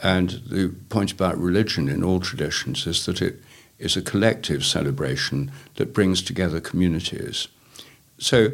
And 0.02 0.42
the 0.48 0.74
point 0.90 1.12
about 1.12 1.38
religion 1.38 1.90
in 1.90 2.04
all 2.04 2.20
traditions 2.20 2.88
is 2.88 3.06
that 3.06 3.22
it 3.22 3.42
is 3.78 3.98
a 3.98 4.02
collective 4.02 4.66
celebration 4.66 5.52
that 5.76 5.94
brings 5.94 6.22
together 6.22 6.60
communities. 6.60 7.48
So, 8.18 8.50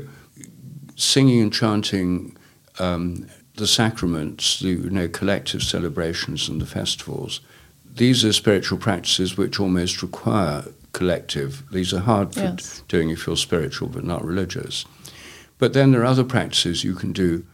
singing 0.96 1.42
and 1.42 1.54
chanting 1.54 2.38
um, 2.80 3.28
the 3.56 3.68
sacraments, 3.68 4.60
the 4.60 4.70
you 4.70 4.90
know, 4.90 5.08
collective 5.08 5.64
celebrations 5.64 6.50
and 6.50 6.60
the 6.62 6.66
festivals, 6.66 7.42
these 7.96 8.24
are 8.26 8.34
spiritual 8.34 8.78
practices 8.78 9.38
which 9.38 9.60
almost 9.60 10.02
require 10.02 10.66
collective. 10.94 11.64
These 11.72 11.94
are 11.94 12.00
hard 12.00 12.34
for 12.34 12.42
yes. 12.42 12.84
doing 12.88 13.10
if 13.10 13.28
you're 13.28 13.38
spiritual 13.38 13.88
but 13.88 14.04
not 14.04 14.24
religious. 14.24 14.86
But 15.58 15.74
then 15.74 15.92
there 15.92 16.02
are 16.02 16.06
other 16.06 16.24
practices 16.24 16.84
you 16.84 16.96
can 16.96 17.12
do. 17.12 17.46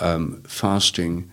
Um, 0.00 0.42
fasting, 0.46 1.30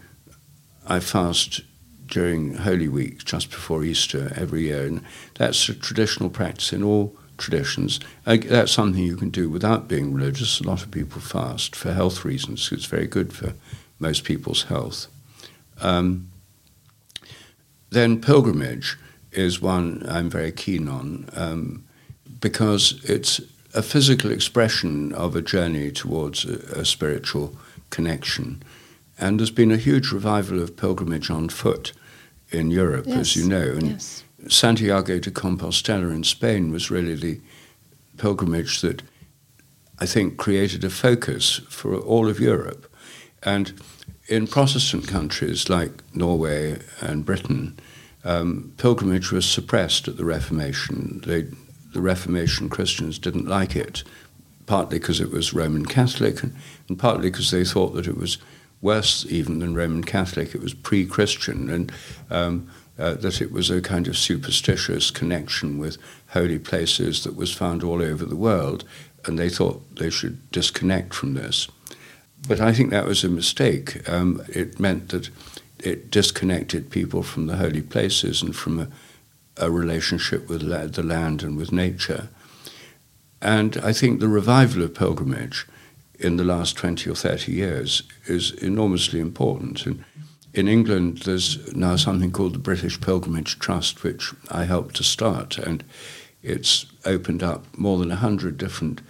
I 0.87 0.99
fast 0.99 1.61
during 2.07 2.55
Holy 2.55 2.87
Week, 2.87 3.23
just 3.23 3.49
before 3.49 3.83
Easter 3.83 4.31
every 4.35 4.63
year, 4.63 4.85
and 4.85 5.03
that's 5.35 5.69
a 5.69 5.75
traditional 5.75 6.29
practice 6.29 6.73
in 6.73 6.83
all 6.83 7.15
traditions. 7.37 7.99
That's 8.25 8.71
something 8.71 9.01
you 9.01 9.15
can 9.15 9.29
do 9.29 9.49
without 9.49 9.87
being 9.87 10.13
religious. 10.13 10.59
A 10.59 10.63
lot 10.63 10.83
of 10.83 10.91
people 10.91 11.21
fast 11.21 11.75
for 11.75 11.93
health 11.93 12.25
reasons. 12.25 12.69
It's 12.71 12.85
very 12.85 13.07
good 13.07 13.33
for 13.33 13.53
most 13.99 14.23
people's 14.23 14.63
health. 14.63 15.07
Um, 15.81 16.29
then 17.89 18.21
pilgrimage 18.21 18.97
is 19.31 19.61
one 19.61 20.05
I'm 20.07 20.29
very 20.29 20.51
keen 20.51 20.87
on 20.87 21.29
um, 21.35 21.85
because 22.39 23.01
it's 23.03 23.41
a 23.73 23.81
physical 23.81 24.31
expression 24.31 25.13
of 25.13 25.35
a 25.35 25.41
journey 25.41 25.91
towards 25.91 26.45
a, 26.45 26.79
a, 26.79 26.85
spiritual 26.85 27.55
connection. 27.91 28.63
And 29.19 29.39
there's 29.39 29.51
been 29.51 29.71
a 29.71 29.77
huge 29.77 30.11
revival 30.11 30.61
of 30.61 30.75
pilgrimage 30.75 31.29
on 31.29 31.49
foot 31.49 31.93
in 32.51 32.71
Europe, 32.71 33.05
yes. 33.07 33.17
as 33.17 33.35
you 33.35 33.47
know. 33.47 33.61
And 33.61 33.89
yes. 33.91 34.23
Santiago 34.47 35.19
de 35.19 35.29
Compostela 35.29 36.11
in 36.11 36.23
Spain 36.23 36.71
was 36.71 36.89
really 36.89 37.13
the 37.13 37.39
pilgrimage 38.17 38.81
that 38.81 39.03
I 39.99 40.05
think 40.05 40.37
created 40.37 40.83
a 40.83 40.89
focus 40.89 41.61
for 41.69 41.95
all 41.95 42.29
of 42.29 42.39
Europe. 42.39 42.91
And 43.43 43.73
in 44.29 44.45
Protestant 44.45 45.07
countries 45.07 45.69
like 45.69 45.91
Norway 46.13 46.79
and 47.01 47.25
Britain, 47.25 47.77
um, 48.23 48.71
pilgrimage 48.77 49.31
was 49.31 49.49
suppressed 49.49 50.07
at 50.07 50.17
the 50.17 50.25
Reformation. 50.25 51.21
They, 51.25 51.47
the 51.93 52.01
Reformation 52.01 52.69
Christians 52.69 53.17
didn't 53.17 53.47
like 53.47 53.75
it, 53.75 54.03
partly 54.67 54.99
because 54.99 55.19
it 55.19 55.31
was 55.31 55.53
Roman 55.53 55.85
Catholic, 55.85 56.43
and, 56.43 56.99
partly 56.99 57.31
because 57.31 57.49
they 57.49 57.65
thought 57.65 57.95
that 57.95 58.07
it 58.07 58.17
was 58.17 58.37
worse 58.81 59.25
even 59.29 59.59
than 59.59 59.73
Roman 59.73 60.03
Catholic. 60.03 60.53
It 60.53 60.61
was 60.61 60.75
pre-Christian, 60.75 61.69
and 61.69 61.91
um, 62.29 62.69
uh, 62.99 63.15
that 63.15 63.41
it 63.41 63.51
was 63.51 63.71
a 63.71 63.81
kind 63.81 64.07
of 64.07 64.17
superstitious 64.17 65.09
connection 65.09 65.79
with 65.79 65.97
holy 66.29 66.59
places 66.59 67.23
that 67.23 67.35
was 67.35 67.51
found 67.51 67.83
all 67.83 68.01
over 68.01 68.25
the 68.25 68.35
world, 68.35 68.83
and 69.25 69.39
they 69.39 69.49
thought 69.49 69.95
they 69.95 70.11
should 70.11 70.51
disconnect 70.51 71.15
from 71.15 71.33
this. 71.33 71.67
But 72.47 72.59
I 72.59 72.73
think 72.73 72.89
that 72.89 73.05
was 73.05 73.23
a 73.23 73.29
mistake. 73.29 74.07
Um, 74.09 74.41
it 74.47 74.79
meant 74.79 75.09
that 75.09 75.29
it 75.79 76.11
disconnected 76.11 76.89
people 76.89 77.23
from 77.23 77.47
the 77.47 77.57
holy 77.57 77.81
places 77.81 78.41
and 78.41 78.55
from 78.55 78.79
a, 78.79 78.87
a 79.57 79.71
relationship 79.71 80.49
with 80.49 80.61
la- 80.61 80.87
the 80.87 81.03
land 81.03 81.43
and 81.43 81.57
with 81.57 81.71
nature. 81.71 82.29
And 83.41 83.77
I 83.77 83.93
think 83.93 84.19
the 84.19 84.27
revival 84.27 84.83
of 84.83 84.93
pilgrimage 84.93 85.65
in 86.19 86.37
the 86.37 86.43
last 86.43 86.75
20 86.75 87.09
or 87.09 87.15
30 87.15 87.51
years 87.51 88.03
is 88.25 88.51
enormously 88.51 89.19
important. 89.19 89.85
And 89.85 90.03
in 90.53 90.67
England, 90.67 91.19
there's 91.19 91.73
now 91.75 91.95
something 91.95 92.31
called 92.31 92.55
the 92.55 92.59
British 92.59 92.99
Pilgrimage 92.99 93.59
Trust, 93.59 94.03
which 94.03 94.33
I 94.49 94.65
helped 94.65 94.95
to 94.97 95.03
start, 95.03 95.57
and 95.57 95.83
it's 96.41 96.85
opened 97.05 97.43
up 97.43 97.65
more 97.77 97.97
than 97.97 98.09
100 98.09 98.57
different 98.57 99.01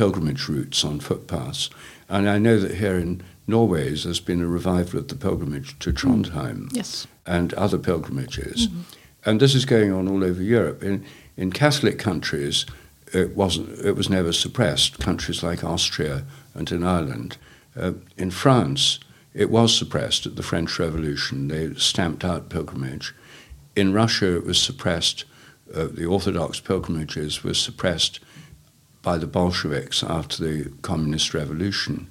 pilgrimage 0.00 0.48
routes 0.48 0.82
on 0.82 0.98
footpaths. 0.98 1.68
And 2.08 2.26
I 2.26 2.38
know 2.38 2.58
that 2.58 2.76
here 2.76 2.96
in 2.96 3.22
Norway 3.46 3.90
there's 3.90 4.18
been 4.18 4.40
a 4.40 4.46
revival 4.46 4.98
of 4.98 5.08
the 5.08 5.14
pilgrimage 5.14 5.78
to 5.80 5.92
Trondheim 5.92 6.70
mm. 6.70 6.74
yes. 6.74 7.06
and 7.26 7.52
other 7.52 7.76
pilgrimages. 7.76 8.68
Mm-hmm. 8.68 8.80
And 9.26 9.40
this 9.40 9.54
is 9.54 9.66
going 9.66 9.92
on 9.92 10.08
all 10.08 10.24
over 10.24 10.42
Europe. 10.42 10.82
In, 10.82 11.04
in 11.36 11.52
Catholic 11.52 11.98
countries, 11.98 12.64
it, 13.12 13.36
wasn't, 13.36 13.78
it 13.84 13.94
was 13.94 14.08
never 14.08 14.32
suppressed, 14.32 15.00
countries 15.00 15.42
like 15.42 15.62
Austria 15.62 16.24
and 16.54 16.72
in 16.72 16.82
Ireland. 16.82 17.36
Uh, 17.78 17.92
in 18.16 18.30
France, 18.30 19.00
it 19.34 19.50
was 19.50 19.76
suppressed 19.76 20.24
at 20.24 20.36
the 20.36 20.42
French 20.42 20.78
Revolution. 20.78 21.48
They 21.48 21.74
stamped 21.74 22.24
out 22.24 22.48
pilgrimage. 22.48 23.14
In 23.76 23.92
Russia, 23.92 24.34
it 24.34 24.46
was 24.46 24.58
suppressed. 24.58 25.26
Uh, 25.74 25.88
the 25.92 26.06
Orthodox 26.06 26.58
pilgrimages 26.58 27.44
were 27.44 27.52
suppressed 27.52 28.18
by 29.02 29.18
the 29.18 29.26
Bolsheviks 29.26 30.02
after 30.02 30.44
the 30.44 30.70
Communist 30.82 31.32
Revolution. 31.34 32.08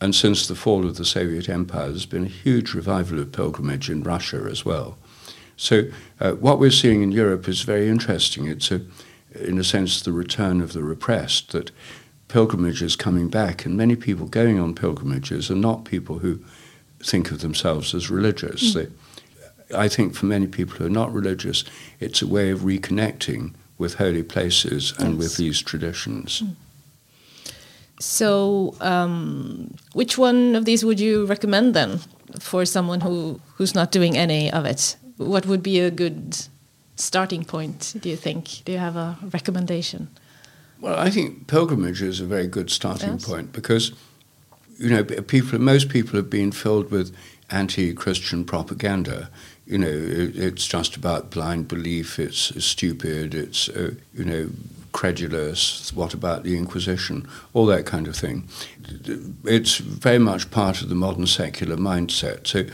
And 0.00 0.14
since 0.14 0.46
the 0.46 0.54
fall 0.54 0.86
of 0.86 0.96
the 0.96 1.04
Soviet 1.04 1.48
Empire, 1.48 1.88
there's 1.88 2.06
been 2.06 2.26
a 2.26 2.28
huge 2.28 2.74
revival 2.74 3.18
of 3.18 3.32
pilgrimage 3.32 3.88
in 3.88 4.02
Russia 4.02 4.46
as 4.50 4.64
well. 4.64 4.98
So, 5.56 5.84
uh, 6.20 6.32
what 6.32 6.58
we're 6.58 6.70
seeing 6.70 7.02
in 7.02 7.12
Europe 7.12 7.48
is 7.48 7.62
very 7.62 7.88
interesting. 7.88 8.46
It's, 8.46 8.70
a, 8.70 8.82
in 9.34 9.58
a 9.58 9.64
sense, 9.64 10.02
the 10.02 10.12
return 10.12 10.60
of 10.60 10.74
the 10.74 10.82
repressed, 10.82 11.52
that 11.52 11.70
pilgrimage 12.28 12.82
is 12.82 12.94
coming 12.94 13.28
back, 13.28 13.64
and 13.64 13.74
many 13.74 13.96
people 13.96 14.26
going 14.26 14.58
on 14.58 14.74
pilgrimages 14.74 15.50
are 15.50 15.54
not 15.54 15.86
people 15.86 16.18
who 16.18 16.40
think 17.02 17.30
of 17.30 17.40
themselves 17.40 17.94
as 17.94 18.10
religious. 18.10 18.74
Mm. 18.74 18.74
They, 18.74 19.76
I 19.76 19.88
think 19.88 20.14
for 20.14 20.26
many 20.26 20.46
people 20.46 20.76
who 20.76 20.86
are 20.86 20.90
not 20.90 21.12
religious, 21.12 21.64
it's 22.00 22.20
a 22.20 22.26
way 22.26 22.50
of 22.50 22.60
reconnecting 22.60 23.54
with 23.78 23.94
holy 23.94 24.22
places 24.22 24.92
and 24.98 25.14
yes. 25.14 25.18
with 25.18 25.36
these 25.36 25.62
traditions. 25.62 26.42
Mm. 26.42 26.54
So, 27.98 28.74
um, 28.80 29.74
which 29.94 30.18
one 30.18 30.54
of 30.54 30.64
these 30.64 30.84
would 30.84 31.00
you 31.00 31.24
recommend 31.26 31.74
then 31.74 32.00
for 32.40 32.64
someone 32.66 33.00
who 33.00 33.40
who's 33.56 33.74
not 33.74 33.90
doing 33.90 34.16
any 34.16 34.52
of 34.52 34.66
it? 34.66 34.96
What 35.16 35.46
would 35.46 35.62
be 35.62 35.80
a 35.80 35.90
good 35.90 36.36
starting 36.96 37.44
point? 37.44 37.94
Do 38.00 38.08
you 38.08 38.16
think? 38.16 38.62
Do 38.64 38.72
you 38.72 38.78
have 38.78 38.96
a 38.96 39.16
recommendation? 39.32 40.08
Well, 40.80 40.98
I 40.98 41.10
think 41.10 41.46
pilgrimage 41.46 42.02
is 42.02 42.20
a 42.20 42.26
very 42.26 42.46
good 42.46 42.70
starting 42.70 43.12
yes. 43.12 43.24
point 43.24 43.52
because 43.52 43.92
you 44.78 44.90
know, 44.90 45.04
people, 45.04 45.58
most 45.58 45.88
people 45.88 46.16
have 46.16 46.30
been 46.30 46.52
filled 46.52 46.90
with 46.90 47.14
anti-Christian 47.50 48.44
propaganda. 48.44 49.30
You 49.66 49.78
know, 49.78 49.88
it, 49.88 50.36
it's 50.36 50.66
just 50.66 50.96
about 50.96 51.30
blind 51.30 51.68
belief. 51.68 52.18
It's, 52.18 52.64
stupid. 52.64 53.34
It's 53.34 53.68
uh, 53.68 53.94
you 54.14 54.24
know, 54.24 54.50
credulous. 54.92 55.92
What 55.92 56.14
about 56.14 56.44
the 56.44 56.56
Inquisition? 56.56 57.28
All 57.52 57.66
that 57.66 57.84
kind 57.86 58.06
of 58.06 58.16
thing. 58.16 58.48
It's 59.44 59.78
very 59.78 60.18
much 60.18 60.50
part 60.50 60.82
of 60.82 60.88
the 60.88 60.94
modern 60.94 61.26
secular 61.26 61.76
mindset. 61.76 62.46
So, 62.46 62.64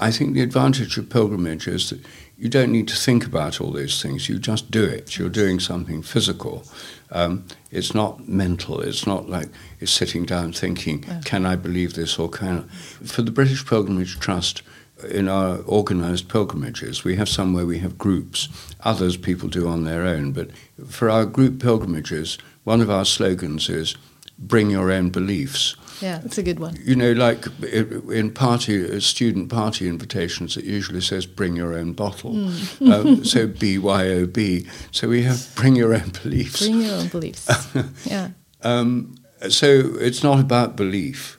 I 0.00 0.12
think 0.12 0.34
the 0.34 0.42
advantage 0.42 0.96
of 0.96 1.10
pilgrimage 1.10 1.66
is 1.66 1.90
that 1.90 2.00
you 2.38 2.48
don't 2.48 2.70
need 2.70 2.86
to 2.86 2.94
think 2.94 3.26
about 3.26 3.60
all 3.60 3.72
these 3.72 4.00
things. 4.00 4.28
You 4.28 4.38
just 4.38 4.70
do 4.70 4.84
it. 4.84 5.18
You're 5.18 5.28
doing 5.28 5.58
something 5.58 6.02
physical. 6.02 6.62
Um, 7.10 7.46
it's 7.72 7.94
not 7.94 8.28
mental. 8.28 8.80
It's 8.80 9.06
not 9.06 9.28
like 9.28 9.48
you're 9.80 9.88
sitting 9.88 10.24
down 10.24 10.52
thinking, 10.52 11.04
yeah. 11.04 11.20
can 11.24 11.44
I 11.44 11.56
believe 11.56 11.94
this 11.94 12.16
or 12.16 12.28
can 12.28 12.58
I? 12.58 13.04
For 13.04 13.22
the 13.22 13.32
British 13.32 13.66
Pilgrimage 13.66 14.20
Trust, 14.20 14.62
in 15.10 15.28
our 15.28 15.58
organised 15.62 16.28
pilgrimages, 16.28 17.04
we 17.04 17.16
have 17.16 17.28
some 17.28 17.52
where 17.52 17.66
we 17.66 17.78
have 17.78 17.98
groups. 17.98 18.48
Others 18.80 19.16
people 19.16 19.48
do 19.48 19.68
on 19.68 19.84
their 19.84 20.02
own. 20.04 20.32
But 20.32 20.50
for 20.88 21.08
our 21.10 21.24
group 21.24 21.60
pilgrimages, 21.60 22.38
one 22.64 22.80
of 22.80 22.90
our 22.90 23.04
slogans 23.04 23.68
is 23.68 23.96
bring 24.38 24.70
your 24.70 24.90
own 24.90 25.10
beliefs. 25.10 25.76
Yeah, 26.00 26.20
it's 26.24 26.38
a 26.38 26.42
good 26.42 26.60
one. 26.60 26.78
You 26.80 26.94
know, 26.94 27.12
like 27.12 27.46
in 27.62 28.30
party, 28.32 28.88
uh, 28.88 29.00
student 29.00 29.48
party 29.48 29.88
invitations, 29.88 30.56
it 30.56 30.64
usually 30.64 31.00
says 31.00 31.26
bring 31.26 31.56
your 31.56 31.74
own 31.74 31.92
bottle. 31.92 32.34
Mm. 32.34 32.92
um, 32.92 33.24
so 33.24 33.48
BYOB. 33.62 34.68
So 34.92 35.08
we 35.08 35.22
have 35.22 35.52
bring 35.56 35.74
your 35.74 35.94
own 35.94 36.10
beliefs. 36.22 36.60
Bring 36.60 36.82
your 36.82 36.94
own 36.94 37.08
beliefs. 37.08 37.48
yeah. 38.04 38.30
Um, 38.62 39.16
so 39.48 39.68
it's 40.00 40.22
not 40.22 40.40
about 40.40 40.76
belief, 40.76 41.38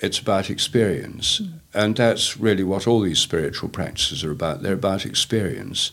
it's 0.00 0.18
about 0.18 0.50
experience. 0.50 1.40
Mm. 1.40 1.55
And 1.76 1.94
that's 1.94 2.38
really 2.38 2.64
what 2.64 2.86
all 2.86 3.02
these 3.02 3.18
spiritual 3.18 3.68
practices 3.68 4.24
are 4.24 4.30
about. 4.30 4.62
They're 4.62 4.72
about 4.72 5.04
experience. 5.04 5.92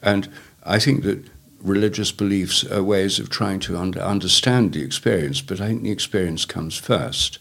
And 0.00 0.28
I 0.62 0.78
think 0.78 1.02
that 1.02 1.26
religious 1.60 2.12
beliefs 2.12 2.64
are 2.64 2.84
ways 2.84 3.18
of 3.18 3.30
trying 3.30 3.58
to 3.58 3.76
under, 3.76 3.98
understand 3.98 4.72
the 4.72 4.82
experience, 4.82 5.40
but 5.40 5.60
I 5.60 5.66
think 5.66 5.82
the 5.82 5.90
experience 5.90 6.44
comes 6.44 6.76
first. 6.76 7.40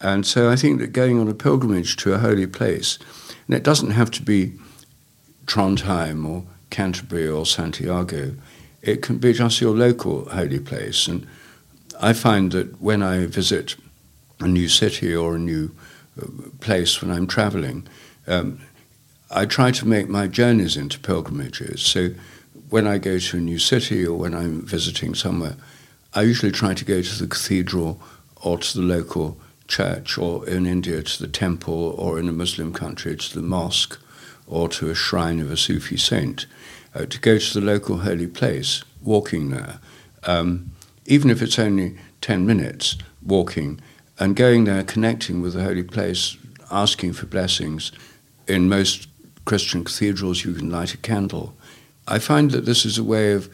And 0.00 0.24
so 0.24 0.48
I 0.48 0.56
think 0.56 0.80
that 0.80 0.94
going 0.94 1.20
on 1.20 1.28
a 1.28 1.34
pilgrimage 1.34 1.96
to 1.96 2.14
a 2.14 2.18
holy 2.18 2.46
place, 2.46 2.98
and 3.46 3.54
it 3.54 3.64
doesn't 3.64 3.90
have 3.90 4.10
to 4.12 4.22
be 4.22 4.54
Trondheim 5.44 6.26
or 6.26 6.44
Canterbury 6.70 7.28
or 7.28 7.44
Santiago, 7.44 8.34
it 8.80 9.02
can 9.02 9.18
be 9.18 9.34
just 9.34 9.60
your 9.60 9.76
local 9.76 10.26
holy 10.30 10.58
place. 10.58 11.06
And 11.06 11.26
I 12.00 12.14
find 12.14 12.50
that 12.52 12.80
when 12.80 13.02
I 13.02 13.26
visit 13.26 13.76
a 14.38 14.48
new 14.48 14.70
city 14.70 15.14
or 15.14 15.36
a 15.36 15.38
new 15.38 15.74
place 16.60 17.00
when 17.00 17.10
I'm 17.10 17.26
traveling, 17.26 17.86
um, 18.26 18.60
I 19.30 19.46
try 19.46 19.70
to 19.70 19.86
make 19.86 20.08
my 20.08 20.26
journeys 20.26 20.76
into 20.76 20.98
pilgrimages. 20.98 21.82
So 21.82 22.10
when 22.68 22.86
I 22.86 22.98
go 22.98 23.18
to 23.18 23.36
a 23.36 23.40
new 23.40 23.58
city 23.58 24.06
or 24.06 24.18
when 24.18 24.34
I'm 24.34 24.62
visiting 24.62 25.14
somewhere, 25.14 25.56
I 26.14 26.22
usually 26.22 26.52
try 26.52 26.74
to 26.74 26.84
go 26.84 27.02
to 27.02 27.18
the 27.18 27.28
cathedral 27.28 28.00
or 28.42 28.58
to 28.58 28.78
the 28.78 28.84
local 28.84 29.38
church, 29.68 30.18
or 30.18 30.46
in 30.48 30.66
India 30.66 31.02
to 31.02 31.22
the 31.22 31.28
temple, 31.28 31.94
or 31.96 32.18
in 32.18 32.28
a 32.28 32.32
Muslim 32.32 32.72
country 32.72 33.16
to 33.16 33.34
the 33.34 33.46
mosque, 33.46 33.98
or 34.46 34.68
to 34.68 34.90
a 34.90 34.94
shrine 34.94 35.40
of 35.40 35.50
a 35.50 35.56
Sufi 35.56 35.96
saint, 35.96 36.46
uh, 36.94 37.06
to 37.06 37.20
go 37.20 37.38
to 37.38 37.60
the 37.60 37.64
local 37.64 37.98
holy 37.98 38.26
place, 38.26 38.82
walking 39.00 39.50
there, 39.50 39.78
um, 40.24 40.72
even 41.06 41.30
if 41.30 41.40
it's 41.40 41.58
only 41.58 41.96
10 42.20 42.44
minutes 42.44 42.96
walking, 43.24 43.80
and 44.20 44.36
going 44.36 44.64
there, 44.64 44.84
connecting 44.84 45.40
with 45.40 45.54
the 45.54 45.64
holy 45.64 45.82
place, 45.82 46.36
asking 46.70 47.14
for 47.14 47.24
blessings. 47.24 47.90
In 48.46 48.68
most 48.68 49.08
Christian 49.46 49.82
cathedrals, 49.82 50.44
you 50.44 50.52
can 50.52 50.70
light 50.70 50.92
a 50.92 50.98
candle. 50.98 51.54
I 52.06 52.18
find 52.18 52.50
that 52.50 52.66
this 52.66 52.84
is 52.84 52.98
a 52.98 53.04
way 53.04 53.32
of 53.32 53.48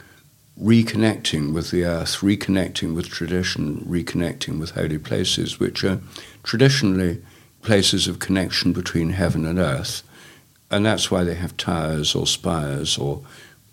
reconnecting 0.61 1.55
with 1.55 1.71
the 1.71 1.85
earth, 1.85 2.17
reconnecting 2.17 2.97
with 2.97 3.09
tradition, 3.09 3.77
reconnecting 3.89 4.59
with 4.59 4.73
holy 4.73 4.99
places, 4.99 5.61
which 5.61 5.85
are 5.85 6.01
traditionally 6.43 7.23
places 7.63 8.09
of 8.09 8.19
connection 8.19 8.73
between 8.73 9.11
heaven 9.11 9.47
and 9.47 9.61
earth. 9.61 10.03
And 10.69 10.85
that's 10.85 11.11
why 11.11 11.23
they 11.23 11.35
have 11.35 11.57
towers 11.57 12.15
or 12.15 12.27
spires 12.27 12.99
or 12.99 13.23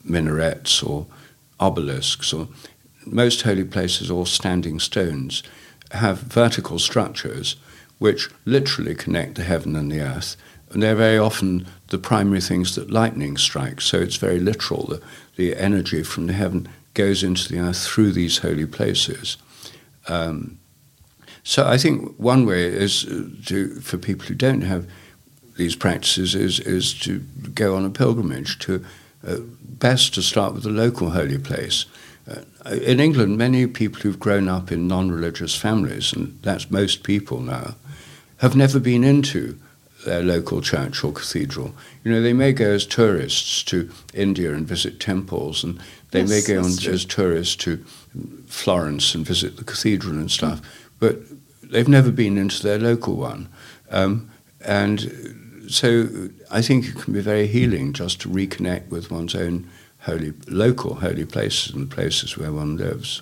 minarets 0.03 0.83
or 0.83 1.07
obelisks 1.59 2.33
or 2.33 2.49
most 3.05 3.41
holy 3.41 3.63
places 3.63 4.11
or 4.11 4.27
standing 4.27 4.79
stones 4.79 5.41
have 5.93 6.19
vertical 6.19 6.79
structures 6.79 7.55
which 7.99 8.29
literally 8.45 8.95
connect 8.95 9.35
the 9.35 9.43
heaven 9.43 9.75
and 9.75 9.91
the 9.91 10.01
earth. 10.01 10.35
And 10.71 10.81
they're 10.81 10.95
very 10.95 11.17
often 11.17 11.67
the 11.87 11.97
primary 11.97 12.41
things 12.41 12.75
that 12.75 12.91
lightning 12.91 13.37
strikes. 13.37 13.85
So 13.85 13.99
it's 13.99 14.17
very 14.17 14.39
literal. 14.39 14.87
The, 14.87 15.01
the 15.35 15.55
energy 15.55 16.03
from 16.03 16.27
the 16.27 16.33
heaven 16.33 16.67
goes 16.95 17.23
into 17.23 17.47
the 17.47 17.59
earth 17.59 17.85
through 17.85 18.11
these 18.11 18.39
holy 18.39 18.65
places. 18.65 19.37
Um, 20.07 20.59
so 21.43 21.65
I 21.67 21.77
think 21.77 22.15
one 22.17 22.45
way 22.45 22.65
is 22.65 23.05
uh, 23.05 23.29
to, 23.45 23.79
for 23.81 23.97
people 23.97 24.25
who 24.25 24.35
don't 24.35 24.61
have 24.61 24.87
these 25.55 25.75
practices 25.75 26.33
is, 26.35 26.59
is 26.59 26.93
to 27.01 27.19
go 27.53 27.75
on 27.75 27.85
a 27.85 27.89
pilgrimage 27.89 28.57
to 28.59 28.83
uh, 29.25 29.37
best 29.61 30.13
to 30.15 30.21
start 30.21 30.53
with 30.53 30.65
a 30.65 30.69
local 30.69 31.11
holy 31.11 31.37
place. 31.37 31.85
Uh, 32.27 32.71
in 32.81 32.99
England, 32.99 33.37
many 33.37 33.67
people 33.67 34.01
who've 34.01 34.19
grown 34.19 34.47
up 34.47 34.71
in 34.71 34.87
non-religious 34.87 35.55
families, 35.55 36.13
and 36.13 36.39
that's 36.41 36.71
most 36.71 37.03
people 37.03 37.41
now, 37.41 37.75
have 38.37 38.55
never 38.55 38.79
been 38.79 39.03
into 39.03 39.57
their 40.05 40.23
local 40.23 40.61
church 40.61 41.03
or 41.03 41.11
cathedral. 41.11 41.73
You 42.03 42.11
know, 42.11 42.21
they 42.21 42.33
may 42.33 42.51
go 42.51 42.71
as 42.71 42.85
tourists 42.85 43.63
to 43.63 43.89
India 44.13 44.53
and 44.53 44.67
visit 44.67 44.99
temples, 44.99 45.63
and 45.63 45.79
they 46.11 46.21
yes, 46.21 46.29
may 46.29 46.53
go 46.55 46.59
on 46.59 46.71
as 46.71 47.05
tourists 47.05 47.55
to 47.57 47.77
Florence 48.47 49.15
and 49.15 49.25
visit 49.25 49.57
the 49.57 49.63
cathedral 49.63 50.13
and 50.13 50.31
stuff, 50.31 50.61
but 50.99 51.19
they've 51.61 51.87
never 51.87 52.11
been 52.11 52.37
into 52.37 52.61
their 52.61 52.79
local 52.79 53.15
one. 53.15 53.49
Um, 53.89 54.29
and 54.65 55.65
so 55.67 56.29
I 56.51 56.61
think 56.61 56.87
it 56.87 56.95
can 56.95 57.13
be 57.13 57.21
very 57.21 57.47
healing 57.47 57.93
just 57.93 58.21
to 58.21 58.29
reconnect 58.29 58.89
with 58.89 59.11
one's 59.11 59.35
own 59.35 59.69
holy, 60.03 60.33
local 60.47 60.95
holy 60.95 61.25
places 61.25 61.73
and 61.73 61.89
places 61.89 62.37
where 62.37 62.51
one 62.51 62.77
lives. 62.77 63.21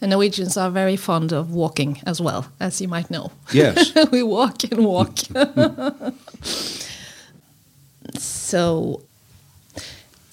And 0.00 0.10
Norwegians 0.10 0.56
are 0.56 0.70
very 0.70 0.96
fond 0.96 1.32
of 1.32 1.50
walking 1.50 2.00
as 2.06 2.20
well, 2.20 2.46
as 2.60 2.80
you 2.80 2.88
might 2.88 3.10
know. 3.10 3.32
Yes. 3.52 3.92
we 4.12 4.22
walk 4.22 4.64
and 4.64 4.84
walk. 4.84 5.18
so, 8.14 9.02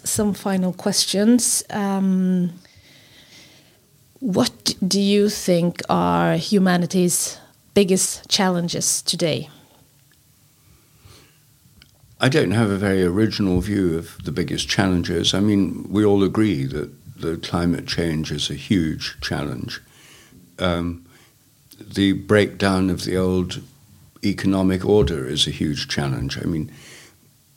some 0.04 0.34
final 0.34 0.74
questions. 0.74 1.64
Um, 1.70 2.54
what 4.20 4.76
do 4.88 5.02
you 5.02 5.30
think 5.30 5.82
are 5.90 6.36
humanity's 6.36 7.40
biggest 7.74 8.30
challenges 8.30 9.02
today? 9.02 9.50
I 12.24 12.30
don't 12.30 12.52
have 12.52 12.70
a 12.70 12.78
very 12.78 13.04
original 13.04 13.62
view 13.62 13.98
of 13.98 14.24
the 14.24 14.32
biggest 14.32 14.70
challenges. 14.70 15.34
I 15.34 15.40
mean, 15.40 15.88
we 15.90 16.06
all 16.06 16.24
agree 16.24 16.66
that 16.66 16.92
the 17.20 17.38
climate 17.38 17.88
change 17.88 18.32
is 18.32 18.52
a 18.52 18.54
huge 18.54 19.18
challenge. 19.22 19.82
Um, 20.60 21.04
the 21.80 22.12
breakdown 22.12 22.92
of 22.92 23.06
the 23.06 23.18
old 23.18 23.62
economic 24.24 24.86
order 24.86 25.26
is 25.26 25.48
a 25.48 25.52
huge 25.52 25.88
challenge. 25.88 26.38
I 26.38 26.46
mean, 26.46 26.72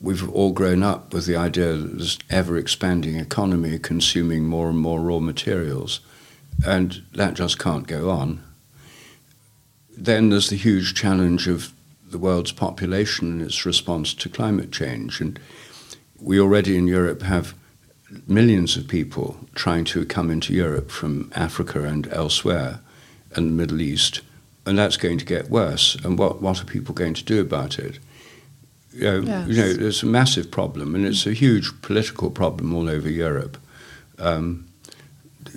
we've 0.01 0.27
all 0.31 0.53
grown 0.53 0.83
up 0.83 1.13
with 1.13 1.27
the 1.27 1.37
idea 1.37 1.75
that 1.75 1.99
this 1.99 2.19
ever 2.31 2.57
expanding 2.57 3.17
economy 3.17 3.79
consuming 3.79 4.47
more 4.47 4.71
and 4.71 4.79
more 4.79 5.01
raw 5.01 5.19
materials, 5.19 6.01
and 6.67 7.03
that 7.13 7.35
just 7.35 7.59
can't 7.59 7.87
go 7.87 8.09
on. 8.09 8.43
Then 9.95 10.31
there's 10.31 10.49
the 10.49 10.57
huge 10.57 10.95
challenge 10.95 11.49
of 11.49 11.71
the 12.15 12.19
world's 12.19 12.53
population 12.53 13.33
and 13.33 13.43
its 13.43 13.67
response 13.67 14.15
to 14.15 14.29
climate 14.29 14.71
change. 14.71 15.21
And 15.21 15.37
we 16.21 16.39
already 16.39 16.77
in 16.77 16.87
Europe 16.87 17.23
have 17.23 17.55
millions 18.29 18.77
of 18.77 18.87
people 18.87 19.37
trying 19.57 19.85
to 19.87 20.07
come 20.07 20.31
into 20.31 20.55
Europe 20.55 20.93
from 20.93 21.33
Africa 21.35 21.83
and 21.83 22.07
elsewhere 22.13 22.79
and 23.35 23.49
the 23.49 23.53
Middle 23.53 23.81
East, 23.81 24.21
and 24.65 24.79
that's 24.79 24.97
going 24.97 25.19
to 25.19 25.25
get 25.25 25.51
worse. 25.51 25.97
And 26.05 26.17
what, 26.17 26.41
what 26.41 26.63
are 26.63 26.67
people 26.67 26.95
going 26.95 27.15
to 27.15 27.25
do 27.25 27.41
about 27.41 27.81
it? 27.81 27.99
You 28.93 29.03
know, 29.03 29.21
yes. 29.23 29.49
you 29.49 29.57
know, 29.57 29.87
it's 29.89 30.05
a 30.05 30.07
massive 30.07 30.53
problem, 30.53 30.95
and 30.95 31.05
it's 31.05 31.27
a 31.27 31.33
huge 31.33 31.83
political 31.83 32.31
problem 32.31 32.73
all 32.73 32.89
over 32.89 33.11
Europe. 33.11 33.57
Um, 34.21 34.69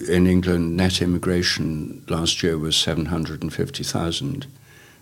in 0.10 0.26
England, 0.26 0.76
net 0.76 1.04
immigration 1.04 2.04
last 2.10 2.42
year 2.42 2.58
was 2.58 2.76
750,000. 2.76 4.48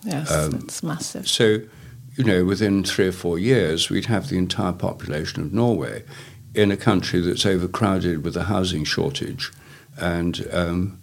Yes, 0.06 0.32
um, 0.32 0.52
that's 0.52 0.84
massive. 0.84 1.28
So, 1.28 1.60
you 2.16 2.24
know, 2.24 2.46
within 2.46 2.84
three 2.84 3.08
or 3.08 3.12
four 3.12 3.38
years, 3.40 3.90
we'd 3.90 4.06
have 4.06 4.30
the 4.30 4.38
entire 4.38 4.72
population 4.74 5.42
of 5.42 5.52
Norway 5.54 6.04
in 6.54 6.72
a 6.72 6.78
country 6.78 7.20
that's 7.20 7.46
overcrowded 7.46 8.24
with 8.24 8.38
a 8.38 8.44
housing 8.44 8.86
shortage. 8.86 9.52
And 9.98 10.48
um, 10.54 11.02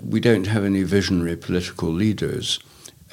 we 0.00 0.20
don't 0.20 0.46
have 0.46 0.64
any 0.64 0.82
visionary 0.84 1.36
political 1.36 1.90
leaders. 1.90 2.60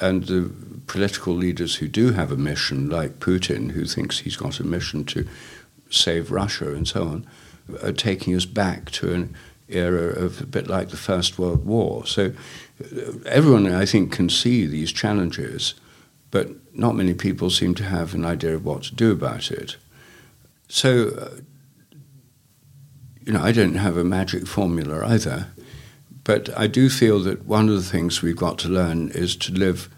and 0.00 0.24
the 0.24 0.50
political 0.86 1.34
leaders 1.34 1.76
who 1.76 1.86
do 1.88 2.12
have 2.12 2.32
a 2.32 2.36
mission, 2.36 2.88
like 2.88 3.20
Putin, 3.20 3.72
who 3.72 3.84
thinks 3.84 4.20
he's 4.20 4.36
got 4.36 4.58
a 4.58 4.64
mission 4.64 5.04
to 5.04 5.26
save 5.90 6.30
Russia 6.30 6.74
and 6.74 6.88
so 6.88 7.02
on, 7.06 7.26
are 7.82 7.92
taking 7.92 8.34
us 8.34 8.46
back 8.46 8.90
to 8.90 9.12
an 9.12 9.36
era 9.68 10.08
of 10.08 10.40
a 10.40 10.46
bit 10.46 10.66
like 10.66 10.88
the 10.88 10.96
First 10.96 11.38
World 11.38 11.64
War. 11.66 12.06
So 12.06 12.32
everyone, 13.26 13.66
I 13.72 13.86
think, 13.86 14.12
can 14.12 14.28
see 14.28 14.66
these 14.66 14.92
challenges, 14.92 15.74
but 16.30 16.50
not 16.74 16.94
many 16.94 17.14
people 17.14 17.50
seem 17.50 17.74
to 17.76 17.84
have 17.84 18.14
an 18.14 18.24
idea 18.24 18.54
of 18.54 18.64
what 18.64 18.84
to 18.84 18.94
do 18.94 19.12
about 19.12 19.50
it. 19.50 19.76
So, 20.68 21.08
uh, 21.08 21.40
you 23.24 23.32
know, 23.32 23.42
I 23.42 23.52
don't 23.52 23.74
have 23.74 23.96
a 23.96 24.04
magic 24.04 24.46
formula 24.46 25.06
either, 25.06 25.48
but 26.24 26.56
I 26.58 26.66
do 26.66 26.88
feel 26.88 27.20
that 27.20 27.44
one 27.46 27.68
of 27.68 27.74
the 27.74 27.90
things 27.90 28.22
we've 28.22 28.36
got 28.36 28.58
to 28.60 28.68
learn 28.68 29.10
is 29.10 29.36
to 29.36 29.52
live 29.52 29.88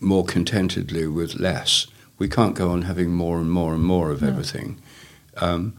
more 0.00 0.24
contentedly 0.24 1.06
with 1.06 1.36
less. 1.36 1.86
We 2.18 2.28
can't 2.28 2.54
go 2.54 2.70
on 2.70 2.82
having 2.82 3.12
more 3.12 3.38
and 3.38 3.50
more 3.50 3.74
and 3.74 3.82
more 3.82 4.10
of 4.10 4.22
no. 4.22 4.28
everything. 4.28 4.80
Um, 5.38 5.74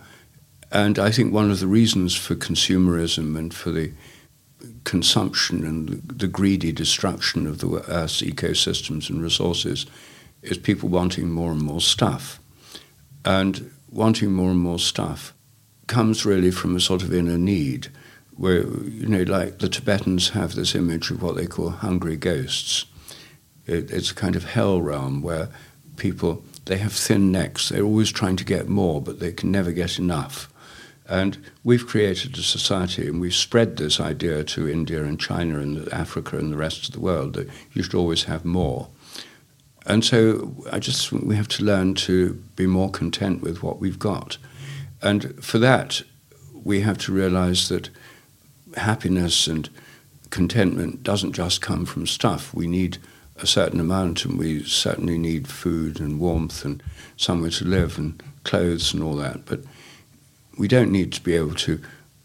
and 0.72 1.00
I 1.00 1.12
think 1.12 1.34
one 1.34 1.52
of 1.52 1.60
the 1.60 1.68
reasons 1.68 2.16
for 2.16 2.36
consumerism 2.36 3.38
and 3.38 3.54
for 3.54 3.72
the 3.72 3.94
consumption 4.84 5.66
and 5.66 6.02
the 6.08 6.28
greedy 6.28 6.72
destruction 6.72 7.48
of 7.48 7.60
the 7.60 7.84
Earth's 7.88 8.22
ecosystems 8.22 9.10
and 9.10 9.22
resources 9.22 9.86
is 10.42 10.58
people 10.58 10.90
wanting 10.90 11.30
more 11.30 11.52
and 11.52 11.62
more 11.62 11.82
stuff. 11.82 12.40
And 13.24 13.72
wanting 13.90 14.32
more 14.32 14.52
and 14.52 14.60
more 14.60 14.80
stuff 14.80 15.34
comes 15.88 16.26
really 16.26 16.52
from 16.52 16.76
a 16.76 16.80
sort 16.80 17.04
of 17.04 17.14
inner 17.14 17.38
need 17.38 17.88
where, 18.38 18.64
you 18.64 19.08
know, 19.08 19.24
like 19.24 19.60
the 19.60 19.70
Tibetans 19.70 20.30
have 20.30 20.56
this 20.56 20.76
image 20.76 21.10
of 21.10 21.22
what 21.22 21.36
they 21.36 21.48
call 21.48 21.70
hungry 21.70 22.18
ghosts. 22.18 22.86
It, 23.66 23.90
it's 23.92 24.12
a 24.12 24.16
kind 24.16 24.36
of 24.36 24.44
hell 24.44 24.82
realm 24.82 25.22
where 25.22 25.50
people, 25.96 26.44
they 26.66 26.78
have 26.78 26.94
thin 26.94 27.32
necks. 27.32 27.70
They're 27.70 27.84
always 27.84 28.12
trying 28.12 28.36
to 28.38 28.44
get 28.44 28.68
more, 28.68 29.02
but 29.02 29.20
they 29.20 29.32
can 29.32 29.52
never 29.52 29.72
get 29.72 29.98
enough. 29.98 30.52
And 31.08 31.38
we've 31.64 31.86
created 31.86 32.38
a 32.38 32.42
society 32.42 33.08
and 33.08 33.22
we've 33.22 33.36
spread 33.36 33.78
this 33.78 34.00
idea 34.00 34.44
to 34.44 34.68
India 34.68 35.04
and 35.04 35.20
China 35.20 35.60
and 35.60 35.88
Africa 35.94 36.38
and 36.38 36.52
the 36.52 36.58
rest 36.58 36.88
of 36.88 36.94
the 36.94 37.00
world 37.00 37.34
that 37.34 37.48
you 37.74 37.84
should 37.84 37.94
always 37.94 38.24
have 38.24 38.44
more. 38.44 38.88
And 39.86 40.04
so 40.04 40.56
I 40.72 40.80
just 40.80 41.12
we 41.12 41.36
have 41.36 41.48
to 41.50 41.64
learn 41.64 41.94
to 41.96 42.34
be 42.56 42.66
more 42.66 42.90
content 42.90 43.42
with 43.42 43.62
what 43.62 43.80
we've 43.80 44.00
got. 44.00 44.38
And 45.02 45.44
for 45.44 45.60
that, 45.60 46.02
we 46.64 46.82
have 46.82 46.98
to 47.00 47.14
realize 47.14 47.70
that 47.70 47.90
happiness 48.76 49.46
and 49.46 49.70
contentment 50.32 51.04
doesn't 51.04 51.34
just 51.34 51.62
come 51.62 51.86
from 51.86 52.08
stuff. 52.08 52.54
We 52.54 52.66
need 52.66 52.98
a 53.38 53.46
certain 53.46 53.80
amount, 53.80 54.26
and 54.26 54.40
we 54.40 54.64
certainly 54.64 55.18
need 55.18 55.48
food 55.48 56.00
and 56.00 56.20
warmth 56.20 56.66
and 56.66 56.82
somewhere 57.18 57.52
to 57.52 57.66
live 57.66 57.98
and 57.98 58.22
clothes 58.44 58.94
and 58.94 59.04
all 59.04 59.16
that. 59.18 59.46
But 59.46 59.62
we 60.58 60.68
don't 60.68 60.92
need 60.92 61.12
to 61.14 61.22
be 61.22 61.36
able 61.36 61.56
to 61.56 61.82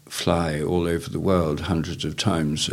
fly 0.07 0.61
all 0.61 0.87
over 0.87 1.09
the 1.09 1.19
world 1.19 1.61
hundreds 1.61 2.03
of 2.03 2.17
times 2.17 2.69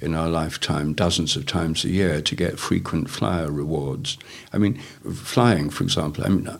in 0.00 0.14
our 0.14 0.28
lifetime, 0.28 0.92
dozens 0.92 1.36
of 1.36 1.46
times 1.46 1.84
a 1.84 1.88
year, 1.88 2.20
to 2.20 2.34
get 2.34 2.58
frequent 2.58 3.08
flyer 3.08 3.50
rewards. 3.50 4.18
I 4.52 4.58
mean, 4.58 4.74
flying, 5.14 5.70
for 5.70 5.84
example, 5.84 6.24
I 6.24 6.28
mean, 6.28 6.58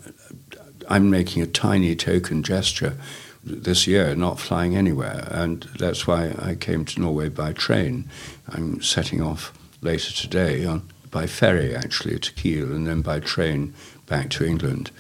I'm 0.89 1.11
making 1.11 1.43
a 1.43 1.47
tiny 1.47 1.97
token 1.97 2.45
gesture 2.45 2.97
this 3.43 3.87
year, 3.87 4.15
not 4.15 4.39
flying 4.39 4.77
anywhere, 4.77 5.27
and 5.31 5.63
that's 5.79 6.07
why 6.07 6.35
I 6.39 6.55
came 6.55 6.85
to 6.85 7.01
Norway 7.01 7.29
by 7.29 7.53
train. 7.53 8.09
I'm 8.49 8.81
setting 8.83 9.21
off 9.21 9.53
later 9.81 10.13
today 10.13 10.65
on, 10.65 10.89
by 11.11 11.27
ferry, 11.27 11.75
actually, 11.75 12.19
to 12.21 12.33
Kiel, 12.35 12.73
and 12.73 12.87
then 12.87 13.03
by 13.03 13.19
train 13.19 13.75
back 14.07 14.31
to 14.31 14.45
England. 14.45 14.93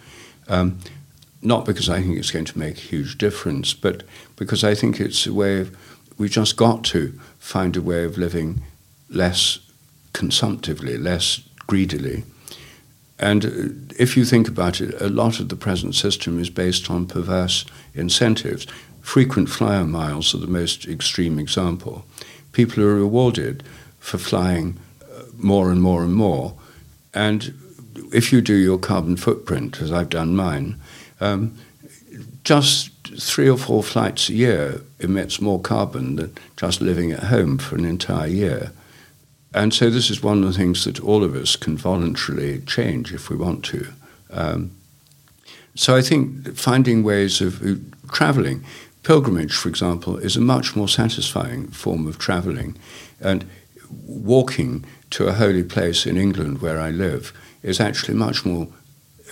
Um, 0.49 0.79
not 1.43 1.64
because 1.64 1.88
I 1.88 2.03
think 2.03 2.18
it's 2.18 2.30
going 2.30 2.45
to 2.47 2.59
make 2.59 2.76
a 2.76 2.80
huge 2.80 3.18
difference, 3.18 3.72
but 3.72 4.03
because 4.36 4.62
I 4.62 4.74
think 4.74 5.01
it's 5.01 5.26
a 5.26 5.32
way 5.32 5.61
of, 5.61 5.76
we've 6.18 6.30
just 6.30 6.57
got 6.57 6.84
to 6.84 7.18
find 7.38 7.76
a 7.76 7.82
way 7.82 8.05
of 8.05 8.18
living 8.18 8.62
less 9.09 9.59
consumptively, 10.12 10.99
less 10.99 11.41
greedily. 11.66 12.24
And 13.18 13.45
uh, 13.45 13.51
if 13.99 14.16
you 14.16 14.24
think 14.24 14.49
about 14.49 14.80
it, 14.80 15.01
a 15.01 15.09
lot 15.09 15.41
of 15.41 15.49
the 15.49 15.57
present 15.57 15.95
system 15.95 16.41
is 16.41 16.51
based 16.51 16.91
on 16.91 17.07
perverse 17.07 17.64
incentives. 17.95 18.66
Frequent 19.01 19.49
flyer 19.49 19.84
miles 19.84 20.34
are 20.34 20.38
the 20.38 20.47
most 20.47 20.86
extreme 20.86 21.38
example. 21.38 22.05
People 22.53 22.82
are 22.82 22.95
rewarded 22.95 23.62
for 23.99 24.18
flying 24.18 24.78
uh, 25.03 25.24
more 25.36 25.70
and 25.70 25.82
more 25.82 26.03
and 26.03 26.14
more. 26.14 26.55
And 27.12 27.55
if 28.12 28.32
you 28.32 28.41
do 28.41 28.55
your 28.55 28.78
carbon 28.78 29.16
footprint, 29.16 29.80
as 29.80 29.93
I've 29.93 30.09
done 30.09 30.34
mine, 30.34 30.80
um, 31.21 31.57
just 32.45 32.91
three 33.18 33.49
or 33.49 33.57
four 33.57 33.83
flights 33.83 34.29
a 34.29 34.35
year 34.35 34.83
emits 34.99 35.41
more 35.41 35.61
carbon 35.61 36.16
than 36.16 36.35
just 36.57 36.81
living 36.81 37.12
at 37.12 37.25
home 37.25 37.59
for 37.59 37.77
an 37.77 37.85
entire 37.85 38.29
year. 38.29 38.73
And 39.53 39.75
so 39.75 39.91
this 39.91 40.11
is 40.11 40.23
one 40.23 40.43
of 40.43 40.53
the 40.53 40.59
things 40.59 40.85
that 40.85 41.01
all 41.01 41.25
of 41.25 41.35
us 41.35 41.57
can 41.57 41.77
voluntarily 41.77 42.61
change 42.62 43.12
if 43.12 43.31
we 43.31 43.37
want 43.37 43.64
to. 43.66 43.89
Um, 44.31 44.71
so 45.75 45.97
I 45.97 46.03
think 46.03 46.57
finding 46.57 47.03
ways 47.03 47.41
of 47.41 47.64
uh, 47.66 47.75
traveling, 48.12 48.64
pilgrimage, 49.03 49.55
for 49.55 49.68
example, 49.68 50.18
is 50.18 50.37
a 50.37 50.41
much 50.41 50.77
more 50.77 50.89
satisfying 50.89 51.68
form 51.68 52.07
of 52.07 52.18
traveling. 52.18 52.77
And 53.21 53.45
walking 54.07 54.85
to 55.11 55.27
a 55.27 55.33
holy 55.33 55.64
place 55.64 56.07
in 56.07 56.16
England 56.16 56.61
where 56.61 56.81
I 56.81 56.91
live 56.91 57.33
is 57.62 57.81
actually 57.81 58.14
much 58.14 58.45
more 58.45 58.68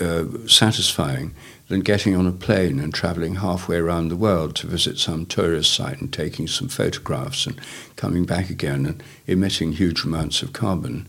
uh, 0.01 0.25
satisfying 0.47 1.35
than 1.69 1.81
getting 1.81 2.17
on 2.17 2.27
a 2.27 2.33
plane 2.33 2.81
and 2.81 2.93
traveling 2.95 3.37
halfway 3.37 3.77
around 3.77 4.09
the 4.09 4.17
world 4.17 4.57
to 4.57 4.67
visit 4.67 4.99
some 4.99 5.27
tourist 5.27 5.73
site 5.73 6.01
and 6.01 6.13
taking 6.13 6.47
some 6.47 6.69
photographs 6.69 7.47
and 7.47 7.61
coming 7.97 8.25
back 8.25 8.51
again 8.51 8.87
and 8.87 9.03
emitting 9.27 9.73
huge 9.73 10.05
amounts 10.05 10.43
of 10.43 10.53
carbon. 10.53 11.07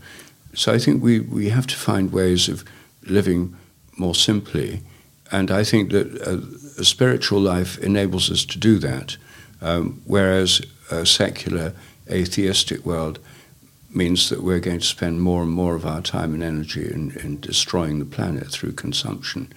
So 0.53 0.73
I 0.73 0.79
think 0.79 1.01
we, 1.01 1.19
we 1.19 1.49
have 1.49 1.67
to 1.67 1.75
find 1.75 2.11
ways 2.11 2.49
of 2.49 2.65
living 3.03 3.55
more 3.97 4.15
simply. 4.15 4.81
And 5.31 5.49
I 5.49 5.63
think 5.63 5.91
that 5.91 6.13
a, 6.21 6.81
a 6.81 6.85
spiritual 6.85 7.39
life 7.39 7.77
enables 7.79 8.29
us 8.29 8.43
to 8.45 8.59
do 8.59 8.79
that, 8.79 9.17
um, 9.61 10.01
whereas 10.05 10.61
a 10.91 11.05
secular, 11.05 11.73
atheistic 12.09 12.85
world 12.85 13.19
means 13.93 14.29
that 14.29 14.43
we're 14.43 14.59
going 14.59 14.79
to 14.79 14.85
spend 14.85 15.21
more 15.21 15.43
and 15.43 15.51
more 15.51 15.75
of 15.75 15.85
our 15.85 16.01
time 16.01 16.33
and 16.33 16.43
energy 16.43 16.91
in, 16.91 17.11
in 17.23 17.39
destroying 17.39 17.99
the 17.99 18.05
planet 18.05 18.47
through 18.47 18.71
consumption. 18.73 19.51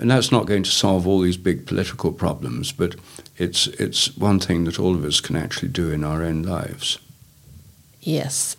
And 0.00 0.10
that's 0.10 0.32
not 0.32 0.46
going 0.46 0.62
to 0.62 0.70
solve 0.70 1.06
all 1.06 1.20
these 1.20 1.36
big 1.36 1.66
political 1.66 2.10
problems, 2.10 2.72
but 2.72 2.96
it's, 3.36 3.66
it's 3.66 4.16
one 4.16 4.40
thing 4.40 4.64
that 4.64 4.80
all 4.80 4.94
of 4.94 5.04
us 5.04 5.20
can 5.20 5.36
actually 5.36 5.68
do 5.68 5.90
in 5.90 6.04
our 6.04 6.22
own 6.22 6.42
lives. 6.42 6.98
Yes. 8.00 8.56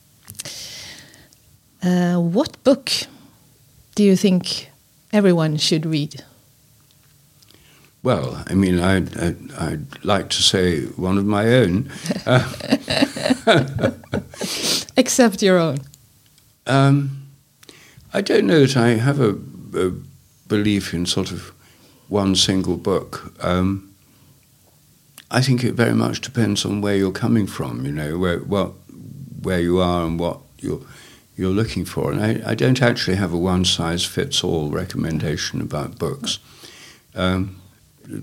Uh, 1.81 2.17
what 2.17 2.63
book 2.63 2.91
do 3.95 4.03
you 4.03 4.15
think 4.15 4.69
everyone 5.11 5.57
should 5.57 5.83
read? 5.83 6.23
Well, 8.03 8.43
I 8.45 8.53
mean, 8.53 8.79
I'd, 8.79 9.17
I'd, 9.17 9.51
I'd 9.53 10.05
like 10.05 10.29
to 10.29 10.43
say 10.43 10.85
one 10.85 11.17
of 11.17 11.25
my 11.25 11.55
own. 11.55 11.91
Except 14.95 15.41
your 15.41 15.57
own. 15.57 15.79
Um, 16.67 17.25
I 18.13 18.21
don't 18.21 18.45
know 18.45 18.67
that 18.67 18.77
I 18.77 18.89
have 18.89 19.19
a, 19.19 19.39
a 19.73 19.93
belief 20.51 20.93
in 20.93 21.05
sort 21.05 21.31
of 21.31 21.53
one 22.09 22.35
single 22.35 22.75
book. 22.75 23.33
Um, 23.39 23.89
I 25.31 25.41
think 25.41 25.63
it 25.63 25.75
very 25.75 25.95
much 25.95 26.19
depends 26.19 26.65
on 26.65 26.81
where 26.81 26.97
you're 26.97 27.19
coming 27.25 27.47
from, 27.47 27.85
you 27.85 27.93
know, 27.93 28.17
where 28.19 28.39
what 28.39 28.73
where 29.41 29.61
you 29.61 29.79
are 29.79 30.05
and 30.05 30.19
what 30.19 30.39
you're 30.59 30.81
you're 31.37 31.57
looking 31.61 31.85
for. 31.85 32.11
And 32.11 32.21
I, 32.21 32.51
I 32.51 32.55
don't 32.55 32.81
actually 32.81 33.15
have 33.15 33.33
a 33.33 33.37
one 33.37 33.63
size 33.63 34.03
fits 34.05 34.43
all 34.43 34.69
recommendation 34.69 35.61
about 35.61 35.97
books. 35.97 36.39
Um, 37.15 37.61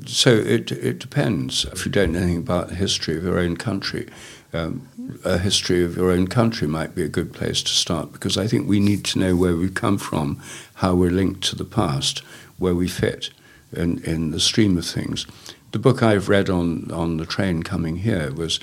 so 0.05 0.31
it 0.31 0.71
it 0.73 0.99
depends. 0.99 1.65
If 1.73 1.87
you 1.87 1.93
don't 1.93 2.13
know 2.13 2.21
anything 2.21 2.45
about 2.49 2.69
the 2.69 2.75
history 2.75 3.17
of 3.17 3.25
your 3.25 3.39
own 3.39 3.57
country, 3.57 4.07
um, 4.53 4.89
a 5.25 5.39
history 5.39 5.85
of 5.85 5.97
your 5.97 6.11
own 6.11 6.27
country 6.27 6.67
might 6.67 6.95
be 6.95 7.03
a 7.03 7.09
good 7.09 7.33
place 7.33 7.63
to 7.63 7.71
start 7.71 8.13
because 8.13 8.39
I 8.39 8.47
think 8.47 8.67
we 8.67 8.81
need 8.81 9.05
to 9.07 9.19
know 9.19 9.37
where 9.37 9.57
we've 9.57 9.75
come 9.75 9.99
from, 9.99 10.41
how 10.75 10.95
we're 10.95 11.11
linked 11.11 11.43
to 11.45 11.57
the 11.57 11.65
past, 11.65 12.21
where 12.59 12.75
we 12.75 12.89
fit 12.89 13.31
in, 13.73 14.03
in 14.05 14.31
the 14.31 14.41
stream 14.41 14.79
of 14.79 14.87
things. 14.87 15.27
The 15.73 15.79
book 15.79 16.03
I've 16.03 16.29
read 16.29 16.49
on, 16.49 16.91
on 16.91 17.19
the 17.19 17.27
train 17.27 17.63
coming 17.63 17.97
here 17.97 18.33
was 18.33 18.59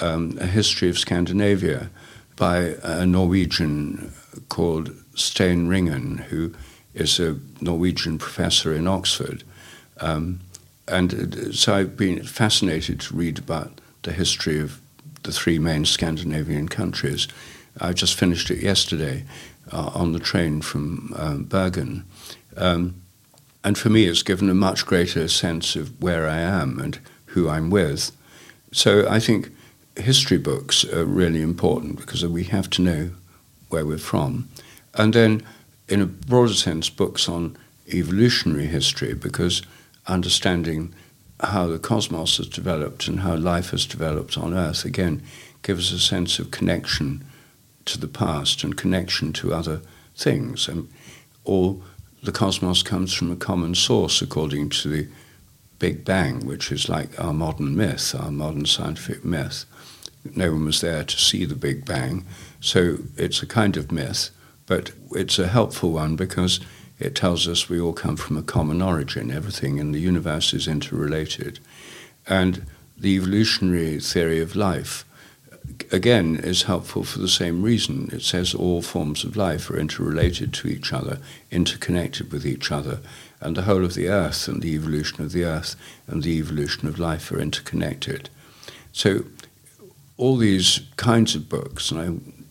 um, 0.00 0.38
A 0.40 0.46
History 0.46 0.88
of 0.88 0.98
Scandinavia 0.98 1.90
by 2.36 2.76
a 2.82 3.04
Norwegian 3.04 4.12
called 4.48 4.94
Stein 5.14 5.66
Ringen, 5.66 6.18
who 6.24 6.54
is 6.94 7.18
a 7.18 7.38
Norwegian 7.60 8.18
professor 8.18 8.72
in 8.74 8.86
Oxford. 8.86 9.42
Um, 10.00 10.40
and 10.86 11.54
so 11.54 11.74
I've 11.74 11.96
been 11.96 12.22
fascinated 12.22 13.00
to 13.00 13.16
read 13.16 13.38
about 13.38 13.80
the 14.02 14.12
history 14.12 14.60
of 14.60 14.80
the 15.26 15.32
three 15.32 15.58
main 15.58 15.84
Scandinavian 15.84 16.68
countries. 16.68 17.28
I 17.78 17.92
just 17.92 18.14
finished 18.14 18.50
it 18.50 18.62
yesterday. 18.62 19.24
uh, 19.72 19.90
on 19.94 20.12
the 20.12 20.18
train 20.18 20.60
from 20.60 21.12
um, 21.16 21.44
Bergen. 21.44 22.04
Um, 22.56 23.00
and 23.64 23.76
for 23.76 23.90
me, 23.90 24.06
it's 24.06 24.22
given 24.22 24.48
a 24.48 24.54
much 24.54 24.86
greater 24.86 25.28
sense 25.28 25.76
of 25.76 26.00
where 26.00 26.28
I 26.28 26.38
am 26.38 26.78
and 26.78 26.98
who 27.26 27.48
I'm 27.48 27.70
with. 27.70 28.12
So 28.72 29.08
I 29.08 29.18
think 29.18 29.50
history 29.96 30.38
books 30.38 30.84
are 30.84 31.04
really 31.04 31.42
important 31.42 31.96
because 31.96 32.24
we 32.24 32.44
have 32.44 32.70
to 32.70 32.82
know 32.82 33.10
where 33.68 33.84
we're 33.84 33.98
from. 33.98 34.48
And 34.94 35.12
then, 35.12 35.42
in 35.88 36.00
a 36.00 36.06
broader 36.06 36.54
sense, 36.54 36.88
books 36.88 37.28
on 37.28 37.56
evolutionary 37.92 38.66
history 38.66 39.14
because 39.14 39.62
understanding 40.06 40.94
how 41.40 41.66
the 41.66 41.78
cosmos 41.78 42.38
has 42.38 42.48
developed 42.48 43.08
and 43.08 43.20
how 43.20 43.36
life 43.36 43.70
has 43.70 43.86
developed 43.86 44.38
on 44.38 44.54
Earth, 44.54 44.84
again, 44.84 45.22
gives 45.62 45.92
us 45.92 46.00
a 46.00 46.02
sense 46.02 46.38
of 46.38 46.50
connection 46.50 47.24
to 47.84 47.98
the 47.98 48.08
past 48.08 48.64
and 48.64 48.76
connection 48.76 49.32
to 49.34 49.54
other 49.54 49.80
things. 50.16 50.68
And 50.68 50.88
all 51.44 51.82
the 52.22 52.32
cosmos 52.32 52.82
comes 52.82 53.12
from 53.12 53.30
a 53.30 53.36
common 53.36 53.74
source, 53.74 54.22
according 54.22 54.70
to 54.70 54.88
the 54.88 55.08
Big 55.78 56.04
Bang, 56.04 56.46
which 56.46 56.72
is 56.72 56.88
like 56.88 57.18
our 57.20 57.34
modern 57.34 57.76
myth, 57.76 58.14
our 58.18 58.30
modern 58.30 58.64
scientific 58.64 59.24
myth. 59.24 59.64
No 60.34 60.52
one 60.52 60.64
was 60.64 60.80
there 60.80 61.04
to 61.04 61.18
see 61.18 61.44
the 61.44 61.54
Big 61.54 61.84
Bang, 61.84 62.24
so 62.60 62.98
it's 63.16 63.42
a 63.42 63.46
kind 63.46 63.76
of 63.76 63.92
myth, 63.92 64.30
but 64.66 64.90
it's 65.12 65.38
a 65.38 65.46
helpful 65.46 65.92
one 65.92 66.16
because 66.16 66.60
it 66.98 67.14
tells 67.14 67.46
us 67.46 67.68
we 67.68 67.80
all 67.80 67.92
come 67.92 68.16
from 68.16 68.36
a 68.36 68.42
common 68.42 68.80
origin. 68.80 69.30
Everything 69.30 69.78
in 69.78 69.92
the 69.92 70.00
universe 70.00 70.54
is 70.54 70.66
interrelated. 70.66 71.58
And 72.26 72.66
the 72.96 73.16
evolutionary 73.16 74.00
theory 74.00 74.40
of 74.40 74.56
life, 74.56 75.04
again, 75.92 76.36
is 76.36 76.62
helpful 76.62 77.04
for 77.04 77.18
the 77.18 77.28
same 77.28 77.62
reason. 77.62 78.08
It 78.12 78.22
says 78.22 78.54
all 78.54 78.80
forms 78.80 79.24
of 79.24 79.36
life 79.36 79.68
are 79.70 79.78
interrelated 79.78 80.54
to 80.54 80.68
each 80.68 80.92
other, 80.92 81.18
interconnected 81.50 82.32
with 82.32 82.46
each 82.46 82.72
other, 82.72 83.00
and 83.40 83.56
the 83.56 83.62
whole 83.62 83.84
of 83.84 83.94
the 83.94 84.08
earth 84.08 84.48
and 84.48 84.62
the 84.62 84.74
evolution 84.74 85.22
of 85.22 85.32
the 85.32 85.44
earth 85.44 85.76
and 86.06 86.22
the 86.22 86.38
evolution 86.38 86.88
of 86.88 86.98
life 86.98 87.30
are 87.30 87.38
interconnected. 87.38 88.30
So, 88.92 89.24
all 90.16 90.38
these 90.38 90.80
kinds 90.96 91.34
of 91.34 91.50
books, 91.50 91.90
and 91.90 92.00
I 92.00 92.06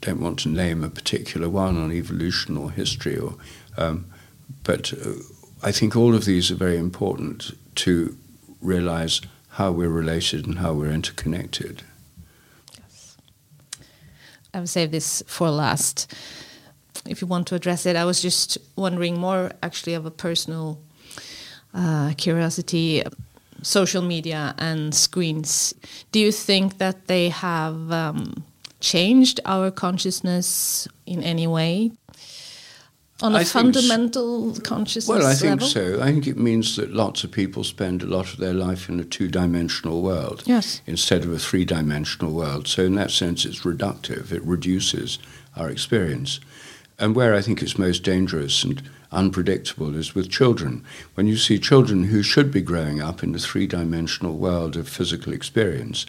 don't 0.06 0.22
want 0.22 0.38
to 0.40 0.50
name 0.50 0.84
a 0.84 0.90
particular 0.90 1.50
one 1.50 1.78
on 1.78 1.92
evolution 1.92 2.56
or 2.58 2.70
history 2.70 3.18
or 3.18 3.34
um, 3.76 4.06
but 4.66 4.94
uh, 4.94 5.14
I 5.64 5.72
think 5.72 5.96
all 5.96 6.14
of 6.14 6.26
these 6.26 6.52
are 6.52 6.56
very 6.56 6.78
important 6.78 7.58
to 7.76 8.18
realize 8.62 9.22
how 9.52 9.72
we're 9.72 9.88
related 9.90 10.46
and 10.46 10.58
how 10.58 10.74
we're 10.74 10.92
interconnected. 10.92 11.84
Yes. 12.78 13.18
I 14.54 14.60
will 14.60 14.68
save 14.68 14.92
this 14.92 15.24
for 15.28 15.50
last. 15.50 16.14
If 17.08 17.22
you 17.22 17.28
want 17.28 17.48
to 17.48 17.56
address 17.56 17.86
it, 17.86 17.96
I 17.96 18.04
was 18.04 18.22
just 18.22 18.58
wondering 18.76 19.18
more 19.18 19.52
actually 19.64 19.94
of 19.94 20.06
a 20.06 20.12
personal 20.12 20.82
uh, 21.74 22.14
curiosity 22.18 23.04
social 23.62 24.02
media 24.02 24.54
and 24.58 24.94
screens. 24.94 25.74
Do 26.12 26.20
you 26.20 26.32
think 26.32 26.78
that 26.78 27.08
they 27.08 27.30
have 27.30 27.92
um, 27.92 28.44
changed 28.80 29.40
our 29.46 29.72
consciousness 29.72 30.88
in 31.06 31.24
any 31.24 31.48
way? 31.48 31.92
On 33.22 33.34
a 33.34 33.40
I 33.40 33.44
fundamental 33.46 34.52
think, 34.52 34.66
consciousness 34.66 35.08
Well, 35.08 35.26
I 35.26 35.36
think 35.36 35.62
level? 35.62 35.68
so. 35.68 36.02
I 36.02 36.12
think 36.12 36.28
it 36.28 36.38
means 36.38 36.76
that 36.76 36.92
lots 36.94 37.24
of 37.24 37.32
people 37.32 37.64
spend 37.64 38.04
a 38.04 38.08
lot 38.08 38.34
of 38.34 38.40
their 38.40 38.54
life 38.54 38.90
in 38.90 39.00
a 39.00 39.06
two-dimensional 39.06 40.02
world 40.02 40.44
yes. 40.46 40.82
instead 40.86 41.24
of 41.24 41.32
a 41.32 41.40
three-dimensional 41.40 42.34
world. 42.34 42.68
So 42.68 42.84
in 42.84 42.96
that 42.96 43.12
sense, 43.12 43.46
it's 43.46 43.62
reductive. 43.62 44.34
It 44.34 44.44
reduces 44.44 45.18
our 45.56 45.70
experience. 45.70 46.42
And 47.00 47.16
where 47.16 47.34
I 47.34 47.42
think 47.42 47.62
it's 47.62 47.78
most 47.78 48.04
dangerous 48.04 48.64
and 48.66 48.82
unpredictable 49.14 49.96
is 49.96 50.14
with 50.14 50.30
children. 50.30 50.84
When 51.14 51.26
you 51.26 51.38
see 51.38 51.58
children 51.58 52.06
who 52.06 52.22
should 52.22 52.52
be 52.52 52.62
growing 52.62 53.02
up 53.02 53.24
in 53.24 53.34
a 53.34 53.40
three-dimensional 53.40 54.38
world 54.38 54.76
of 54.76 54.90
physical 54.90 55.32
experience 55.32 56.06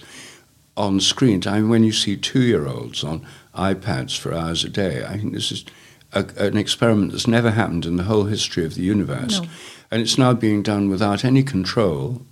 on 0.76 0.98
screens, 0.98 1.46
I 1.46 1.60
mean, 1.60 1.68
when 1.68 1.84
you 1.84 1.92
see 1.92 2.16
two-year-olds 2.16 3.04
on 3.04 3.24
iPads 3.54 4.18
for 4.18 4.34
hours 4.34 4.64
a 4.64 4.68
day, 4.68 5.04
I 5.04 5.18
think 5.18 5.32
this 5.34 5.52
is 5.52 5.64
a, 6.16 6.46
an 6.46 6.56
experiment 6.56 7.12
that's 7.12 7.26
never 7.26 7.50
happened 7.50 7.84
in 7.84 7.96
the 7.96 8.04
whole 8.04 8.24
history 8.24 8.64
of 8.64 8.74
the 8.74 8.82
universe. 8.82 9.40
No. 9.40 9.48
And 9.90 10.02
it's 10.02 10.18
now 10.18 10.32
being 10.32 10.62
done 10.62 10.88
without 10.88 11.24
any 11.24 11.42
control 11.42 12.22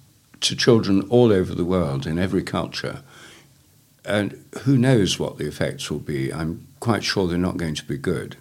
to 0.41 0.57
children 0.57 1.03
all 1.09 1.32
over 1.32 1.55
the 1.55 1.64
world 1.64 2.07
in 2.07 2.18
every 2.18 2.43
culture. 2.43 3.03
And 4.05 4.45
who 4.62 4.76
knows 4.76 5.18
what 5.18 5.39
the 5.39 5.47
effects 5.47 5.91
will 5.91 6.01
be? 6.01 6.32
I'm 6.32 6.66
quite 6.80 7.05
sure 7.05 7.26
they're 7.26 7.39
not 7.39 7.57
going 7.57 7.74
to 7.76 7.85
be 7.85 7.97
good. 7.97 8.37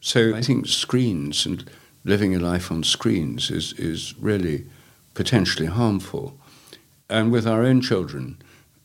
So 0.00 0.34
I 0.34 0.42
think 0.42 0.66
screens 0.66 1.44
and 1.44 1.68
living 2.04 2.34
a 2.34 2.38
life 2.38 2.70
on 2.70 2.82
screens 2.82 3.50
is, 3.50 3.74
is 3.74 4.14
really 4.18 4.66
potentially 5.14 5.66
harmful. 5.66 6.34
And 7.10 7.30
with 7.32 7.46
our 7.46 7.62
own 7.62 7.80
children, 7.82 8.38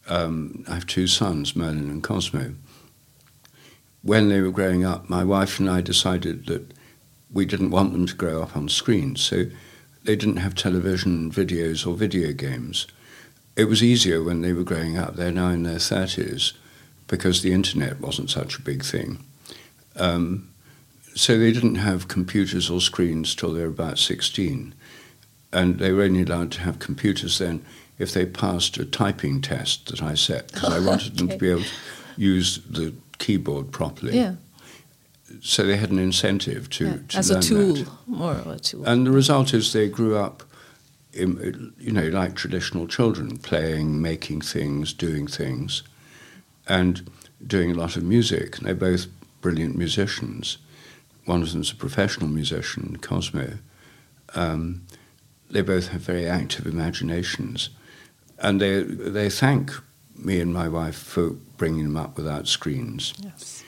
um, 0.07 0.65
I 0.67 0.73
have 0.75 0.87
two 0.87 1.07
sons, 1.07 1.55
Merlin 1.55 1.89
and 1.89 2.03
Cosmo 2.03 2.55
when 4.05 4.29
they 4.29 4.39
were 4.39 4.51
growing 4.51 4.85
up, 4.85 5.09
my 5.09 5.23
wife 5.23 5.59
and 5.59 5.67
I 5.67 5.81
decided 5.81 6.45
that 6.45 6.71
we 7.33 7.43
didn't 7.43 7.71
want 7.71 7.91
them 7.91 8.05
to 8.05 8.13
grow 8.13 8.43
up 8.43 8.55
on 8.55 8.69
screens, 8.69 9.19
so 9.19 9.45
they 10.03 10.15
didn't 10.15 10.37
have 10.37 10.53
television, 10.53 11.31
videos, 11.31 11.87
or 11.87 11.95
video 11.95 12.31
games. 12.31 12.85
It 13.55 13.65
was 13.65 13.81
easier 13.81 14.23
when 14.23 14.41
they 14.41 14.53
were 14.53 14.63
growing 14.63 14.95
up. 14.95 15.15
They're 15.15 15.31
now 15.31 15.49
in 15.49 15.63
their 15.63 15.79
30s 15.79 16.53
because 17.07 17.41
the 17.41 17.51
internet 17.51 17.99
wasn't 17.99 18.29
such 18.29 18.59
a 18.59 18.61
big 18.61 18.85
thing. 18.85 19.25
Um, 19.95 20.49
so 21.15 21.39
they 21.39 21.51
didn't 21.51 21.75
have 21.75 22.07
computers 22.07 22.69
or 22.69 22.81
screens 22.81 23.33
till 23.33 23.53
they 23.53 23.61
were 23.61 23.69
about 23.69 23.97
16. 23.97 24.75
And 25.51 25.79
they 25.79 25.91
were 25.91 26.03
only 26.03 26.21
allowed 26.21 26.51
to 26.51 26.61
have 26.61 26.77
computers 26.77 27.39
then 27.39 27.65
if 27.97 28.11
they 28.11 28.27
passed 28.27 28.77
a 28.77 28.85
typing 28.85 29.41
test 29.41 29.87
that 29.87 30.03
I 30.03 30.13
set, 30.13 30.51
because 30.51 30.73
I 30.73 30.79
wanted 30.79 31.13
okay. 31.13 31.17
them 31.17 31.29
to 31.29 31.37
be 31.37 31.49
able 31.49 31.63
to 31.63 31.69
use 32.17 32.59
the 32.69 32.93
keyboard 33.17 33.71
properly. 33.71 34.17
Yeah. 34.17 34.35
So 35.41 35.63
they 35.63 35.77
had 35.77 35.91
an 35.91 35.99
incentive 35.99 36.69
to, 36.71 36.85
yeah. 36.85 36.97
to 37.09 37.17
as 37.17 37.29
a 37.29 37.41
tool, 37.41 37.73
that. 37.73 37.89
more 38.07 38.33
of 38.33 38.47
a 38.47 38.59
tool. 38.59 38.85
And 38.85 39.05
the 39.05 39.11
result 39.11 39.53
is 39.53 39.73
they 39.73 39.89
grew 39.89 40.15
up, 40.15 40.43
in, 41.13 41.73
you 41.79 41.91
know, 41.91 42.07
like 42.07 42.35
traditional 42.35 42.87
children, 42.87 43.37
playing, 43.37 44.01
making 44.01 44.41
things, 44.41 44.93
doing 44.93 45.27
things, 45.27 45.83
and 46.67 47.09
doing 47.45 47.71
a 47.71 47.73
lot 47.73 47.97
of 47.97 48.03
music. 48.03 48.57
They're 48.57 48.75
both 48.75 49.07
brilliant 49.41 49.77
musicians. 49.77 50.57
One 51.25 51.41
of 51.41 51.51
them's 51.51 51.71
a 51.71 51.75
professional 51.75 52.29
musician, 52.29 52.97
Cosmo. 53.01 53.57
Um, 54.35 54.83
they 55.49 55.61
both 55.61 55.89
have 55.89 56.01
very 56.01 56.27
active 56.27 56.65
imaginations, 56.65 57.69
and 58.39 58.59
they 58.59 58.81
they 58.81 59.29
thank 59.29 59.71
me 60.17 60.39
and 60.39 60.53
my 60.53 60.67
wife 60.67 60.95
for 60.95 61.31
bringing 61.57 61.83
them 61.83 61.97
up 61.97 62.17
without 62.17 62.47
screens. 62.47 63.13
Yes. 63.21 63.63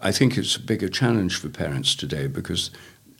I 0.00 0.12
think 0.12 0.36
it's 0.36 0.56
a 0.56 0.60
bigger 0.60 0.88
challenge 0.88 1.38
for 1.38 1.48
parents 1.48 1.94
today 1.94 2.26
because 2.26 2.70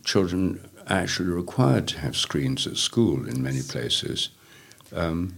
children 0.04 0.60
are 0.88 0.98
actually 0.98 1.30
required 1.30 1.88
to 1.88 1.98
have 2.00 2.16
screens 2.16 2.66
at 2.66 2.76
school 2.76 3.26
in 3.26 3.42
many 3.42 3.62
places. 3.62 4.28
Um, 4.94 5.36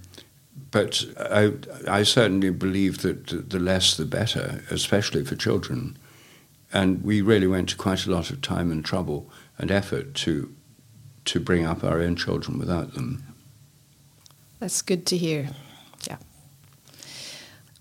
but 0.70 1.04
I, 1.18 1.52
I, 1.88 2.02
certainly 2.02 2.50
believe 2.50 3.02
that 3.02 3.50
the 3.50 3.58
less 3.58 3.96
the 3.96 4.04
better, 4.04 4.62
especially 4.70 5.24
for 5.24 5.36
children. 5.36 5.96
And 6.72 7.02
we 7.04 7.22
really 7.22 7.46
went 7.46 7.68
to 7.70 7.76
quite 7.76 8.06
a 8.06 8.10
lot 8.10 8.30
of 8.30 8.40
time 8.40 8.70
and 8.72 8.84
trouble 8.84 9.30
and 9.58 9.70
effort 9.70 10.14
to 10.14 10.52
to 11.26 11.40
bring 11.40 11.66
up 11.66 11.82
our 11.82 12.00
own 12.00 12.16
children 12.16 12.58
without 12.58 12.94
them. 12.94 13.34
That's 14.60 14.80
good 14.82 15.06
to 15.06 15.16
hear. 15.16 15.48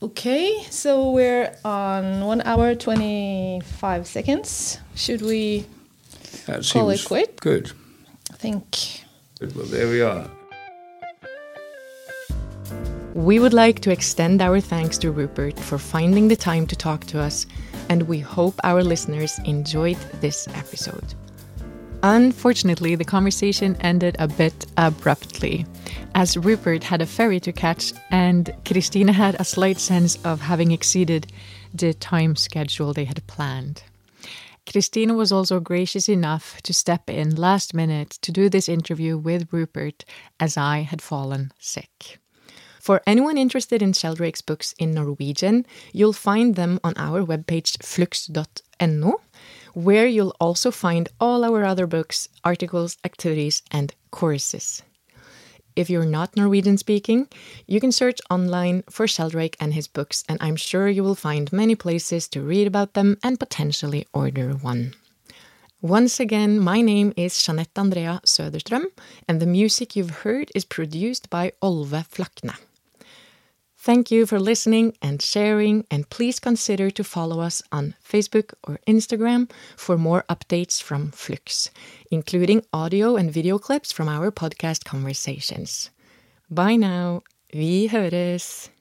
Okay, 0.01 0.61
so 0.69 1.11
we're 1.11 1.55
on 1.63 2.25
one 2.25 2.41
hour 2.41 2.75
twenty 2.75 3.61
five 3.63 4.05
seconds. 4.05 4.77
Should 4.93 5.21
we 5.21 5.65
that 6.47 6.69
call 6.71 6.89
it 6.89 7.05
quit? 7.05 7.39
Good. 7.39 7.71
I 8.31 8.35
think. 8.35 9.03
Good. 9.39 9.55
Well, 9.55 9.65
there 9.65 9.87
we 9.87 10.01
are. 10.01 10.29
We 13.13 13.39
would 13.39 13.53
like 13.53 13.79
to 13.81 13.91
extend 13.91 14.41
our 14.41 14.59
thanks 14.59 14.97
to 14.97 15.11
Rupert 15.11 15.57
for 15.57 15.77
finding 15.77 16.27
the 16.27 16.35
time 16.35 16.67
to 16.67 16.75
talk 16.75 17.05
to 17.05 17.21
us, 17.21 17.47
and 17.87 18.03
we 18.03 18.19
hope 18.19 18.59
our 18.65 18.83
listeners 18.83 19.39
enjoyed 19.45 19.97
this 20.19 20.49
episode. 20.49 21.13
Unfortunately, 22.07 22.93
the 22.93 23.03
conversation 23.03 23.75
ended 23.81 24.15
a 24.19 24.27
bit 24.27 24.67
abruptly, 24.77 25.65
as 26.13 26.37
Rupert 26.37 26.83
had 26.83 27.01
a 27.01 27.07
ferry 27.07 27.39
to 27.39 27.51
catch, 27.51 27.93
and 28.11 28.55
Kristine 28.63 29.07
had 29.07 29.35
a 29.39 29.43
slight 29.43 29.79
sense 29.79 30.23
of 30.23 30.39
having 30.39 30.71
exceeded 30.71 31.25
the 31.73 31.95
time 31.95 32.35
schedule 32.35 32.93
they 32.93 33.05
had 33.05 33.25
planned. 33.25 33.81
Kristine 34.67 35.17
was 35.17 35.31
also 35.31 35.59
gracious 35.59 36.07
enough 36.07 36.61
to 36.61 36.75
step 36.75 37.09
in 37.09 37.33
last 37.33 37.73
minute 37.73 38.11
to 38.21 38.31
do 38.31 38.49
this 38.49 38.69
interview 38.69 39.17
with 39.17 39.51
Rupert 39.51 40.05
as 40.39 40.57
I 40.57 40.81
had 40.81 41.01
fallen 41.01 41.53
sick. 41.57 42.19
For 42.79 43.01
anyone 43.07 43.39
interested 43.39 43.81
in 43.81 43.93
Sheldrake's 43.93 44.43
books 44.43 44.75
in 44.77 44.93
Norwegian, 44.93 45.65
you'll 45.91 46.13
find 46.13 46.53
them 46.53 46.79
on 46.83 46.93
our 46.97 47.25
webpage 47.25 47.83
flux.no 47.83 49.21
where 49.75 50.07
you'll 50.07 50.35
also 50.39 50.71
find 50.71 51.09
all 51.19 51.43
our 51.43 51.63
other 51.63 51.85
books, 51.85 52.29
articles, 52.43 52.97
activities, 53.03 53.61
and 53.69 53.93
courses. 54.09 54.81
If 55.75 55.89
you're 55.89 56.05
not 56.05 56.37
Norwegian 56.37 56.77
speaking, 56.77 57.27
you 57.67 57.81
can 57.81 57.91
search 57.91 58.21
online 58.29 58.83
for 58.89 59.07
Sheldrake 59.07 59.57
and 59.59 59.73
his 59.73 59.89
books, 59.89 60.23
and 60.29 60.37
I'm 60.41 60.55
sure 60.55 60.87
you 60.87 61.03
will 61.03 61.15
find 61.15 61.51
many 61.51 61.75
places 61.75 62.29
to 62.29 62.41
read 62.41 62.65
about 62.65 62.93
them 62.93 63.17
and 63.21 63.37
potentially 63.37 64.07
order 64.13 64.53
one. 64.53 64.93
Once 65.81 66.21
again, 66.21 66.57
my 66.59 66.79
name 66.79 67.13
is 67.17 67.43
Jeanette 67.43 67.77
Andrea 67.77 68.21
Söderström, 68.25 68.85
and 69.27 69.41
the 69.41 69.45
music 69.45 69.95
you've 69.97 70.23
heard 70.23 70.49
is 70.55 70.63
produced 70.63 71.29
by 71.29 71.51
Olve 71.61 72.07
Flakne. 72.07 72.55
Thank 73.85 74.09
you 74.09 74.25
for 74.25 74.39
listening 74.39 74.97
and 74.99 75.21
sharing, 75.21 75.85
and 75.91 76.09
please 76.09 76.39
consider 76.39 76.89
to 76.89 77.03
follow 77.03 77.39
us 77.39 77.61
on 77.71 77.93
Facebook 78.03 78.55
or 78.63 78.79
Instagram 78.87 79.47
for 79.77 79.95
more 79.95 80.25
updates 80.27 80.81
from 80.81 81.11
Flux, 81.11 81.69
including 82.09 82.65
audio 82.73 83.15
and 83.15 83.31
video 83.31 83.59
clips 83.59 83.91
from 83.91 84.09
our 84.09 84.31
podcast 84.31 84.85
conversations. 84.85 85.91
Bye 86.49 86.77
now. 86.77 87.21
Vi 87.53 87.87
høres! 87.87 88.74